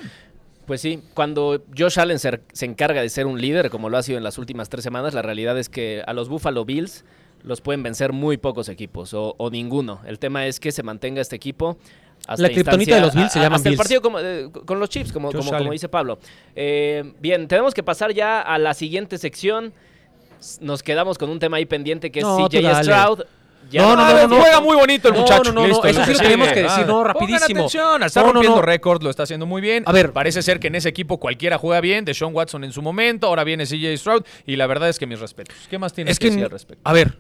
Pues 0.66 0.80
sí, 0.82 1.02
cuando 1.14 1.62
Josh 1.78 2.00
Allen 2.00 2.20
se, 2.20 2.40
se 2.54 2.66
encarga 2.66 3.02
de 3.02 3.10
ser 3.10 3.26
un 3.26 3.40
líder, 3.42 3.70
como 3.70 3.90
lo 3.90 3.98
ha 3.98 4.04
sido 4.04 4.18
en 4.18 4.24
las 4.24 4.38
últimas 4.38 4.70
tres 4.70 4.84
semanas, 4.84 5.14
la 5.14 5.22
realidad 5.22 5.58
es 5.60 5.68
que 5.68 6.02
a 6.08 6.14
los 6.14 6.30
Buffalo 6.30 6.64
Bills 6.64 7.04
los 7.44 7.60
pueden 7.60 7.84
vencer 7.84 8.14
muy 8.14 8.38
pocos 8.38 8.70
equipos 8.70 9.14
o, 9.14 9.36
o 9.38 9.50
ninguno. 9.50 10.00
El 10.08 10.20
tema 10.20 10.48
es 10.48 10.62
que 10.62 10.72
se 10.72 10.82
mantenga 10.82 11.20
este 11.22 11.36
equipo. 11.36 11.78
Hasta 12.26 12.44
La 12.44 12.52
instancia- 12.54 12.96
de 12.96 13.02
los 13.02 13.14
Bills 13.14 13.34
se 13.34 13.40
a- 13.40 13.42
a- 13.42 13.46
llaman 13.46 13.58
hasta 13.58 13.68
el 13.68 13.74
Bills. 13.74 13.80
partido 13.82 14.02
como, 14.02 14.20
eh, 14.20 14.50
con 14.66 14.80
los 14.80 14.88
Chiefs, 14.90 15.12
como, 15.12 15.30
dice 15.74 15.90
Pablo. 15.90 16.20
Eh, 16.56 17.14
bien, 17.20 17.50
tenemos 17.50 17.74
que 17.74 17.84
pasar 17.84 18.14
ya 18.14 18.40
a 18.40 18.58
la 18.58 18.74
siguiente 18.74 19.18
sección. 19.18 19.74
nos 20.62 20.84
quedamos 20.84 21.18
con 21.18 21.30
un 21.30 21.40
tema 21.40 21.56
ahí 21.58 21.66
pendiente 21.66 22.12
que 22.12 22.20
es 22.20 22.26
No, 22.26 22.50
tú 22.50 22.58
CJ 22.58 22.62
dale. 22.64 23.16
Ya 23.72 23.82
No, 23.82 23.96
no, 23.96 24.04
Ah, 24.04 24.14
no, 24.24 24.28
no, 24.28 24.40
juega 24.42 24.62
muy 24.62 24.76
bonito 24.76 25.08
el 25.08 25.16
muchacho. 25.16 25.44
no, 25.46 25.52
no, 25.54 25.62
no, 25.62 25.68
Listo, 25.68 25.88
eso 25.88 26.06
sí 26.06 26.14
lo 26.14 26.20
tenemos 26.20 26.48
que 26.50 26.64
decir, 26.64 26.86
no, 26.86 26.94
Pongan 26.98 27.06
rapidísimo. 27.14 27.60
atención, 27.62 28.04
está 28.04 28.22
rompiendo 28.24 28.58
no. 28.58 28.62
récord, 28.62 29.02
lo 29.04 29.10
está 29.10 29.24
haciendo 29.24 29.46
muy 29.46 29.62
bien. 29.62 29.84
A 29.88 29.92
ver. 29.92 30.12
Parece 30.14 30.42
ser 30.42 30.60
que 30.60 30.68
en 30.68 30.76
ese 30.76 30.90
equipo 30.90 31.18
cualquiera 31.20 31.58
juega 31.58 31.82
bien. 31.82 32.06
De 32.06 32.14
Sean 32.14 32.34
Watson 32.36 32.64
en 32.64 32.72
su 32.72 32.82
momento, 32.82 33.28
ahora 33.28 33.44
viene 33.44 33.66
CJ 33.66 33.98
Stroud. 33.98 34.24
Y 34.46 34.56
la 34.58 34.68
verdad 34.68 34.90
es 34.90 35.00
que 35.00 35.08
mis 35.08 35.20
respetos. 35.20 35.56
¿Qué 35.70 35.78
más 35.80 35.94
tienes 35.94 36.12
Es 36.14 36.20
que, 36.20 36.26
que, 36.28 36.32
decir 36.32 36.44
al 36.46 36.52
respecto? 36.52 36.82
a 36.88 36.94
ver, 36.94 37.18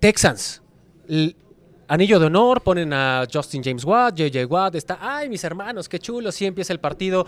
Texans. 0.00 0.62
l- 1.08 1.36
Anillo 1.88 2.18
de 2.18 2.26
honor, 2.26 2.62
ponen 2.62 2.92
a 2.94 3.26
Justin 3.30 3.62
James 3.62 3.84
Watt, 3.84 4.14
JJ 4.16 4.46
Watt, 4.46 4.74
está, 4.76 4.98
ay, 5.00 5.28
mis 5.28 5.44
hermanos, 5.44 5.90
qué 5.90 5.98
chulo, 5.98 6.32
sí 6.32 6.46
empieza 6.46 6.72
el 6.72 6.80
partido. 6.80 7.26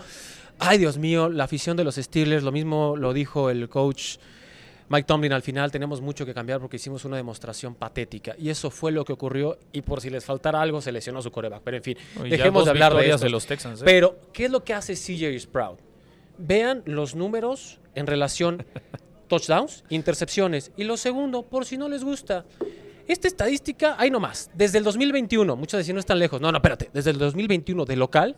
Ay, 0.57 0.79
Dios 0.79 0.97
mío, 0.97 1.29
la 1.29 1.43
afición 1.43 1.77
de 1.77 1.83
los 1.83 1.95
Steelers, 1.97 2.41
lo 2.41 2.51
mismo 2.51 2.95
lo 2.97 3.13
dijo 3.13 3.51
el 3.51 3.69
coach 3.69 4.15
Mike 4.87 5.05
Tomlin 5.07 5.33
al 5.33 5.41
final, 5.41 5.71
tenemos 5.71 5.99
mucho 5.99 6.25
que 6.25 6.33
cambiar 6.33 6.59
porque 6.59 6.75
hicimos 6.75 7.05
una 7.05 7.17
demostración 7.17 7.73
patética. 7.75 8.35
Y 8.37 8.49
eso 8.49 8.69
fue 8.69 8.91
lo 8.91 9.03
que 9.03 9.13
ocurrió, 9.13 9.57
y 9.71 9.81
por 9.81 10.01
si 10.01 10.09
les 10.09 10.23
faltara 10.23 10.61
algo, 10.61 10.81
se 10.81 10.91
lesionó 10.91 11.21
su 11.21 11.31
coreback. 11.31 11.61
Pero 11.63 11.77
en 11.77 11.83
fin, 11.83 11.97
ya 12.17 12.23
dejemos 12.23 12.65
de 12.65 12.71
hablar 12.71 12.91
de 12.91 12.97
victorias 12.97 13.15
esto. 13.15 13.25
de 13.25 13.31
los 13.31 13.45
Texans, 13.45 13.81
¿eh? 13.81 13.85
Pero, 13.85 14.19
¿qué 14.31 14.45
es 14.45 14.51
lo 14.51 14.63
que 14.63 14.73
hace 14.73 14.93
CJ 14.93 15.39
Sprout? 15.39 15.79
Vean 16.37 16.83
los 16.85 17.15
números 17.15 17.79
en 17.95 18.05
relación 18.05 18.65
touchdowns, 19.27 19.83
intercepciones. 19.89 20.71
Y 20.77 20.83
lo 20.83 20.97
segundo, 20.97 21.43
por 21.43 21.65
si 21.65 21.77
no 21.77 21.89
les 21.89 22.03
gusta. 22.03 22.45
Esta 23.07 23.27
estadística, 23.27 23.95
ahí 23.99 24.09
nomás, 24.09 24.49
desde 24.55 24.79
el 24.79 24.83
2021, 24.83 25.55
muchos 25.55 25.77
decían 25.77 25.95
no 25.95 25.99
están 25.99 26.19
lejos. 26.19 26.41
No, 26.41 26.51
no, 26.51 26.57
espérate, 26.57 26.89
desde 26.91 27.11
el 27.11 27.19
2021 27.19 27.85
de 27.85 27.95
local, 27.95 28.35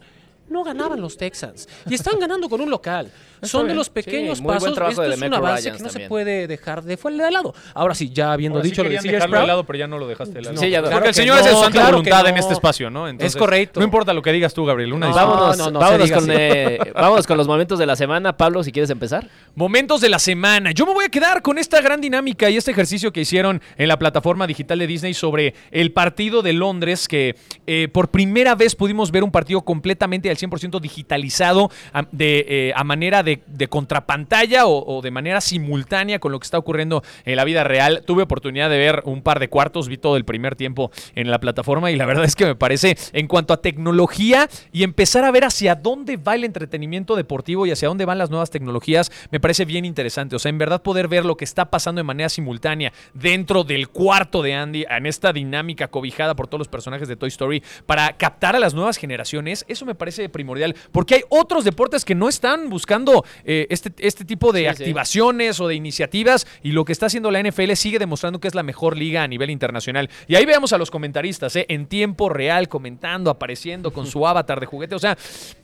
no 0.49 0.63
ganaban 0.63 1.01
los 1.01 1.17
Texans. 1.17 1.67
Y 1.89 1.95
están 1.95 2.19
ganando 2.19 2.49
con 2.49 2.61
un 2.61 2.69
local. 2.69 3.11
Son 3.43 3.67
de 3.67 3.75
los 3.75 3.89
pequeños 3.89 4.39
Sí, 4.39 4.43
pasos. 4.43 4.69
Esto 4.69 5.03
es 5.03 5.21
un 5.21 5.33
avance 5.33 5.71
que 5.71 5.83
no 5.83 5.89
se 5.89 6.07
puede 6.07 6.47
dejar 6.47 6.83
de 6.83 6.97
fuera 6.97 7.25
de 7.25 7.31
lado. 7.31 7.53
Ahora 7.73 7.93
sí, 7.93 8.09
ya 8.09 8.33
habiendo 8.33 8.57
Ahora 8.57 8.63
sí 8.63 8.69
dicho 8.71 8.83
lo 8.83 8.89
de 8.89 8.99
dejarlo 8.99 9.39
de 9.39 9.47
lado, 9.47 9.63
pero 9.63 9.79
ya 9.79 9.87
no 9.87 9.97
lo 9.97 10.07
dejaste 10.07 10.35
de 10.35 10.41
lado. 10.41 10.57
Sí, 10.57 10.69
ya. 10.69 10.81
Porque 10.81 10.97
el 10.97 11.03
que 11.03 11.13
señor 11.13 11.39
es 11.39 11.45
no, 11.45 11.61
claro 11.69 11.71
que 11.71 11.91
voluntad 11.91 12.23
no. 12.23 12.29
en 12.29 12.37
este 12.37 12.53
espacio, 12.53 12.89
¿no? 12.89 13.07
Entonces, 13.07 13.35
correcto. 13.35 13.79
No 13.79 13.85
importa 13.85 14.13
lo 14.13 14.21
que 14.21 14.31
digas 14.31 14.53
tú, 14.53 14.65
Gabriel. 14.65 14.93
Una 14.93 15.07
vámonos, 15.09 15.57
no, 15.57 15.71
no 15.71 15.79
se 15.79 15.85
vámonos, 15.85 16.07
diga 16.07 16.19
con, 16.19 16.31
eh, 16.31 16.79
vámonos 16.93 17.27
con 17.27 17.37
los 17.37 17.47
momentos 17.47 17.79
de 17.79 17.85
la 17.85 17.95
semana. 17.95 18.35
Pablo, 18.35 18.63
si 18.63 18.71
quieres 18.71 18.89
empezar. 18.89 19.27
Momentos 19.55 20.01
de 20.01 20.09
la 20.09 20.19
semana. 20.19 20.71
Yo 20.71 20.85
me 20.85 20.93
voy 20.93 21.05
a 21.05 21.09
quedar 21.09 21.41
con 21.41 21.57
esta 21.57 21.81
gran 21.81 22.01
dinámica 22.01 22.49
y 22.49 22.57
este 22.57 22.71
ejercicio 22.71 23.11
que 23.13 23.21
hicieron 23.21 23.61
en 23.77 23.87
la 23.87 23.99
plataforma 23.99 24.47
digital 24.47 24.79
de 24.79 24.87
Disney 24.87 25.13
sobre 25.13 25.53
el 25.71 25.91
partido 25.91 26.41
de 26.41 26.53
Londres, 26.53 27.07
que 27.07 27.35
eh, 27.65 27.87
por 27.91 28.09
primera 28.09 28.55
vez 28.55 28.75
pudimos 28.75 29.11
ver 29.11 29.23
un 29.23 29.31
partido 29.31 29.61
completamente 29.61 30.29
al 30.29 30.36
100% 30.37 30.79
digitalizado 30.79 31.69
a, 31.93 32.05
de, 32.11 32.45
eh, 32.47 32.73
a 32.75 32.83
manera 32.83 33.23
de, 33.23 33.41
de 33.47 33.67
contrapantalla 33.67 34.65
o, 34.65 34.97
o 34.97 35.01
de 35.01 35.11
manera 35.11 35.41
simultánea 35.41 36.19
con 36.19 36.31
lo 36.31 36.39
que 36.39 36.45
está 36.45 36.57
ocurriendo 36.57 37.03
en 37.25 37.35
la 37.35 37.43
vida 37.43 37.63
real. 37.63 38.03
Tuve 38.05 38.23
oportunidad 38.23 38.69
de 38.69 38.77
ver 38.77 39.01
un 39.05 39.21
par 39.21 39.39
de 39.39 39.49
cuartos, 39.49 39.87
vi 39.87 39.97
todo 39.97 40.17
el 40.17 40.25
primer 40.25 40.55
tiempo 40.55 40.91
en 41.15 41.29
la 41.31 41.39
plataforma 41.39 41.91
y 41.91 41.95
la 41.95 42.05
verdad 42.05 42.25
es 42.25 42.35
que 42.35 42.45
me 42.45 42.55
parece 42.55 42.97
en 43.13 43.27
cuanto 43.27 43.53
a 43.53 43.61
tecnología 43.61 44.49
y 44.71 44.83
empezar 44.83 45.23
a 45.23 45.31
ver 45.31 45.45
hacia 45.45 45.75
dónde 45.75 46.17
va 46.17 46.35
el 46.35 46.43
entretenimiento 46.43 47.15
deportivo 47.15 47.65
y 47.65 47.71
hacia 47.71 47.87
dónde 47.87 48.05
van 48.05 48.17
las 48.17 48.29
nuevas 48.29 48.49
tecnologías, 48.49 49.11
me 49.31 49.39
parece 49.39 49.65
bien 49.65 49.85
interesante. 49.85 50.35
O 50.35 50.39
sea, 50.39 50.49
en 50.49 50.57
verdad 50.57 50.81
poder 50.81 51.07
ver 51.07 51.25
lo 51.25 51.37
que 51.37 51.45
está 51.45 51.69
pasando 51.69 51.99
de 51.99 52.03
manera 52.03 52.29
simultánea 52.29 52.93
dentro 53.13 53.63
del 53.63 53.89
cuarto 53.89 54.41
de 54.41 54.53
Andy, 54.53 54.85
en 54.89 55.05
esta 55.05 55.33
dinámica 55.33 55.87
cobijada 55.87 56.35
por 56.35 56.47
todos 56.47 56.59
los 56.59 56.67
personajes 56.67 57.07
de 57.07 57.15
Toy 57.15 57.29
Story, 57.29 57.63
para 57.85 58.17
captar 58.17 58.55
a 58.55 58.59
las 58.59 58.73
nuevas 58.73 58.97
generaciones, 58.97 59.65
eso 59.67 59.85
me 59.85 59.95
parece 59.95 60.26
primordial, 60.29 60.75
porque 60.91 61.15
hay 61.15 61.21
otros 61.29 61.63
deportes 61.63 62.05
que 62.05 62.15
no 62.15 62.29
están 62.29 62.69
buscando 62.69 63.23
eh, 63.45 63.67
este, 63.69 63.91
este 63.99 64.25
tipo 64.25 64.51
de 64.51 64.59
Sí, 64.59 64.63
sí. 64.77 64.83
activaciones 64.83 65.59
o 65.59 65.67
de 65.67 65.75
iniciativas 65.75 66.47
y 66.63 66.71
lo 66.71 66.83
que 66.85 66.91
está 66.91 67.05
haciendo 67.07 67.31
la 67.31 67.41
NFL 67.41 67.73
sigue 67.73 67.99
demostrando 67.99 68.39
que 68.39 68.47
es 68.47 68.55
la 68.55 68.63
mejor 68.63 68.97
liga 68.97 69.23
a 69.23 69.27
nivel 69.27 69.49
internacional. 69.49 70.09
Y 70.27 70.35
ahí 70.35 70.45
veamos 70.45 70.73
a 70.73 70.77
los 70.77 70.91
comentaristas, 70.91 71.55
¿eh? 71.55 71.65
en 71.69 71.85
tiempo 71.87 72.29
real, 72.29 72.67
comentando, 72.67 73.29
apareciendo 73.29 73.91
con 73.91 74.07
su 74.07 74.25
avatar 74.27 74.59
de 74.59 74.65
juguete. 74.65 74.95
O 74.95 74.99
sea, 74.99 75.17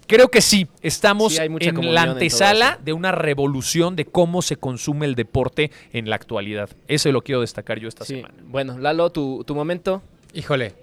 creo 0.07 0.29
que 0.29 0.41
sí, 0.41 0.67
estamos 0.81 1.33
Sí, 1.35 1.41
en 1.41 1.93
la 1.93 2.03
antesala 2.03 2.79
de 2.83 2.93
una 2.93 3.11
revolución 3.11 3.95
de 3.95 4.05
cómo 4.05 4.41
se 4.41 4.57
consume 4.57 5.05
el 5.05 5.15
deporte 5.15 5.71
en 5.91 6.09
la 6.09 6.15
actualidad. 6.15 6.69
Eso 6.87 7.11
lo 7.11 7.21
quiero 7.21 7.41
destacar 7.41 7.79
yo 7.79 7.87
esta 7.89 8.05
Sí. 8.05 8.15
semana. 8.15 8.33
Bueno, 8.45 8.77
Lalo, 8.77 9.09
tu, 9.09 9.43
tu 9.45 9.55
momento. 9.55 10.01
Híjole. 10.33 10.73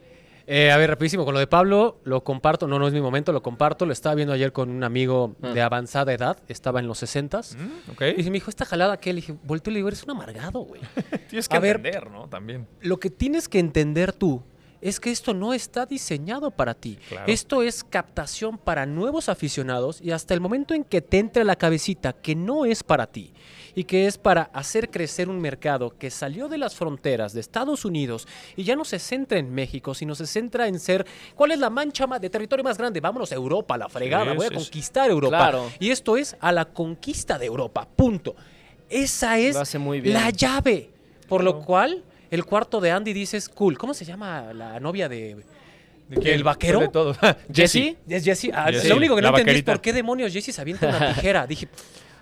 Eh, 0.53 0.73
a 0.73 0.77
ver, 0.79 0.91
rapidísimo, 0.91 1.25
con 1.25 1.33
lo 1.33 1.39
de 1.39 1.47
Pablo, 1.47 2.01
lo 2.03 2.25
comparto, 2.25 2.67
no, 2.67 2.81
no 2.81 2.89
es 2.89 2.93
mi 2.93 3.01
momento, 3.01 3.31
lo 3.33 3.41
comparto, 3.41 3.87
lo 3.87 3.93
estaba 3.93 4.17
viendo 4.17 4.35
ayer 4.35 4.53
con 4.53 4.69
un 4.69 4.83
amigo 4.83 5.37
Ah. 5.43 5.53
de 5.53 5.63
avanzada 5.63 6.13
edad, 6.13 6.39
estaba 6.49 6.81
en 6.81 6.89
los 6.89 6.99
60s. 7.01 7.57
Mm, 7.57 7.91
ok. 7.93 8.03
Y 8.19 8.25
me 8.25 8.31
dijo, 8.33 8.51
esta 8.51 8.65
jalada 8.65 8.97
que 8.97 9.13
le 9.13 9.21
dije, 9.21 9.37
volteo 9.45 9.71
y 9.71 9.75
le 9.75 9.79
digo, 9.79 9.87
eres 9.89 10.03
un 10.03 10.11
amargado, 10.11 10.61
güey. 10.63 10.81
Tienes 11.31 11.49
que 11.49 11.57
A 11.57 11.61
ver, 11.61 11.77
entender, 11.77 12.11
¿no? 12.11 12.29
También. 12.29 12.67
Lo 12.81 12.99
que 12.99 13.11
tienes 13.11 13.49
que 13.49 13.61
entender 13.61 14.13
tú 14.13 14.43
es 14.81 14.99
que 14.99 15.13
esto 15.13 15.35
no 15.35 15.53
está 15.55 15.87
diseñado 15.87 16.51
para 16.51 16.75
ti. 16.75 16.99
Claro. 17.09 17.31
Esto 17.31 17.63
es 17.63 17.85
captación 17.85 18.59
para 18.59 18.87
nuevos 18.87 19.29
aficionados 19.29 20.01
y 20.01 20.11
hasta 20.11 20.35
el 20.35 20.41
momento 20.41 20.75
en 20.75 20.83
que 20.83 21.01
te 21.01 21.19
entre 21.21 21.45
la 21.45 21.55
cabecita 21.55 22.13
que 22.15 22.35
no 22.35 22.65
es 22.65 22.83
para 22.83 23.07
ti 23.07 23.33
y 23.74 23.85
que 23.85 24.06
es 24.06 24.18
para 24.18 24.42
hacer 24.52 24.90
crecer 24.90 25.28
un 25.28 25.40
mercado 25.40 25.96
que 25.98 26.11
salió 26.11 26.48
de 26.48 26.59
las 26.59 26.74
fronteras 26.74 27.33
de 27.33 27.40
Estados 27.40 27.85
Unidos 27.85 28.26
y 28.56 28.64
ya 28.64 28.76
no 28.76 28.85
se 28.85 28.98
centra 28.98 29.38
en 29.38 29.52
México, 29.54 29.94
sino 29.94 30.14
se 30.14 30.26
centra 30.26 30.66
en 30.68 30.80
ser 30.80 31.06
cuál 31.35 31.52
es 31.52 31.59
la 31.59 31.70
mancha 31.70 32.06
ma- 32.06 32.18
de 32.18 32.30
territorio 32.30 32.64
más 32.64 32.78
grande. 32.78 33.00
Vámonos 33.00 33.30
a 33.33 33.35
Europa, 33.35 33.74
a 33.74 33.78
la 33.78 33.88
fregada, 33.88 34.33
Sí, 34.33 34.37
voy 34.37 34.46
a 34.46 34.48
sí, 34.50 34.54
conquistar 34.54 35.11
Europa. 35.11 35.37
Claro. 35.37 35.70
Y 35.78 35.90
esto 35.90 36.16
es 36.16 36.37
a 36.40 36.52
la 36.52 36.64
conquista 36.66 37.38
de 37.38 37.46
Europa, 37.46 37.87
punto. 37.96 38.35
Esa 38.88 39.38
es 39.38 39.78
muy 39.78 40.00
bien. 40.00 40.14
la 40.14 40.30
llave. 40.30 40.90
Por 41.28 41.44
lo 41.44 41.61
cual, 41.61 42.02
el 42.30 42.44
cuarto 42.44 42.80
de 42.80 42.90
Andy 42.90 43.12
dices, 43.12 43.48
cool. 43.48 43.78
¿Cómo 43.78 43.94
se 43.94 44.04
llama 44.04 44.52
la 44.52 44.80
novia 44.80 45.09
de... 45.09 45.37
¿El 46.11 46.42
vaquero? 46.42 46.80
De 46.80 46.88
todo. 46.88 47.14
Jesse. 47.54 47.96
Es 48.09 48.24
Jessie. 48.24 48.50
Ah, 48.52 48.66
Jessie, 48.72 48.88
lo 48.88 48.96
único 48.96 49.14
que 49.14 49.22
no 49.22 49.28
entendí 49.28 49.52
es 49.61 49.62
por 49.62 49.80
qué 49.80 49.92
demonios 49.92 50.33
Jessie 50.33 50.52
se 50.52 50.61
avienta 50.61 50.88
una 50.88 51.14
tijera. 51.14 51.46
Dije, 51.46 51.68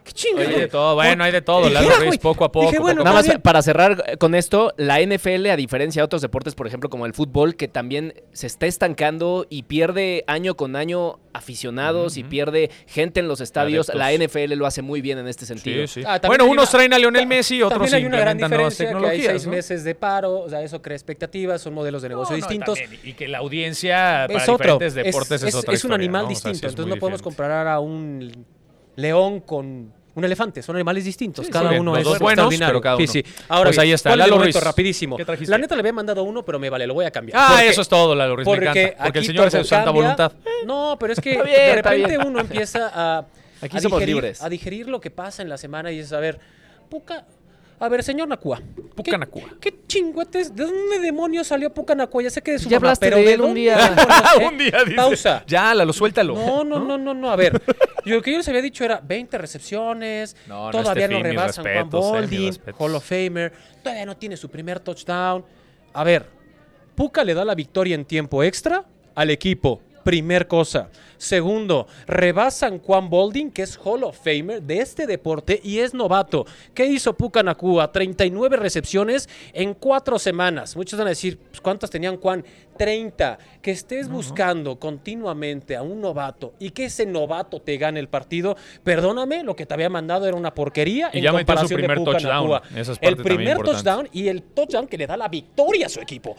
qué 0.08 0.12
chingado. 0.14 0.48
Hay 0.48 0.54
de 0.60 0.68
todo, 0.68 0.94
bueno, 0.94 1.24
hay 1.24 1.32
de 1.32 1.42
todo, 1.42 1.68
Lalo 1.70 1.90
Ruiz, 2.00 2.18
poco 2.18 2.44
a 2.44 2.52
poco, 2.52 2.66
Dije, 2.66 2.78
bueno, 2.78 3.04
Nada 3.04 3.16
más 3.16 3.26
bien. 3.26 3.40
para 3.40 3.62
cerrar 3.62 4.18
con 4.18 4.34
esto, 4.34 4.72
la 4.76 5.00
NFL, 5.00 5.46
a 5.50 5.56
diferencia 5.56 6.00
de 6.02 6.04
otros 6.04 6.22
deportes, 6.22 6.54
por 6.54 6.66
ejemplo, 6.66 6.88
como 6.90 7.06
el 7.06 7.14
fútbol, 7.14 7.56
que 7.56 7.68
también 7.68 8.14
se 8.32 8.46
está 8.46 8.66
estancando 8.66 9.46
y 9.48 9.64
pierde 9.64 10.24
año 10.26 10.56
con 10.56 10.76
año 10.76 11.18
aficionados 11.32 12.16
y 12.16 12.24
pierde 12.24 12.70
gente 12.86 13.20
en 13.20 13.28
los 13.28 13.40
estadios, 13.40 13.88
Adeptos. 13.90 13.98
la 13.98 14.12
NFL 14.26 14.54
lo 14.56 14.66
hace 14.66 14.82
muy 14.82 15.00
bien 15.00 15.18
en 15.18 15.28
este 15.28 15.46
sentido. 15.46 15.86
Sí, 15.86 16.00
sí. 16.00 16.06
Ah, 16.06 16.20
bueno, 16.26 16.44
unos 16.46 16.64
una- 16.64 16.70
traen 16.78 16.92
a 16.94 16.98
Lionel 16.98 17.26
Messi, 17.26 17.62
otros 17.62 17.92
hay 17.92 18.04
una 18.06 18.16
gran 18.18 18.32
implementan 18.36 18.50
nuevas 18.50 18.72
diferencia, 18.76 18.84
que 18.84 18.88
hay 18.88 19.18
tecnologías. 19.18 19.32
seis 19.42 19.46
¿no? 19.46 19.50
meses 19.52 19.84
de 19.84 19.94
paro, 19.94 20.40
o 20.40 20.48
sea, 20.48 20.62
eso 20.62 20.82
crea 20.82 20.96
expectativas, 20.96 21.60
son 21.62 21.74
modelos 21.74 22.02
de 22.02 22.08
negocio 22.08 22.36
No, 22.36 22.40
no, 22.40 22.46
distintos. 22.48 22.78
también, 22.78 23.00
y 23.04 23.12
que 23.12 23.28
la 23.28 23.38
audiencia 23.38 24.24
para 24.26 24.42
es 24.42 24.48
otro. 24.48 24.56
diferentes 24.78 24.94
deportes 24.94 25.42
es, 25.42 25.48
es, 25.48 25.54
otra 25.54 25.74
es 25.74 25.84
un 25.84 25.90
historia, 25.90 25.94
animal 26.04 26.22
¿no? 26.24 26.28
O 26.28 26.30
sea, 26.30 26.36
sí 26.40 26.48
distinto, 26.48 26.66
es 26.66 26.72
entonces 26.72 26.94
no 26.94 27.00
podemos 27.00 27.18
diferente. 27.20 27.24
comparar 27.24 27.68
a 27.68 27.78
un 27.80 28.46
león 28.96 29.40
con 29.40 29.92
un 30.18 30.24
elefante, 30.24 30.62
son 30.62 30.76
animales 30.76 31.04
distintos, 31.04 31.46
Sí, 31.46 31.52
cada 31.52 31.70
sí, 31.70 31.76
uno 31.78 31.92
los 31.92 31.98
es 32.00 32.04
dos 32.04 32.18
buenos, 32.18 32.32
extraordinario. 32.52 32.72
pero 32.74 32.80
cada 32.82 32.96
uno. 32.96 33.06
Sí, 33.06 33.22
sí. 33.24 33.32
Ahora 33.48 33.68
Pues 33.70 33.78
ahí 33.78 33.92
está, 33.92 34.10
¿cuál 34.10 34.20
es 34.20 34.26
mi 34.26 34.28
Lalo 34.30 34.36
momento? 34.40 34.58
Ruiz. 34.58 34.64
rapidísimo. 34.64 35.16
La 35.46 35.58
neta 35.58 35.74
le 35.74 35.80
había 35.80 35.92
mandado 35.92 36.22
uno, 36.24 36.44
pero 36.44 36.58
me 36.58 36.68
vale, 36.70 36.86
lo 36.86 36.94
voy 36.94 37.04
a 37.06 37.10
cambiar. 37.10 37.38
Ah, 37.40 37.48
Porque- 37.52 37.68
eso 37.68 37.80
es 37.82 37.88
todo, 37.88 38.14
Lalo 38.14 38.36
Ruiz, 38.36 38.46
me 38.48 38.54
porque 38.56 38.82
encanta. 38.82 39.04
Porque 39.04 39.18
el 39.20 39.24
señor 39.24 39.46
es 39.46 39.52
de 39.54 39.64
santa 39.64 39.90
voluntad. 39.90 40.32
No, 40.66 40.96
pero 40.98 41.12
es 41.12 41.20
que 41.20 41.30
bien, 41.42 41.46
de 41.46 41.74
repente 41.82 42.18
uno 42.18 42.40
empieza 42.40 42.90
a, 42.92 43.26
Aquí 43.62 43.76
a 43.76 43.80
somos 43.80 43.98
digerir, 44.00 44.14
libres. 44.16 44.42
a 44.42 44.48
digerir 44.48 44.88
lo 44.88 45.00
que 45.00 45.10
pasa 45.10 45.42
en 45.42 45.48
la 45.48 45.56
semana 45.58 45.90
y 45.92 46.00
es 46.00 46.12
a 46.12 46.20
ver, 46.20 46.38
Puca, 46.88 47.24
a 47.80 47.88
ver, 47.88 48.02
señor 48.02 48.28
Nakua. 48.28 48.60
Puka 48.94 49.12
¿qué- 49.12 49.18
Nakua. 49.18 49.42
¿Qué 49.60 49.74
chingüetes? 49.86 50.54
¿De 50.54 50.64
dónde 50.64 50.98
demonios 51.00 51.46
salió 51.46 51.72
Puka 51.72 51.94
Nakua? 51.94 52.22
Ya 52.22 52.30
sé 52.30 52.42
que 52.42 52.52
de 52.52 52.58
su 52.58 52.68
Ya 52.68 52.78
mamá, 52.78 52.88
hablaste 52.88 53.06
pero 53.06 53.16
de 53.18 53.24
¿de 53.24 53.32
él 53.34 53.40
un 53.42 53.54
día. 53.54 53.76
demonios, 53.96 54.40
eh? 54.40 54.46
Un 54.46 54.58
día 54.58 54.84
dice. 54.84 54.96
Pausa. 54.96 55.44
Ya, 55.46 55.74
Lalo, 55.74 55.92
suéltalo. 55.92 56.34
No, 56.34 56.64
no, 56.64 56.78
no, 56.80 56.98
no, 56.98 57.14
no. 57.14 57.30
A 57.30 57.36
ver, 57.36 57.60
yo, 58.04 58.16
lo 58.16 58.22
que 58.22 58.32
yo 58.32 58.38
les 58.38 58.48
había 58.48 58.62
dicho 58.62 58.84
era 58.84 59.00
20 59.02 59.38
recepciones, 59.38 60.36
No, 60.46 60.66
no, 60.66 60.70
todavía 60.72 61.04
este 61.04 61.14
no 61.14 61.20
fin, 61.20 61.26
mis 61.28 61.36
rebasan 61.40 61.64
Juan 61.64 61.74
respetos, 61.74 62.04
eh, 62.04 62.10
mis 62.12 62.20
Boldin, 62.30 62.46
respetos. 62.48 62.80
Hall 62.80 62.94
of 62.94 63.04
Famer, 63.08 63.52
todavía 63.82 64.06
no 64.06 64.16
tiene 64.16 64.36
su 64.36 64.48
primer 64.50 64.80
touchdown. 64.80 65.44
A 65.92 66.04
ver, 66.04 66.26
Puka 66.94 67.22
le 67.24 67.34
da 67.34 67.44
la 67.44 67.54
victoria 67.54 67.94
en 67.94 68.04
tiempo 68.04 68.42
extra 68.42 68.84
al 69.14 69.30
equipo. 69.30 69.80
Primer 70.08 70.48
cosa. 70.48 70.88
Segundo, 71.18 71.86
rebasan 72.06 72.78
Juan 72.78 73.10
Boldin, 73.10 73.50
que 73.50 73.60
es 73.60 73.76
Hall 73.76 74.04
of 74.04 74.16
Famer 74.16 74.62
de 74.62 74.78
este 74.78 75.06
deporte 75.06 75.60
y 75.62 75.80
es 75.80 75.92
novato. 75.92 76.46
¿Qué 76.72 76.86
hizo 76.86 77.12
Puka 77.12 77.42
Nakua? 77.42 77.92
39 77.92 78.56
recepciones 78.56 79.28
en 79.52 79.74
cuatro 79.74 80.18
semanas. 80.18 80.76
Muchos 80.76 80.98
van 80.98 81.08
a 81.08 81.10
decir, 81.10 81.38
pues, 81.38 81.60
¿cuántas 81.60 81.90
tenían 81.90 82.16
Juan? 82.16 82.42
30. 82.78 83.38
Que 83.60 83.72
estés 83.72 84.08
buscando 84.08 84.78
continuamente 84.78 85.76
a 85.76 85.82
un 85.82 86.00
novato 86.00 86.54
y 86.58 86.70
que 86.70 86.86
ese 86.86 87.04
novato 87.04 87.60
te 87.60 87.76
gane 87.76 88.00
el 88.00 88.08
partido, 88.08 88.56
perdóname, 88.82 89.44
lo 89.44 89.54
que 89.56 89.66
te 89.66 89.74
había 89.74 89.90
mandado 89.90 90.26
era 90.26 90.38
una 90.38 90.54
porquería 90.54 91.10
Y 91.12 91.18
en 91.18 91.24
ya 91.24 91.32
metió 91.34 91.54
su 91.58 91.68
comparación 91.68 91.80
primer 91.80 91.98
de 91.98 92.04
touchdown. 92.06 92.42
Nakua. 92.44 92.62
Esa 92.74 92.92
es 92.92 92.98
el 93.02 93.16
parte 93.16 93.24
primer 93.24 93.58
touchdown 93.58 94.08
y 94.10 94.28
el 94.28 94.42
touchdown 94.42 94.86
que 94.86 94.96
le 94.96 95.06
da 95.06 95.18
la 95.18 95.28
victoria 95.28 95.84
a 95.84 95.90
su 95.90 96.00
equipo. 96.00 96.34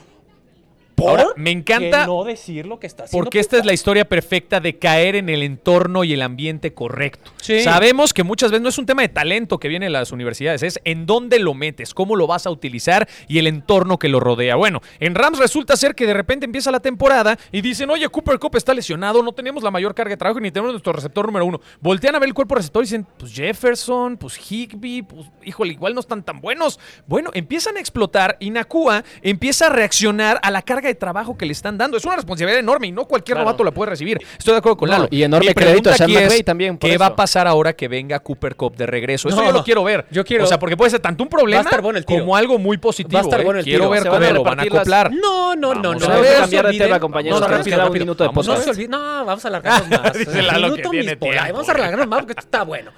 ¿Por 1.00 1.10
Ahora, 1.10 1.28
me 1.36 1.52
encanta 1.52 2.06
no 2.06 2.24
decir 2.24 2.66
lo 2.66 2.80
que 2.80 2.88
está 2.88 3.04
haciendo? 3.04 3.24
porque 3.24 3.40
esta 3.40 3.58
es 3.58 3.66
la 3.66 3.74
historia 3.74 4.06
perfecta 4.08 4.60
de 4.60 4.78
caer 4.78 5.16
en 5.16 5.30
el 5.30 5.44
entorno 5.44 6.04
y 6.04 6.14
el 6.14 6.22
ambiente 6.22 6.74
correcto. 6.74 7.32
Sí. 7.42 7.62
Sabemos 7.62 8.14
que 8.14 8.24
muchas 8.24 8.52
veces 8.52 8.62
no 8.62 8.70
es 8.70 8.78
un 8.78 8.86
tema 8.86 9.02
de 9.02 9.10
talento 9.10 9.60
que 9.60 9.68
viene 9.68 9.86
de 9.86 9.92
las 9.92 10.12
universidades, 10.12 10.64
es 10.64 10.80
en 10.84 11.06
dónde 11.06 11.40
lo 11.40 11.54
metes, 11.54 11.94
cómo 11.94 12.16
lo 12.16 12.28
vas 12.28 12.46
a 12.46 12.52
utilizar 12.52 13.08
y 13.28 13.40
el 13.40 13.48
entorno 13.48 13.98
que 13.98 14.10
lo 14.10 14.20
rodea. 14.20 14.56
Bueno, 14.56 14.82
en 15.00 15.16
Rams 15.16 15.40
resulta 15.40 15.76
ser 15.78 15.96
que 15.96 16.06
de 16.06 16.14
repente 16.14 16.46
empieza 16.46 16.72
la 16.72 16.80
temporada 16.80 17.38
y 17.52 17.62
dicen, 17.62 17.90
oye, 17.90 18.08
Cooper 18.10 18.40
Cup 18.40 18.56
está 18.56 18.74
lesionado, 18.74 19.24
no 19.24 19.32
tenemos 19.32 19.64
la 19.64 19.72
mayor 19.72 19.96
carga 19.96 20.12
de 20.12 20.18
trabajo 20.18 20.40
ni 20.40 20.52
tenemos 20.52 20.74
nuestro 20.74 20.94
receptor 20.94 21.26
número 21.26 21.46
uno. 21.46 21.62
Voltean 21.80 22.16
a 22.16 22.20
ver 22.20 22.28
el 22.28 22.34
cuerpo 22.34 22.56
receptor 22.56 22.84
y 22.84 22.86
dicen, 22.86 23.08
pues 23.18 23.34
Jefferson, 23.34 24.18
pues 24.18 24.38
Higby, 24.38 25.04
pues 25.04 25.28
híjole, 25.44 25.74
igual 25.74 25.94
no 25.94 26.00
están 26.00 26.24
tan 26.24 26.42
buenos. 26.42 26.80
Bueno, 27.08 27.32
empiezan 27.34 27.78
a 27.78 27.80
explotar 27.80 28.38
y 28.40 28.50
Nakua 28.50 29.04
empieza 29.22 29.68
a 29.68 29.70
reaccionar 29.70 30.40
a 30.44 30.52
la 30.52 30.62
carga 30.62 30.89
de 30.90 30.96
trabajo 30.96 31.38
que 31.38 31.46
le 31.46 31.54
están 31.54 31.78
dando. 31.78 31.98
Es 31.98 32.06
una 32.06 32.16
responsabilidad 32.16 32.60
enorme 32.60 32.88
y 32.88 32.92
no 32.92 33.06
cualquier 33.06 33.36
Claro. 33.36 33.46
novato 33.48 33.64
la 33.64 33.72
puede 33.72 33.92
recibir. 33.92 34.20
Estoy 34.38 34.54
de 34.54 34.58
acuerdo 34.60 34.78
con 34.78 34.90
No, 34.90 34.96
Lalo. 34.98 35.08
y 35.12 35.24
enorme 35.24 35.48
Mi 35.48 35.54
crédito 35.54 35.90
a 35.90 35.94
Sean 35.94 36.12
McVay 36.12 36.44
también, 36.44 36.78
¿Qué 36.78 36.90
eso. 36.92 37.00
va 37.00 37.06
a 37.08 37.16
pasar 37.16 37.48
ahora 37.48 37.74
que 37.74 37.88
venga 37.88 38.20
Cooper 38.20 38.56
Cup 38.56 38.76
de 38.76 38.86
regreso? 38.86 39.30
Eso 39.30 39.38
No, 39.38 39.46
yo 39.46 39.52
lo 39.52 39.64
quiero 39.64 39.84
ver. 39.84 40.06
yo 40.12 40.24
quiero- 40.26 40.44
O 40.44 40.48
sea, 40.48 40.60
porque 40.60 40.76
puede 40.78 40.92
ser 40.92 41.00
tanto 41.00 41.24
un 41.24 41.30
problema 41.30 41.70
bueno 41.82 42.00
como 42.06 42.36
algo 42.36 42.58
muy 42.60 42.78
positivo. 42.78 43.14
Va 43.14 43.20
a 43.22 43.24
estar 43.24 43.44
bueno 43.44 43.60
el 43.60 43.66
Quiero 43.66 43.90
ver 43.90 44.04
cómo 44.08 44.20
lo 44.20 44.44
van 44.44 44.60
a 44.60 44.66
las- 44.66 44.74
acoplar. 44.76 45.12
No, 45.12 45.56
no, 45.56 45.74
no, 45.76 45.82
Vamos 45.82 45.84
no. 45.84 45.90
a 45.92 46.00
Tenemos 46.00 46.22
ver, 46.22 46.34
que 46.36 46.40
cambiar 46.42 46.64
de 46.64 46.70
olviden. 46.70 46.88
tema, 46.88 47.00
compañeros. 47.00 47.40
No, 47.40 47.46
no, 47.46 47.46
que 47.48 47.52
nos 47.52 47.60
rápido, 47.60 47.76
queda 47.76 47.84
un 47.84 47.90
rápido. 47.90 48.06
minuto 48.06 48.24
de 48.24 48.28
Vamos 48.28 48.48
a 48.48 48.52
No 48.52 48.58
se 48.62 48.70
olviden. 48.70 48.92
No, 48.92 49.26
vamos 49.26 49.46
a 49.46 49.48
alargarnos 49.48 49.90
más. 49.90 50.12
Pola- 50.12 50.90
tiempo. 50.92 51.28
Vamos 51.28 51.70
a 51.70 51.72
alargarnos 51.72 52.08
más 52.08 52.20
porque 52.20 52.32
esto 52.32 52.42
está 52.42 52.64
bueno. 52.64 52.92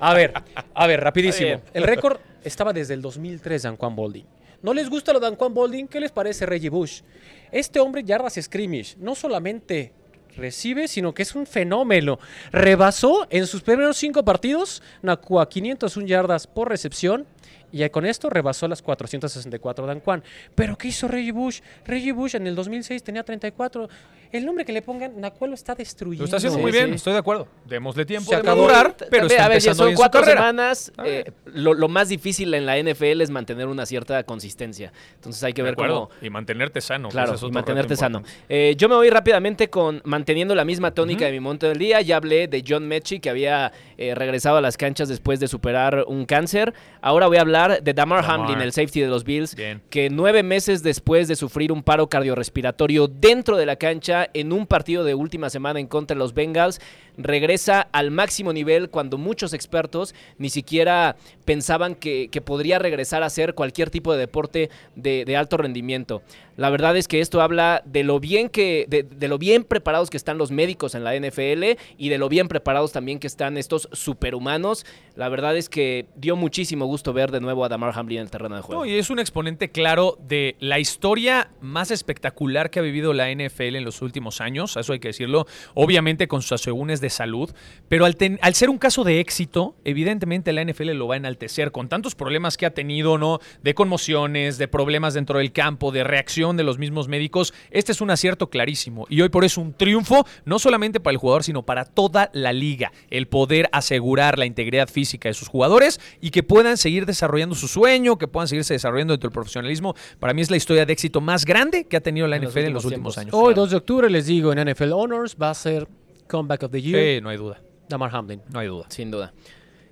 A 0.00 0.14
ver, 0.14 0.32
a 0.74 0.86
ver, 0.86 1.00
rapidísimo. 1.00 1.60
El 1.74 1.82
récord 1.84 2.18
estaba 2.44 2.72
desde 2.72 2.94
el 2.94 3.02
2003 3.02 3.62
Dan 3.62 3.76
Juan 3.76 3.94
Bolding. 3.96 4.24
¿No 4.62 4.72
les 4.72 4.88
gusta 4.88 5.12
lo 5.12 5.18
de 5.18 5.26
Dan 5.26 5.36
Juan 5.36 5.52
Bolding? 5.52 5.88
¿Qué 5.88 5.98
les 5.98 6.12
parece 6.12 6.46
Reggie 6.46 6.70
Bush? 6.70 7.02
Este 7.50 7.80
hombre 7.80 8.04
yardas 8.04 8.38
scrimmage 8.40 8.94
no 8.96 9.16
solamente 9.16 9.92
recibe, 10.36 10.86
sino 10.86 11.12
que 11.12 11.22
es 11.22 11.34
un 11.34 11.46
fenómeno. 11.46 12.20
Rebasó 12.52 13.26
en 13.30 13.48
sus 13.48 13.62
primeros 13.62 13.96
cinco 13.96 14.24
partidos 14.24 14.80
Nakua 15.02 15.48
501 15.48 16.06
yardas 16.06 16.46
por 16.46 16.68
recepción 16.68 17.26
y 17.70 17.88
con 17.88 18.04
esto 18.06 18.28
rebasó 18.30 18.68
las 18.68 18.82
464 18.82 19.86
Dan 19.86 20.00
Juan. 20.00 20.22
¿Pero 20.54 20.76
qué 20.76 20.88
hizo 20.88 21.08
Reggie 21.08 21.32
Bush? 21.32 21.60
Reggie 21.84 22.12
Bush 22.12 22.36
en 22.36 22.46
el 22.46 22.54
2006 22.54 23.02
tenía 23.02 23.22
34. 23.22 23.88
El 24.32 24.46
nombre 24.46 24.64
que 24.64 24.72
le 24.72 24.80
pongan, 24.80 25.20
Nakua 25.20 25.46
lo 25.48 25.52
está 25.54 25.74
destruyendo. 25.74 26.22
Lo 26.22 26.24
está 26.24 26.38
haciendo 26.38 26.56
Sí, 26.56 26.62
muy 26.62 26.72
bien, 26.72 26.88
sí. 26.88 26.94
estoy 26.94 27.12
de 27.12 27.18
acuerdo. 27.18 27.48
Démosle 27.66 28.06
tiempo 28.06 28.30
Se 28.30 28.36
de 28.36 28.40
acabó. 28.40 28.62
madurar, 28.62 28.96
pero 29.10 29.26
está 29.26 29.44
a 29.44 29.48
ver, 29.48 29.60
ya 29.60 29.72
empezando 29.72 29.76
son 29.76 29.86
bien 29.88 29.96
cuatro 29.96 30.24
semanas. 30.24 30.90
Eh, 31.04 31.30
lo, 31.46 31.74
lo 31.74 31.88
más 31.88 32.08
difícil 32.08 32.54
en 32.54 32.64
la 32.64 32.78
NFL 32.78 33.20
es 33.20 33.28
mantener 33.28 33.66
una 33.68 33.84
cierta 33.84 34.22
consistencia. 34.24 34.90
Entonces 35.16 35.42
hay 35.44 35.52
que 35.52 35.60
De 35.60 35.64
ver 35.64 35.72
acuerdo. 35.74 36.08
cómo. 36.08 36.20
Y 36.26 36.30
mantenerte 36.30 36.80
sano. 36.80 37.08
que 37.08 37.12
Claro, 37.12 37.34
y 37.42 37.50
mantenerte 37.50 37.94
sano. 37.94 38.22
Eh, 38.48 38.74
yo 38.78 38.88
me 38.88 38.94
voy 38.94 39.10
rápidamente 39.10 39.68
con 39.68 40.00
manteniendo 40.04 40.54
la 40.54 40.64
misma 40.64 40.92
tónica 40.94 41.26
de 41.26 41.32
mi 41.32 41.40
monte 41.40 41.66
del 41.68 41.76
día. 41.78 42.00
Ya 42.00 42.16
hablé 42.16 42.48
de 42.48 42.64
John 42.66 42.88
Mechie, 42.88 43.20
que 43.20 43.28
había 43.28 43.70
eh, 43.98 44.14
regresado 44.14 44.56
a 44.56 44.60
las 44.62 44.78
canchas 44.78 45.10
después 45.10 45.40
de 45.40 45.48
superar 45.48 46.04
un 46.08 46.24
cáncer. 46.24 46.72
Ahora 47.02 47.26
voy 47.32 47.38
a 47.38 47.40
hablar 47.40 47.82
de 47.82 47.94
Damar, 47.94 48.20
Damar. 48.20 48.40
Hamlin, 48.42 48.60
el 48.60 48.72
safety 48.72 49.00
de 49.00 49.08
los 49.08 49.24
Bills, 49.24 49.54
Bien. 49.56 49.80
que 49.88 50.10
nueve 50.10 50.42
meses 50.42 50.82
después 50.82 51.28
de 51.28 51.36
sufrir 51.36 51.72
un 51.72 51.82
paro 51.82 52.10
cardiorrespiratorio 52.10 53.08
dentro 53.08 53.56
de 53.56 53.64
la 53.64 53.76
cancha 53.76 54.28
en 54.34 54.52
un 54.52 54.66
partido 54.66 55.02
de 55.02 55.14
última 55.14 55.48
semana 55.48 55.80
en 55.80 55.86
contra 55.86 56.14
de 56.14 56.18
los 56.18 56.34
Bengals, 56.34 56.78
regresa 57.16 57.88
al 57.92 58.10
máximo 58.10 58.52
nivel 58.52 58.90
cuando 58.90 59.18
muchos 59.18 59.52
expertos 59.52 60.14
ni 60.38 60.50
siquiera 60.50 61.16
pensaban 61.44 61.94
que, 61.94 62.28
que 62.30 62.40
podría 62.40 62.78
regresar 62.78 63.22
a 63.22 63.26
hacer 63.26 63.54
cualquier 63.54 63.90
tipo 63.90 64.12
de 64.12 64.18
deporte 64.18 64.70
de, 64.96 65.24
de 65.24 65.36
alto 65.36 65.56
rendimiento. 65.56 66.22
La 66.56 66.70
verdad 66.70 66.96
es 66.96 67.08
que 67.08 67.20
esto 67.20 67.40
habla 67.40 67.82
de 67.86 68.04
lo 68.04 68.20
bien 68.20 68.48
que, 68.48 68.84
de, 68.88 69.02
de 69.02 69.28
lo 69.28 69.38
bien 69.38 69.64
preparados 69.64 70.10
que 70.10 70.16
están 70.16 70.36
los 70.36 70.50
médicos 70.50 70.94
en 70.94 71.02
la 71.02 71.16
NFL 71.16 71.78
y 71.96 72.08
de 72.10 72.18
lo 72.18 72.28
bien 72.28 72.48
preparados 72.48 72.92
también 72.92 73.18
que 73.18 73.26
están 73.26 73.56
estos 73.56 73.88
superhumanos. 73.92 74.84
La 75.16 75.28
verdad 75.28 75.56
es 75.56 75.68
que 75.68 76.06
dio 76.14 76.36
muchísimo 76.36 76.86
gusto 76.86 77.12
ver 77.12 77.30
de 77.30 77.40
nuevo 77.40 77.64
a 77.64 77.68
Damar 77.68 77.92
Hamlin 77.94 78.18
en 78.18 78.24
el 78.24 78.30
terreno 78.30 78.56
de 78.56 78.62
juego. 78.62 78.84
Y 78.84 78.94
es 78.94 79.10
un 79.10 79.18
exponente 79.18 79.70
claro 79.70 80.18
de 80.20 80.56
la 80.60 80.78
historia 80.78 81.50
más 81.60 81.90
espectacular 81.90 82.70
que 82.70 82.80
ha 82.80 82.82
vivido 82.82 83.12
la 83.12 83.32
NFL 83.32 83.76
en 83.76 83.84
los 83.84 84.02
últimos 84.02 84.40
años, 84.40 84.76
eso 84.76 84.92
hay 84.92 85.00
que 85.00 85.08
decirlo, 85.08 85.46
obviamente 85.74 86.28
con 86.28 86.42
sus 86.42 86.52
asegúnes 86.52 87.00
de 87.02 87.10
salud, 87.10 87.50
pero 87.88 88.06
al, 88.06 88.16
ten- 88.16 88.38
al 88.40 88.54
ser 88.54 88.70
un 88.70 88.78
caso 88.78 89.04
de 89.04 89.20
éxito, 89.20 89.76
evidentemente 89.84 90.54
la 90.54 90.64
NFL 90.64 90.92
lo 90.92 91.06
va 91.08 91.14
a 91.14 91.18
enaltecer 91.18 91.70
con 91.72 91.90
tantos 91.90 92.14
problemas 92.14 92.56
que 92.56 92.64
ha 92.64 92.70
tenido, 92.70 93.18
¿no? 93.18 93.40
De 93.62 93.74
conmociones, 93.74 94.56
de 94.56 94.68
problemas 94.68 95.12
dentro 95.12 95.38
del 95.38 95.52
campo, 95.52 95.92
de 95.92 96.02
reacción 96.04 96.56
de 96.56 96.62
los 96.64 96.78
mismos 96.78 97.08
médicos, 97.08 97.52
este 97.70 97.92
es 97.92 98.00
un 98.00 98.10
acierto 98.10 98.48
clarísimo 98.48 99.06
y 99.10 99.20
hoy 99.20 99.28
por 99.28 99.44
eso 99.44 99.60
un 99.60 99.74
triunfo, 99.74 100.24
no 100.46 100.58
solamente 100.58 101.00
para 101.00 101.12
el 101.12 101.18
jugador, 101.18 101.44
sino 101.44 101.62
para 101.64 101.84
toda 101.84 102.30
la 102.32 102.54
liga, 102.54 102.92
el 103.10 103.28
poder 103.28 103.68
asegurar 103.72 104.38
la 104.38 104.46
integridad 104.46 104.88
física 104.88 105.28
de 105.28 105.34
sus 105.34 105.48
jugadores 105.48 106.00
y 106.20 106.30
que 106.30 106.42
puedan 106.42 106.76
seguir 106.78 107.04
desarrollando 107.04 107.54
su 107.54 107.68
sueño, 107.68 108.16
que 108.16 108.28
puedan 108.28 108.48
seguirse 108.48 108.72
desarrollando 108.74 109.12
dentro 109.14 109.28
del 109.28 109.34
profesionalismo. 109.34 109.94
Para 110.20 110.32
mí 110.32 110.40
es 110.42 110.50
la 110.50 110.56
historia 110.56 110.86
de 110.86 110.92
éxito 110.92 111.20
más 111.20 111.44
grande 111.44 111.84
que 111.84 111.96
ha 111.96 112.00
tenido 112.00 112.26
la 112.28 112.36
En 112.36 112.44
los 112.44 112.52
NFL 112.52 112.58
en 112.66 112.72
los 112.72 112.84
últimos 112.84 112.92
últimos 112.92 113.14
tiempos. 113.16 113.34
años. 113.38 113.48
Hoy, 113.48 113.54
2 113.54 113.70
de 113.70 113.76
octubre, 113.76 114.10
les 114.10 114.26
digo, 114.26 114.52
en 114.52 114.70
NFL 114.70 114.92
Honors 114.92 115.36
va 115.40 115.50
a 115.50 115.54
ser 115.54 115.88
Comeback 116.32 116.62
of 116.62 116.70
the 116.72 116.80
Year, 116.80 116.98
Sí, 117.18 117.20
no 117.22 117.28
hay 117.28 117.36
duda, 117.36 117.60
Damar 117.88 118.10
Hamlin. 118.14 118.40
no 118.50 118.58
hay 118.58 118.66
duda. 118.68 118.86
Sin 118.88 119.10
duda. 119.10 119.32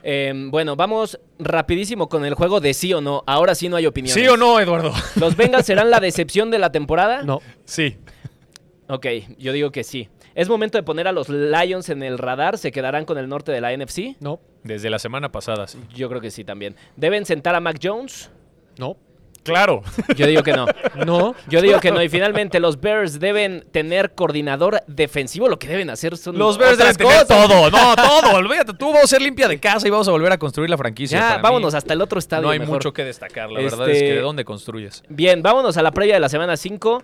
Eh, 0.03 0.33
bueno, 0.49 0.77
vamos 0.77 1.21
rapidísimo 1.39 2.09
con 2.09 2.25
el 2.25 2.33
juego 2.33 2.59
de 2.61 2.73
sí 2.73 2.95
o 2.95 3.03
no. 3.03 3.23
Ahora 3.27 3.55
sí 3.55 3.69
no 3.69 3.77
hay 3.77 3.85
opinión. 3.87 4.15
¿Sí 4.15 4.27
o 4.27 4.37
no, 4.39 4.59
Eduardo? 4.59 4.93
¿Los 5.17 5.37
Bengals 5.37 5.67
serán 5.67 5.91
la 5.91 6.01
decepción 6.01 6.51
de 6.51 6.59
la 6.59 6.73
temporada? 6.73 7.23
No. 7.23 7.41
Sí. 7.67 7.99
Ok, 8.89 9.07
yo 9.39 9.53
digo 9.53 9.71
que 9.71 9.85
sí. 9.85 10.09
¿Es 10.35 10.49
momento 10.49 10.79
de 10.79 10.83
poner 10.85 11.07
a 11.07 11.13
los 11.13 11.29
Lions 11.29 11.91
en 11.91 12.03
el 12.03 12.17
radar? 12.17 12.57
¿Se 12.57 12.73
quedarán 12.73 13.05
con 13.05 13.19
el 13.19 13.29
norte 13.29 13.53
de 13.53 13.61
la 13.61 13.77
NFC? 13.77 14.17
No. 14.21 14.41
Desde 14.65 14.89
la 14.89 14.99
semana 14.99 15.31
pasada, 15.31 15.67
sí. 15.69 15.79
Yo 15.95 16.09
creo 16.09 16.23
que 16.23 16.31
sí 16.31 16.45
también. 16.45 16.77
¿Deben 16.97 17.27
sentar 17.27 17.55
a 17.55 17.61
Mac 17.61 17.79
Jones? 17.83 18.31
No. 18.79 18.97
Claro. 19.43 19.83
Yo 20.17 20.27
digo 20.27 20.43
que 20.43 20.53
no. 20.53 20.67
No. 21.07 21.35
Yo 21.49 21.63
digo 21.63 21.81
que 21.81 21.91
no. 21.91 22.03
Y 22.03 22.09
finalmente, 22.09 22.61
los 22.61 22.81
Bears 22.81 23.21
deben 23.21 23.65
tener 23.73 24.13
coordinador 24.15 24.83
defensivo. 24.87 25.49
Lo 25.49 25.59
que 25.59 25.67
deben 25.67 25.89
hacer 25.91 26.17
son 26.17 26.37
Los 26.39 26.59
Bears 26.59 26.77
deben 26.79 26.95
tener 26.97 27.27
todo, 27.27 27.71
no, 27.71 27.97
todo. 27.97 28.35
Olvídate, 28.35 28.75
tú 28.75 28.87
vamos 28.89 29.05
a 29.05 29.07
ser 29.07 29.23
limpia 29.23 29.49
de 29.49 29.59
casa 29.59 29.87
y 29.87 29.91
vamos 29.91 30.07
a 30.09 30.11
volver 30.11 30.33
a 30.33 30.39
construir 30.39 30.69
la 30.69 30.77
franquicia. 30.77 31.19
Ya, 31.19 31.25
Para 31.29 31.37
mí, 31.39 31.43
vámonos 31.45 31.75
hasta 31.75 31.95
el 31.95 32.03
otro 32.03 32.19
estadio. 32.19 32.43
No 32.43 32.51
hay 32.51 32.59
mejor. 32.59 32.75
mucho 32.77 32.93
que 32.93 33.05
destacar, 33.05 33.51
la 33.51 33.61
verdad 33.61 33.89
Este- 33.89 33.93
es 33.93 34.03
que 34.11 34.15
de 34.17 34.21
dónde 34.21 34.45
construyes. 34.45 35.03
Bien, 35.09 35.43
vámonos 35.43 35.77
a 35.77 35.83
la 35.83 35.91
previa 35.93 36.15
de 36.15 36.21
la 36.21 36.29
semana 36.29 36.57
5. 36.57 37.03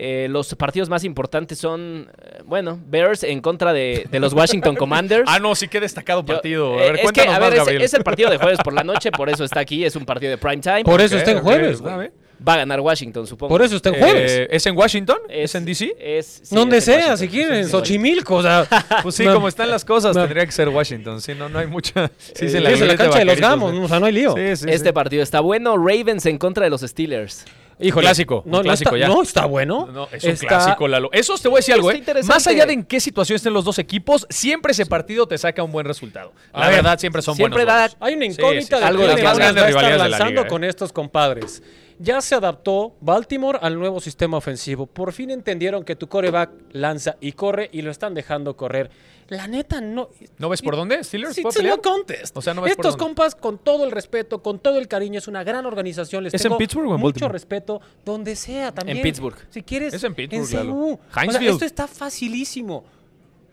Eh, 0.00 0.28
los 0.30 0.54
partidos 0.54 0.88
más 0.88 1.02
importantes 1.02 1.58
son, 1.58 2.08
eh, 2.22 2.38
bueno, 2.44 2.78
Bears 2.86 3.24
en 3.24 3.40
contra 3.40 3.72
de, 3.72 4.06
de 4.08 4.20
los 4.20 4.32
Washington 4.32 4.76
Commanders. 4.76 5.24
Ah, 5.28 5.40
no, 5.40 5.56
sí 5.56 5.66
que 5.66 5.80
destacado 5.80 6.20
Yo- 6.20 6.26
partido. 6.34 6.78
eh, 6.78 6.82
A 6.82 6.82
ver, 6.84 6.94
es 6.94 6.96
que, 6.98 7.02
cuéntanos 7.02 7.34
a 7.34 7.40
más, 7.40 7.40
ver, 7.40 7.52
es, 7.54 7.58
Gabriel. 7.58 7.82
es 7.82 7.94
el 7.94 8.04
partido 8.04 8.30
de 8.30 8.36
jueves 8.38 8.58
por 8.62 8.72
la 8.74 8.84
noche, 8.84 9.10
por 9.10 9.28
eso 9.28 9.42
está 9.44 9.58
aquí, 9.58 9.84
es 9.84 9.96
un 9.96 10.04
partido 10.04 10.30
de 10.30 10.38
prime 10.38 10.58
time. 10.58 10.84
Por 10.84 11.00
eso 11.00 11.16
está 11.16 11.32
en 11.32 11.40
jueves, 11.40 11.80
güey. 11.80 12.10
Va 12.48 12.54
a 12.54 12.58
ganar 12.58 12.78
Washington, 12.78 13.26
supongo. 13.26 13.48
Por 13.52 13.62
eso 13.62 13.74
está 13.74 13.88
en 13.88 13.96
jueves. 13.96 14.30
Eh, 14.30 14.48
¿Es 14.52 14.64
en 14.66 14.76
Washington? 14.76 15.18
¿Es, 15.28 15.56
en 15.56 15.64
DC? 15.64 15.96
Es, 15.98 16.42
sí, 16.44 16.54
Donde 16.54 16.76
es 16.78 16.84
sea, 16.84 16.94
Washington. 16.94 17.18
si 17.18 17.28
quieren, 17.28 17.54
en 17.56 17.64
Sí, 17.64 17.70
Xochimilco, 17.72 18.36
o 18.36 18.42
sea. 18.42 18.64
Pues 19.02 19.16
sí, 19.16 19.24
No. 19.24 19.34
como 19.34 19.48
están 19.48 19.68
las 19.68 19.84
cosas, 19.84 20.14
No. 20.14 20.22
tendría 20.22 20.46
que 20.46 20.52
ser 20.52 20.68
Washington. 20.68 21.20
Sí, 21.20 21.32
no, 21.36 21.48
no 21.48 21.58
hay 21.58 21.66
mucha. 21.66 22.08
Sí, 22.18 22.32
Eh, 22.32 22.36
se 22.36 22.46
Es 22.46 22.80
en 22.80 22.86
la 22.86 22.96
cancha 22.96 23.18
de 23.18 23.24
los 23.24 23.40
gamos, 23.40 23.74
o 23.74 23.88
sea, 23.88 23.98
no 23.98 24.06
hay 24.06 24.12
lío. 24.12 24.34
Sí, 24.36 24.54
sí, 24.56 24.66
Este 24.70 24.90
sí. 24.90 24.92
partido 24.92 25.24
está 25.24 25.40
bueno. 25.40 25.76
Ravens 25.76 26.26
en 26.26 26.38
contra 26.38 26.62
de 26.62 26.70
los 26.70 26.82
Steelers. 26.82 27.44
Híjole. 27.80 28.06
clásico, 28.06 28.42
No, 28.44 28.58
no 28.58 28.62
clásico 28.62 28.96
está, 28.96 28.98
ya. 28.98 29.14
no, 29.14 29.22
está 29.22 29.44
bueno. 29.46 29.88
No, 29.92 30.08
es 30.12 30.24
un 30.24 30.30
Está- 30.30 30.46
clásico, 30.48 30.88
Lalo. 30.88 31.10
Eso 31.12 31.36
te 31.38 31.48
voy 31.48 31.56
a 31.56 31.60
decir 31.60 31.74
algo, 31.74 31.90
¿eh? 31.92 32.02
Más 32.24 32.46
allá 32.46 32.66
de 32.66 32.72
en 32.72 32.84
qué 32.84 32.98
situación 33.00 33.36
estén 33.36 33.52
los 33.52 33.64
dos 33.64 33.78
equipos, 33.78 34.26
siempre 34.30 34.72
ese 34.72 34.84
partido 34.86 35.26
te 35.28 35.38
saca 35.38 35.62
un 35.62 35.70
buen 35.72 35.86
resultado. 35.86 36.32
A 36.52 36.60
La 36.60 36.66
ver, 36.68 36.76
verdad, 36.76 36.98
siempre 36.98 37.22
son 37.22 37.36
siempre 37.36 37.64
buenos. 37.64 37.92
da-. 37.92 37.96
Hay 38.04 38.14
una 38.14 38.26
Sí, 38.26 38.32
incógnita 38.32 38.76
sí, 38.76 38.82
de 38.82 38.88
algo 38.88 39.02
de 39.02 39.08
las 39.08 39.38
grandes 39.38 39.66
rivalidades 39.66 40.02
de 40.02 40.08
la 40.08 40.18
liga, 40.28 40.42
¿eh? 40.42 40.46
con 40.46 40.64
estos 40.64 40.92
compadres. 40.92 41.62
Ya 42.00 42.20
se 42.20 42.34
adaptó 42.36 42.94
Baltimore 43.00 43.58
al 43.60 43.78
nuevo 43.78 44.00
sistema 44.00 44.36
ofensivo. 44.36 44.86
Por 44.86 45.12
fin 45.12 45.30
entendieron 45.30 45.84
que 45.84 45.96
tu 45.96 46.08
coreback 46.08 46.50
lanza 46.72 47.16
y 47.20 47.32
corre 47.32 47.68
y 47.72 47.82
lo 47.82 47.90
están 47.90 48.14
dejando 48.14 48.56
correr. 48.56 48.90
La 49.28 49.46
neta, 49.46 49.80
no. 49.80 50.08
¿No 50.38 50.48
ves 50.48 50.62
por 50.62 50.76
dónde? 50.76 51.02
¿Steelers 51.04 51.34
Sí, 51.34 51.42
pelear? 51.42 51.76
no 51.76 51.82
contest. 51.82 52.34
O 52.36 52.40
sea, 52.40 52.54
no 52.54 52.62
ves 52.62 52.76
por 52.76 52.86
Estos 52.86 52.96
dónde. 52.98 53.04
compas, 53.14 53.34
con 53.34 53.58
todo 53.58 53.84
el 53.84 53.90
respeto, 53.90 54.42
con 54.42 54.58
todo 54.58 54.78
el 54.78 54.88
cariño, 54.88 55.18
es 55.18 55.28
una 55.28 55.44
gran 55.44 55.66
organización. 55.66 56.24
Les 56.24 56.32
¿Es 56.32 56.40
en 56.40 56.44
tengo 56.50 56.58
Pittsburgh 56.58 56.88
o 56.90 56.94
en 56.94 57.00
mucho 57.00 57.28
respeto, 57.28 57.80
donde 58.04 58.36
sea 58.36 58.72
también. 58.72 58.98
En 58.98 59.02
Pittsburgh. 59.02 59.36
Si 59.50 59.62
quieres. 59.62 59.92
Es 59.92 60.02
en 60.04 60.14
Pittsburgh, 60.14 60.50
Lalo. 60.54 60.72
CU. 60.72 60.92
O 60.92 61.00
sea, 61.12 61.24
Hinesfield. 61.24 61.52
esto 61.52 61.64
está 61.66 61.86
facilísimo. 61.88 62.84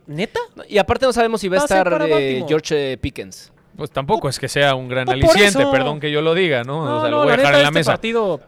¿Neta? 0.08 0.40
Y 0.70 0.78
aparte 0.78 1.08
no 1.08 1.12
sabemos 1.14 1.42
si 1.42 1.50
va 1.50 1.58
a 1.58 1.60
Va 1.62 1.66
a 1.66 1.68
ser 1.68 1.78
estar 1.88 2.02
eh. 2.10 2.46
George 2.48 2.98
Pickens. 3.00 3.52
Pues 3.76 3.92
tampoco 3.92 4.30
es 4.30 4.40
que 4.40 4.48
sea 4.48 4.76
un 4.76 4.88
gran 4.88 5.06
Por 5.06 5.16
aliciente, 5.16 5.62
eso. 5.62 5.72
perdón 5.72 6.00
que 6.00 6.12
yo 6.12 6.22
lo 6.22 6.34
diga, 6.34 6.64
¿no? 6.64 6.86
No, 6.86 6.98
o 6.98 7.02
sea, 7.02 7.10
no, 7.10 7.18
lo 7.18 7.24
voy 7.24 7.34
a 7.34 7.38
dejar 7.38 7.54
en 7.56 7.60
la 7.62 7.68
este 7.68 7.74
mesa. 7.80 7.92
Partido, 7.92 8.40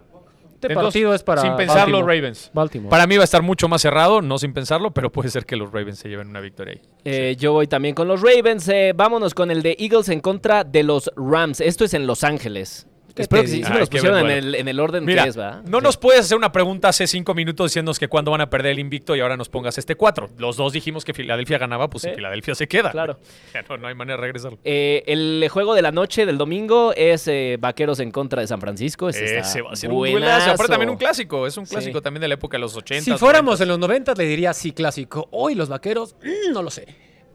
este 0.56 0.68
Entonces, 0.68 0.84
partido 0.86 1.14
es 1.14 1.24
para. 1.24 1.42
Sin 1.42 1.56
pensarlo, 1.56 1.98
Baltimore. 1.98 2.16
Ravens. 2.16 2.52
Baltimore. 2.54 2.90
Para 2.90 3.08
mí 3.08 3.16
va 3.18 3.24
a 3.24 3.26
estar 3.26 3.42
mucho 3.44 3.68
más 3.68 3.82
cerrado, 3.82 4.22
no 4.22 4.38
sin 4.40 4.54
pensarlo, 4.54 4.92
pero 4.92 5.12
puede 5.12 5.30
ser 5.30 5.46
que 5.46 5.56
los 5.56 5.72
Ravens 5.72 6.00
se 6.00 6.10
lleven 6.10 6.30
una 6.30 6.40
victoria 6.40 6.74
ahí. 6.74 6.82
Eh, 7.06 7.36
Yo 7.38 7.54
voy 7.54 7.68
también 7.68 7.94
con 7.94 8.08
los 8.08 8.22
Ravens. 8.22 8.68
Eh, 8.70 8.94
vámonos 8.96 9.34
con 9.34 9.52
el 9.52 9.62
de 9.62 9.76
Eagles 9.80 10.10
en 10.10 10.20
contra 10.22 10.64
de 10.64 10.84
los 10.84 11.12
Rams. 11.16 11.62
Esto 11.62 11.84
es 11.86 11.94
en 11.94 12.08
Los 12.08 12.24
Ángeles. 12.24 12.88
¿Qué 13.18 13.24
Espero 13.24 13.42
que 13.42 13.48
sí, 13.50 13.64
sí 13.64 13.74
me 13.74 13.80
los 13.80 13.90
pusieron 13.90 14.20
en 14.20 14.32
el, 14.32 14.56
en 14.56 14.68
el 14.70 14.80
orden 14.80 15.04
Mira, 15.04 15.24
que 15.24 15.30
es, 15.30 15.36
¿verdad? 15.36 15.62
no 15.66 15.82
nos 15.82 15.98
puedes 15.98 16.22
hacer 16.22 16.38
una 16.38 16.52
pregunta 16.52 16.88
hace 16.88 17.06
cinco 17.08 17.34
minutos 17.34 17.72
diciéndonos 17.72 18.00
que 18.00 18.08
cuándo 18.08 18.32
van 18.32 18.42
a 18.42 18.50
perder 18.50 18.72
el 18.74 18.80
invicto 18.80 19.16
y 19.16 19.20
ahora 19.20 19.36
nos 19.36 19.50
pongas 19.50 19.78
este 19.78 19.96
cuatro. 19.96 20.30
Los 20.38 20.56
dos 20.56 20.72
dijimos 20.72 21.04
que 21.04 21.14
Filadelfia 21.14 21.58
ganaba, 21.58 21.90
pues 21.90 22.04
Sí. 22.04 22.12
Filadelfia 22.16 22.56
se 22.56 22.68
queda. 22.68 22.92
Claro. 22.92 23.20
Ya 23.54 23.64
no, 23.68 23.78
no 23.78 23.88
hay 23.88 23.96
manera 23.96 24.18
de 24.18 24.22
regresarlo. 24.22 24.60
Eh, 24.64 25.04
el 25.08 25.48
juego 25.52 25.74
de 25.74 25.82
la 25.82 25.92
noche 25.92 26.26
del 26.26 26.38
domingo 26.38 26.94
es 26.96 27.28
eh, 27.28 27.58
Vaqueros 27.60 28.00
en 28.00 28.12
contra 28.12 28.42
de 28.42 28.48
San 28.48 28.62
Francisco. 28.62 29.10
Ese, 29.10 29.40
Ese 29.40 29.62
va 29.64 29.72
a 29.72 29.76
ser 29.76 29.90
un 29.90 29.96
buenazo. 29.98 30.20
duelazo. 30.20 30.52
Aparte 30.52 30.72
también 30.72 30.90
un 30.92 30.98
clásico. 30.98 31.48
Es 31.48 31.58
un 31.58 31.66
Sí. 31.66 31.72
clásico 31.74 32.02
también 32.02 32.22
de 32.22 32.28
la 32.28 32.36
época 32.36 32.58
de 32.58 32.62
los 32.62 32.76
80. 32.76 33.04
Si 33.04 33.18
fuéramos 33.18 33.60
en 33.62 33.68
los 33.68 33.80
90 33.80 34.14
le 34.14 34.26
diría 34.26 34.54
sí 34.54 34.72
clásico. 34.74 35.28
Hoy 35.32 35.56
los 35.56 35.70
vaqueros, 35.70 36.16
mm, 36.24 36.54
no 36.54 36.62
lo 36.62 36.70
sé. 36.70 36.86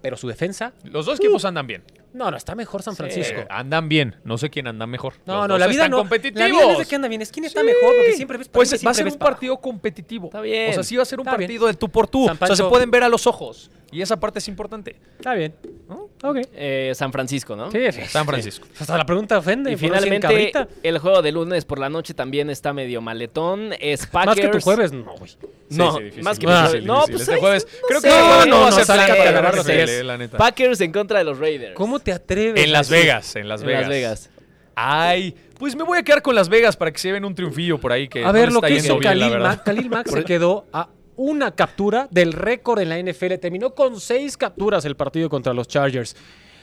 Pero 0.01 0.17
su 0.17 0.29
defensa, 0.29 0.73
Los 0.85 1.07
dos 1.07 1.19
equipos 1.19 1.45
andan 1.45 1.67
bien. 1.67 1.83
No, 2.13 2.31
no, 2.31 2.37
está 2.37 2.55
mejor 2.55 2.83
San 2.83 2.95
Francisco. 2.97 3.41
Andan 3.49 3.89
bien. 3.89 4.17
No 4.25 4.37
sé 4.39 4.51
quién 4.51 4.67
anda 4.67 4.87
mejor. 4.87 5.15
No, 5.27 5.41
Los 5.41 5.49
no, 5.49 5.59
la 5.59 5.67
vida 5.67 5.83
están 5.83 5.91
no. 5.93 5.97
competitivos. 5.99 6.41
La 6.41 6.47
vida 6.47 6.63
no 6.67 6.73
es 6.73 6.79
de 6.79 6.85
que 6.87 6.95
anda 6.97 7.09
bien, 7.09 7.23
es 7.23 7.31
quién 7.33 7.45
está 7.45 7.61
Sí. 7.61 7.67
mejor, 7.67 7.95
porque 7.97 8.13
siempre 8.15 8.39
ves 8.39 8.49
Pues 8.49 8.87
va 8.87 8.91
a 8.91 8.95
ser 8.95 9.07
un 9.07 9.15
partido 9.19 9.57
competitivo. 9.59 10.27
Está 10.27 10.41
bien. 10.41 10.71
O 10.71 10.73
sea, 10.75 10.83
sí 10.85 10.97
va 10.97 11.03
a 11.03 11.07
ser 11.07 11.21
un 11.21 11.27
Está 11.27 11.37
bien. 11.37 11.49
partido 11.49 11.67
de 11.67 11.75
tú 11.75 11.89
por 11.89 12.07
tú. 12.09 12.29
O 12.31 12.35
sea, 12.47 12.57
se 12.57 12.65
pueden 12.65 12.91
ver 12.91 13.03
a 13.05 13.09
los 13.09 13.27
ojos. 13.27 13.71
Y 13.93 14.03
esa 14.03 14.19
parte 14.19 14.39
es 14.39 14.49
importante. 14.49 14.97
Está 15.19 15.35
bien. 15.35 15.55
¿no? 15.89 16.09
Ok. 16.23 16.39
Eh, 16.55 16.93
San 16.95 17.13
Francisco, 17.13 17.55
¿no? 17.55 17.71
Sí, 17.71 17.79
San 18.09 18.25
Francisco. 18.27 18.67
Hasta 18.81 18.97
la 18.97 19.05
pregunta 19.05 19.39
ofende. 19.39 19.71
Y 19.71 19.75
no 19.75 19.79
finalmente, 19.79 20.53
el 20.83 20.99
juego 20.99 21.21
de 21.23 21.31
lunes 21.33 21.65
por 21.65 21.79
la 21.79 21.89
noche 21.91 22.15
también 22.15 22.49
está 22.51 22.73
medio 22.73 23.01
maletón. 23.01 23.75
Es 23.79 24.07
Packers. 24.07 24.27
Más 24.37 24.41
que 24.41 24.49
tu 24.49 24.61
jueves, 24.61 24.93
no, 24.93 25.15
güey. 25.17 25.31
No, 25.71 25.97
Sí, 25.99 26.11
sí, 26.15 26.23
más 26.23 26.39
que 26.39 26.47
mi 26.47 26.53
difícil, 26.53 26.71
jueves. 26.71 26.85
No, 26.87 27.05
pues 27.07 27.21
este 27.23 27.37
jueves. 27.37 27.67
no 27.81 27.89
creo 27.89 28.01
sé. 28.01 28.09
que 28.09 28.15
No, 28.15 28.47
no 28.47 28.71
no, 28.71 28.87
para 28.87 29.05
agarrar 29.05 30.05
la 30.05 30.19
neta. 30.19 30.37
Packers 30.39 30.81
en 30.83 30.93
contra 30.93 31.19
de 31.19 31.25
los 31.25 31.39
Raiders. 31.39 31.75
¿Cómo 31.75 31.99
te 31.99 32.13
atreves? 32.13 32.63
En 32.63 32.73
Las 32.73 32.91
Vegas, 32.91 33.37
en 33.37 33.49
Las 33.49 33.63
En 33.63 33.69
Vegas. 33.69 33.81
Las 33.83 33.91
Vegas. 33.91 34.31
Ay, 34.75 35.35
pues 35.59 35.77
me 35.77 35.85
voy 35.85 35.99
a 35.99 36.03
quedar 36.03 36.23
con 36.23 36.35
Las 36.35 36.49
Vegas 36.49 36.77
para 36.77 36.91
que 36.91 36.99
se 36.99 37.09
lleven 37.09 37.25
un 37.25 37.35
triunfillo 37.35 37.79
por 37.79 37.93
ahí 37.93 38.09
que 38.09 38.23
A 38.23 38.29
no 38.29 38.33
ver, 38.33 38.51
lo 38.51 38.57
está 38.57 38.69
que 38.69 38.75
hizo 38.75 38.99
Khalil. 38.99 39.39
Mack. 39.39 39.65
Khalil 39.65 39.91
Mack 39.91 40.09
se 40.09 40.25
quedó 40.25 40.67
a 40.73 40.89
una 41.17 41.55
captura 41.55 42.09
del 42.11 42.33
récord 42.33 42.81
en 42.81 42.89
la 42.89 42.99
NFL. 42.99 43.35
Terminó 43.41 43.75
con 43.75 44.01
seis 44.01 44.37
capturas 44.37 44.85
el 44.85 44.97
partido 44.97 45.29
contra 45.29 45.53
los 45.55 45.69
Chargers. 45.69 46.17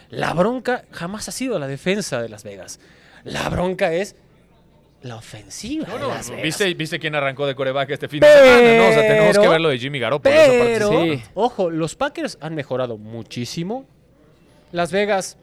La 0.09 0.33
bronca 0.33 0.85
jamás 0.91 1.27
ha 1.29 1.31
sido 1.31 1.59
la 1.59 1.67
defensa 1.67 2.21
de 2.21 2.29
Las 2.29 2.43
Vegas. 2.43 2.79
La 3.23 3.47
bronca 3.49 3.93
es 3.93 4.15
la 5.01 5.15
ofensiva 5.15 5.87
No, 5.87 5.93
de 5.93 5.99
no, 5.99 6.07
Las 6.09 6.29
Vegas. 6.29 6.43
¿viste, 6.43 6.73
¿viste 6.73 6.99
quién 6.99 7.15
arrancó 7.15 7.45
de 7.47 7.55
coreback 7.55 7.91
este 7.91 8.07
fin 8.07 8.19
de 8.21 8.27
semana? 8.27 8.77
No, 8.77 8.87
o 8.89 8.91
sea, 8.91 9.01
tenemos 9.07 9.37
que 9.37 9.47
ver 9.47 9.61
lo 9.61 9.69
de 9.69 9.77
Jimmy 9.77 9.99
Garoppolo. 9.99 10.35
esa 10.35 10.47
parte 10.47 10.63
Pero, 10.73 10.89
sí. 10.89 11.21
ojo, 11.35 11.69
los 11.69 11.95
Packers 11.95 12.37
han 12.41 12.55
mejorado 12.55 12.97
muchísimo. 12.97 13.85
Las 14.71 14.91
Vegas 14.91 15.37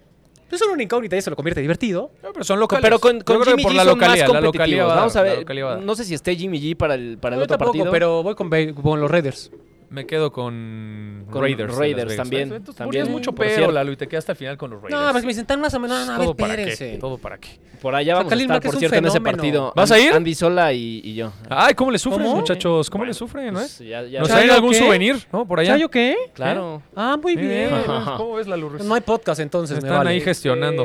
es 0.55 0.63
una 0.63 0.83
incógnita 0.83 1.17
y 1.17 1.19
eso 1.19 1.31
lo 1.31 1.37
convierte 1.37 1.61
divertido. 1.61 2.11
No, 2.23 2.33
pero 2.33 2.45
son 2.45 2.61
locales. 2.61 2.83
Pero 2.83 2.99
con, 3.01 3.21
con 3.23 3.43
Jimmy 3.43 3.63
por 3.65 3.73
G 3.73 3.75
la 3.77 3.83
son 3.85 3.93
localidad, 3.95 4.27
más 4.29 4.35
la 4.35 4.41
competitivos. 4.43 4.81
va 4.81 4.85
a 4.85 4.89
dar, 4.89 4.97
Vamos 4.99 5.17
a 5.17 5.23
ver. 5.23 5.83
No 5.85 5.95
sé 5.97 6.05
si 6.05 6.15
esté 6.15 6.37
Jimmy 6.37 6.61
G 6.61 6.77
para 6.77 6.95
el, 6.95 7.19
para 7.19 7.35
el 7.35 7.41
Yo 7.41 7.45
otro 7.45 7.59
tampoco, 7.59 7.73
partido. 7.79 7.91
pero 7.93 8.23
voy 8.23 8.35
con, 8.35 8.51
con 8.75 9.01
los 9.01 9.11
Raiders. 9.11 9.51
Me 9.89 10.05
quedo 10.05 10.33
con, 10.33 11.27
Con 11.31 11.43
Raiders. 11.43 11.75
Raiders 11.77 12.09
Vegas. 12.09 12.17
también, 12.17 12.43
Entonces, 12.53 12.75
también, 12.75 13.05
ponías 13.05 13.09
mucho 13.09 13.33
pero, 13.35 13.55
cierto. 13.55 13.73
Lalo, 13.73 13.93
y 13.93 13.97
te 13.97 14.09
quedaste 14.09 14.33
al 14.33 14.37
final 14.37 14.57
con 14.59 14.71
los 14.73 14.83
Raiders. 14.83 15.01
No, 15.01 15.13
pues 15.13 15.25
me 15.25 15.29
dicen 15.29 15.47
tan 15.47 15.61
más 15.61 15.73
o 15.75 15.79
menos. 15.81 16.07
No, 16.07 16.13
no, 16.19 16.23
¿Todo 16.25 16.35
para 16.37 16.55
espérense. 16.55 16.91
qué? 16.93 16.99
¿Todo 16.99 17.19
para 17.19 17.39
qué? 17.39 17.51
Por 17.81 17.95
allá 17.95 18.15
vamos 18.15 18.27
a 18.27 18.31
Khalil 18.31 18.45
estar, 18.47 18.57
es 18.57 18.65
por 18.65 18.75
un 18.75 18.79
cierto, 18.81 18.97
en 18.97 19.07
ese 19.07 19.21
partido. 19.21 19.73
¿Vas 19.77 19.91
a 19.93 19.99
ir? 20.01 20.13
Andy 20.13 20.35
Sola 20.35 20.73
y, 20.73 21.01
y 21.05 21.15
yo. 21.15 21.33
Ay, 21.49 21.75
¿cómo 21.75 21.91
le 21.93 21.99
sufren, 21.99 22.25
¿Cómo? 22.27 22.37
muchachos? 22.41 22.91
¿Cómo 22.91 23.01
Bueno, 23.03 23.11
le 23.11 23.15
sufren, 23.15 23.47
no 23.55 23.61
Pues 23.61 23.81
eh? 23.81 23.87
ya- 23.89 24.03
ya- 24.03 24.19
¿Nos 24.21 24.29
¿Ya 24.29 24.35
traen 24.35 24.51
algún 24.51 24.73
qué? 24.73 24.79
souvenir? 24.79 25.17
¿No? 25.33 25.47
Por 25.47 25.61
allá. 25.61 25.75
¿Ya 25.75 25.83
yo 25.83 25.89
qué? 25.91 26.17
Claro. 26.35 26.83
Ah, 26.97 27.17
muy 27.23 27.37
bien. 27.37 27.71
¿Cómo 28.17 28.35
ves 28.35 28.49
la 28.49 28.57
Lurres? 28.57 28.85
No 28.85 28.95
hay 28.95 29.03
podcast 29.03 29.41
entonces, 29.41 29.81
me 29.83 29.89
Están 29.89 30.07
ahí 30.07 30.21
gestionando. 30.21 30.85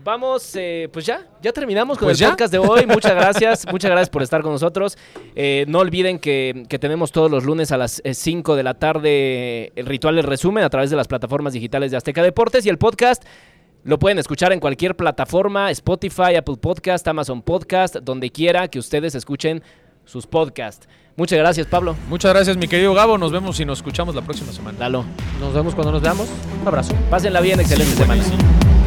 Eh, 0.00 0.02
vamos, 0.04 0.56
eh, 0.56 0.88
pues 0.92 1.04
ya, 1.06 1.26
ya 1.42 1.52
terminamos 1.52 1.98
con 1.98 2.06
Pues 2.06 2.18
el 2.20 2.26
ya. 2.26 2.30
podcast 2.30 2.52
de 2.52 2.58
hoy. 2.58 2.86
Muchas 2.86 3.12
gracias, 3.14 3.66
muchas 3.70 3.90
gracias 3.90 4.10
por 4.10 4.22
estar 4.22 4.42
con 4.42 4.52
nosotros. 4.52 4.96
Eh, 5.34 5.64
no 5.68 5.78
olviden 5.80 6.18
que, 6.18 6.64
que 6.68 6.78
tenemos 6.78 7.12
todos 7.12 7.30
los 7.30 7.44
lunes 7.44 7.70
a 7.72 7.76
las 7.76 8.02
5 8.10 8.56
de 8.56 8.62
la 8.62 8.74
tarde 8.74 9.72
el 9.76 9.86
ritual 9.86 10.16
del 10.16 10.24
resumen 10.24 10.64
a 10.64 10.70
través 10.70 10.90
de 10.90 10.96
las 10.96 11.08
plataformas 11.08 11.52
digitales 11.52 11.90
de 11.90 11.96
Azteca 11.96 12.22
Deportes 12.22 12.64
y 12.66 12.68
el 12.68 12.78
podcast. 12.78 13.24
Lo 13.82 13.98
pueden 13.98 14.18
escuchar 14.18 14.52
en 14.52 14.60
cualquier 14.60 14.94
plataforma, 14.94 15.70
Spotify, 15.70 16.34
Apple 16.36 16.56
Podcast, 16.60 17.06
Amazon 17.08 17.40
Podcast, 17.42 17.96
donde 17.96 18.30
quiera 18.30 18.68
que 18.68 18.78
ustedes 18.78 19.14
escuchen 19.14 19.62
sus 20.04 20.26
podcasts. 20.26 20.86
Muchas 21.16 21.38
gracias, 21.38 21.66
Pablo. 21.66 21.96
Muchas 22.08 22.32
gracias, 22.32 22.56
mi 22.56 22.68
querido 22.68 22.92
Gabo. 22.94 23.16
Nos 23.18 23.32
vemos 23.32 23.58
y 23.60 23.64
nos 23.64 23.78
escuchamos 23.78 24.14
la 24.14 24.22
próxima 24.22 24.52
semana. 24.52 24.78
Lalo. 24.78 25.04
Nos 25.40 25.54
vemos 25.54 25.74
cuando 25.74 25.92
nos 25.92 26.02
veamos. 26.02 26.28
Un 26.60 26.68
abrazo. 26.68 26.94
Pásenla 27.10 27.40
bien, 27.40 27.58
excelente 27.60 27.92
semana. 27.94 28.22
Buenísimo. 28.22 28.79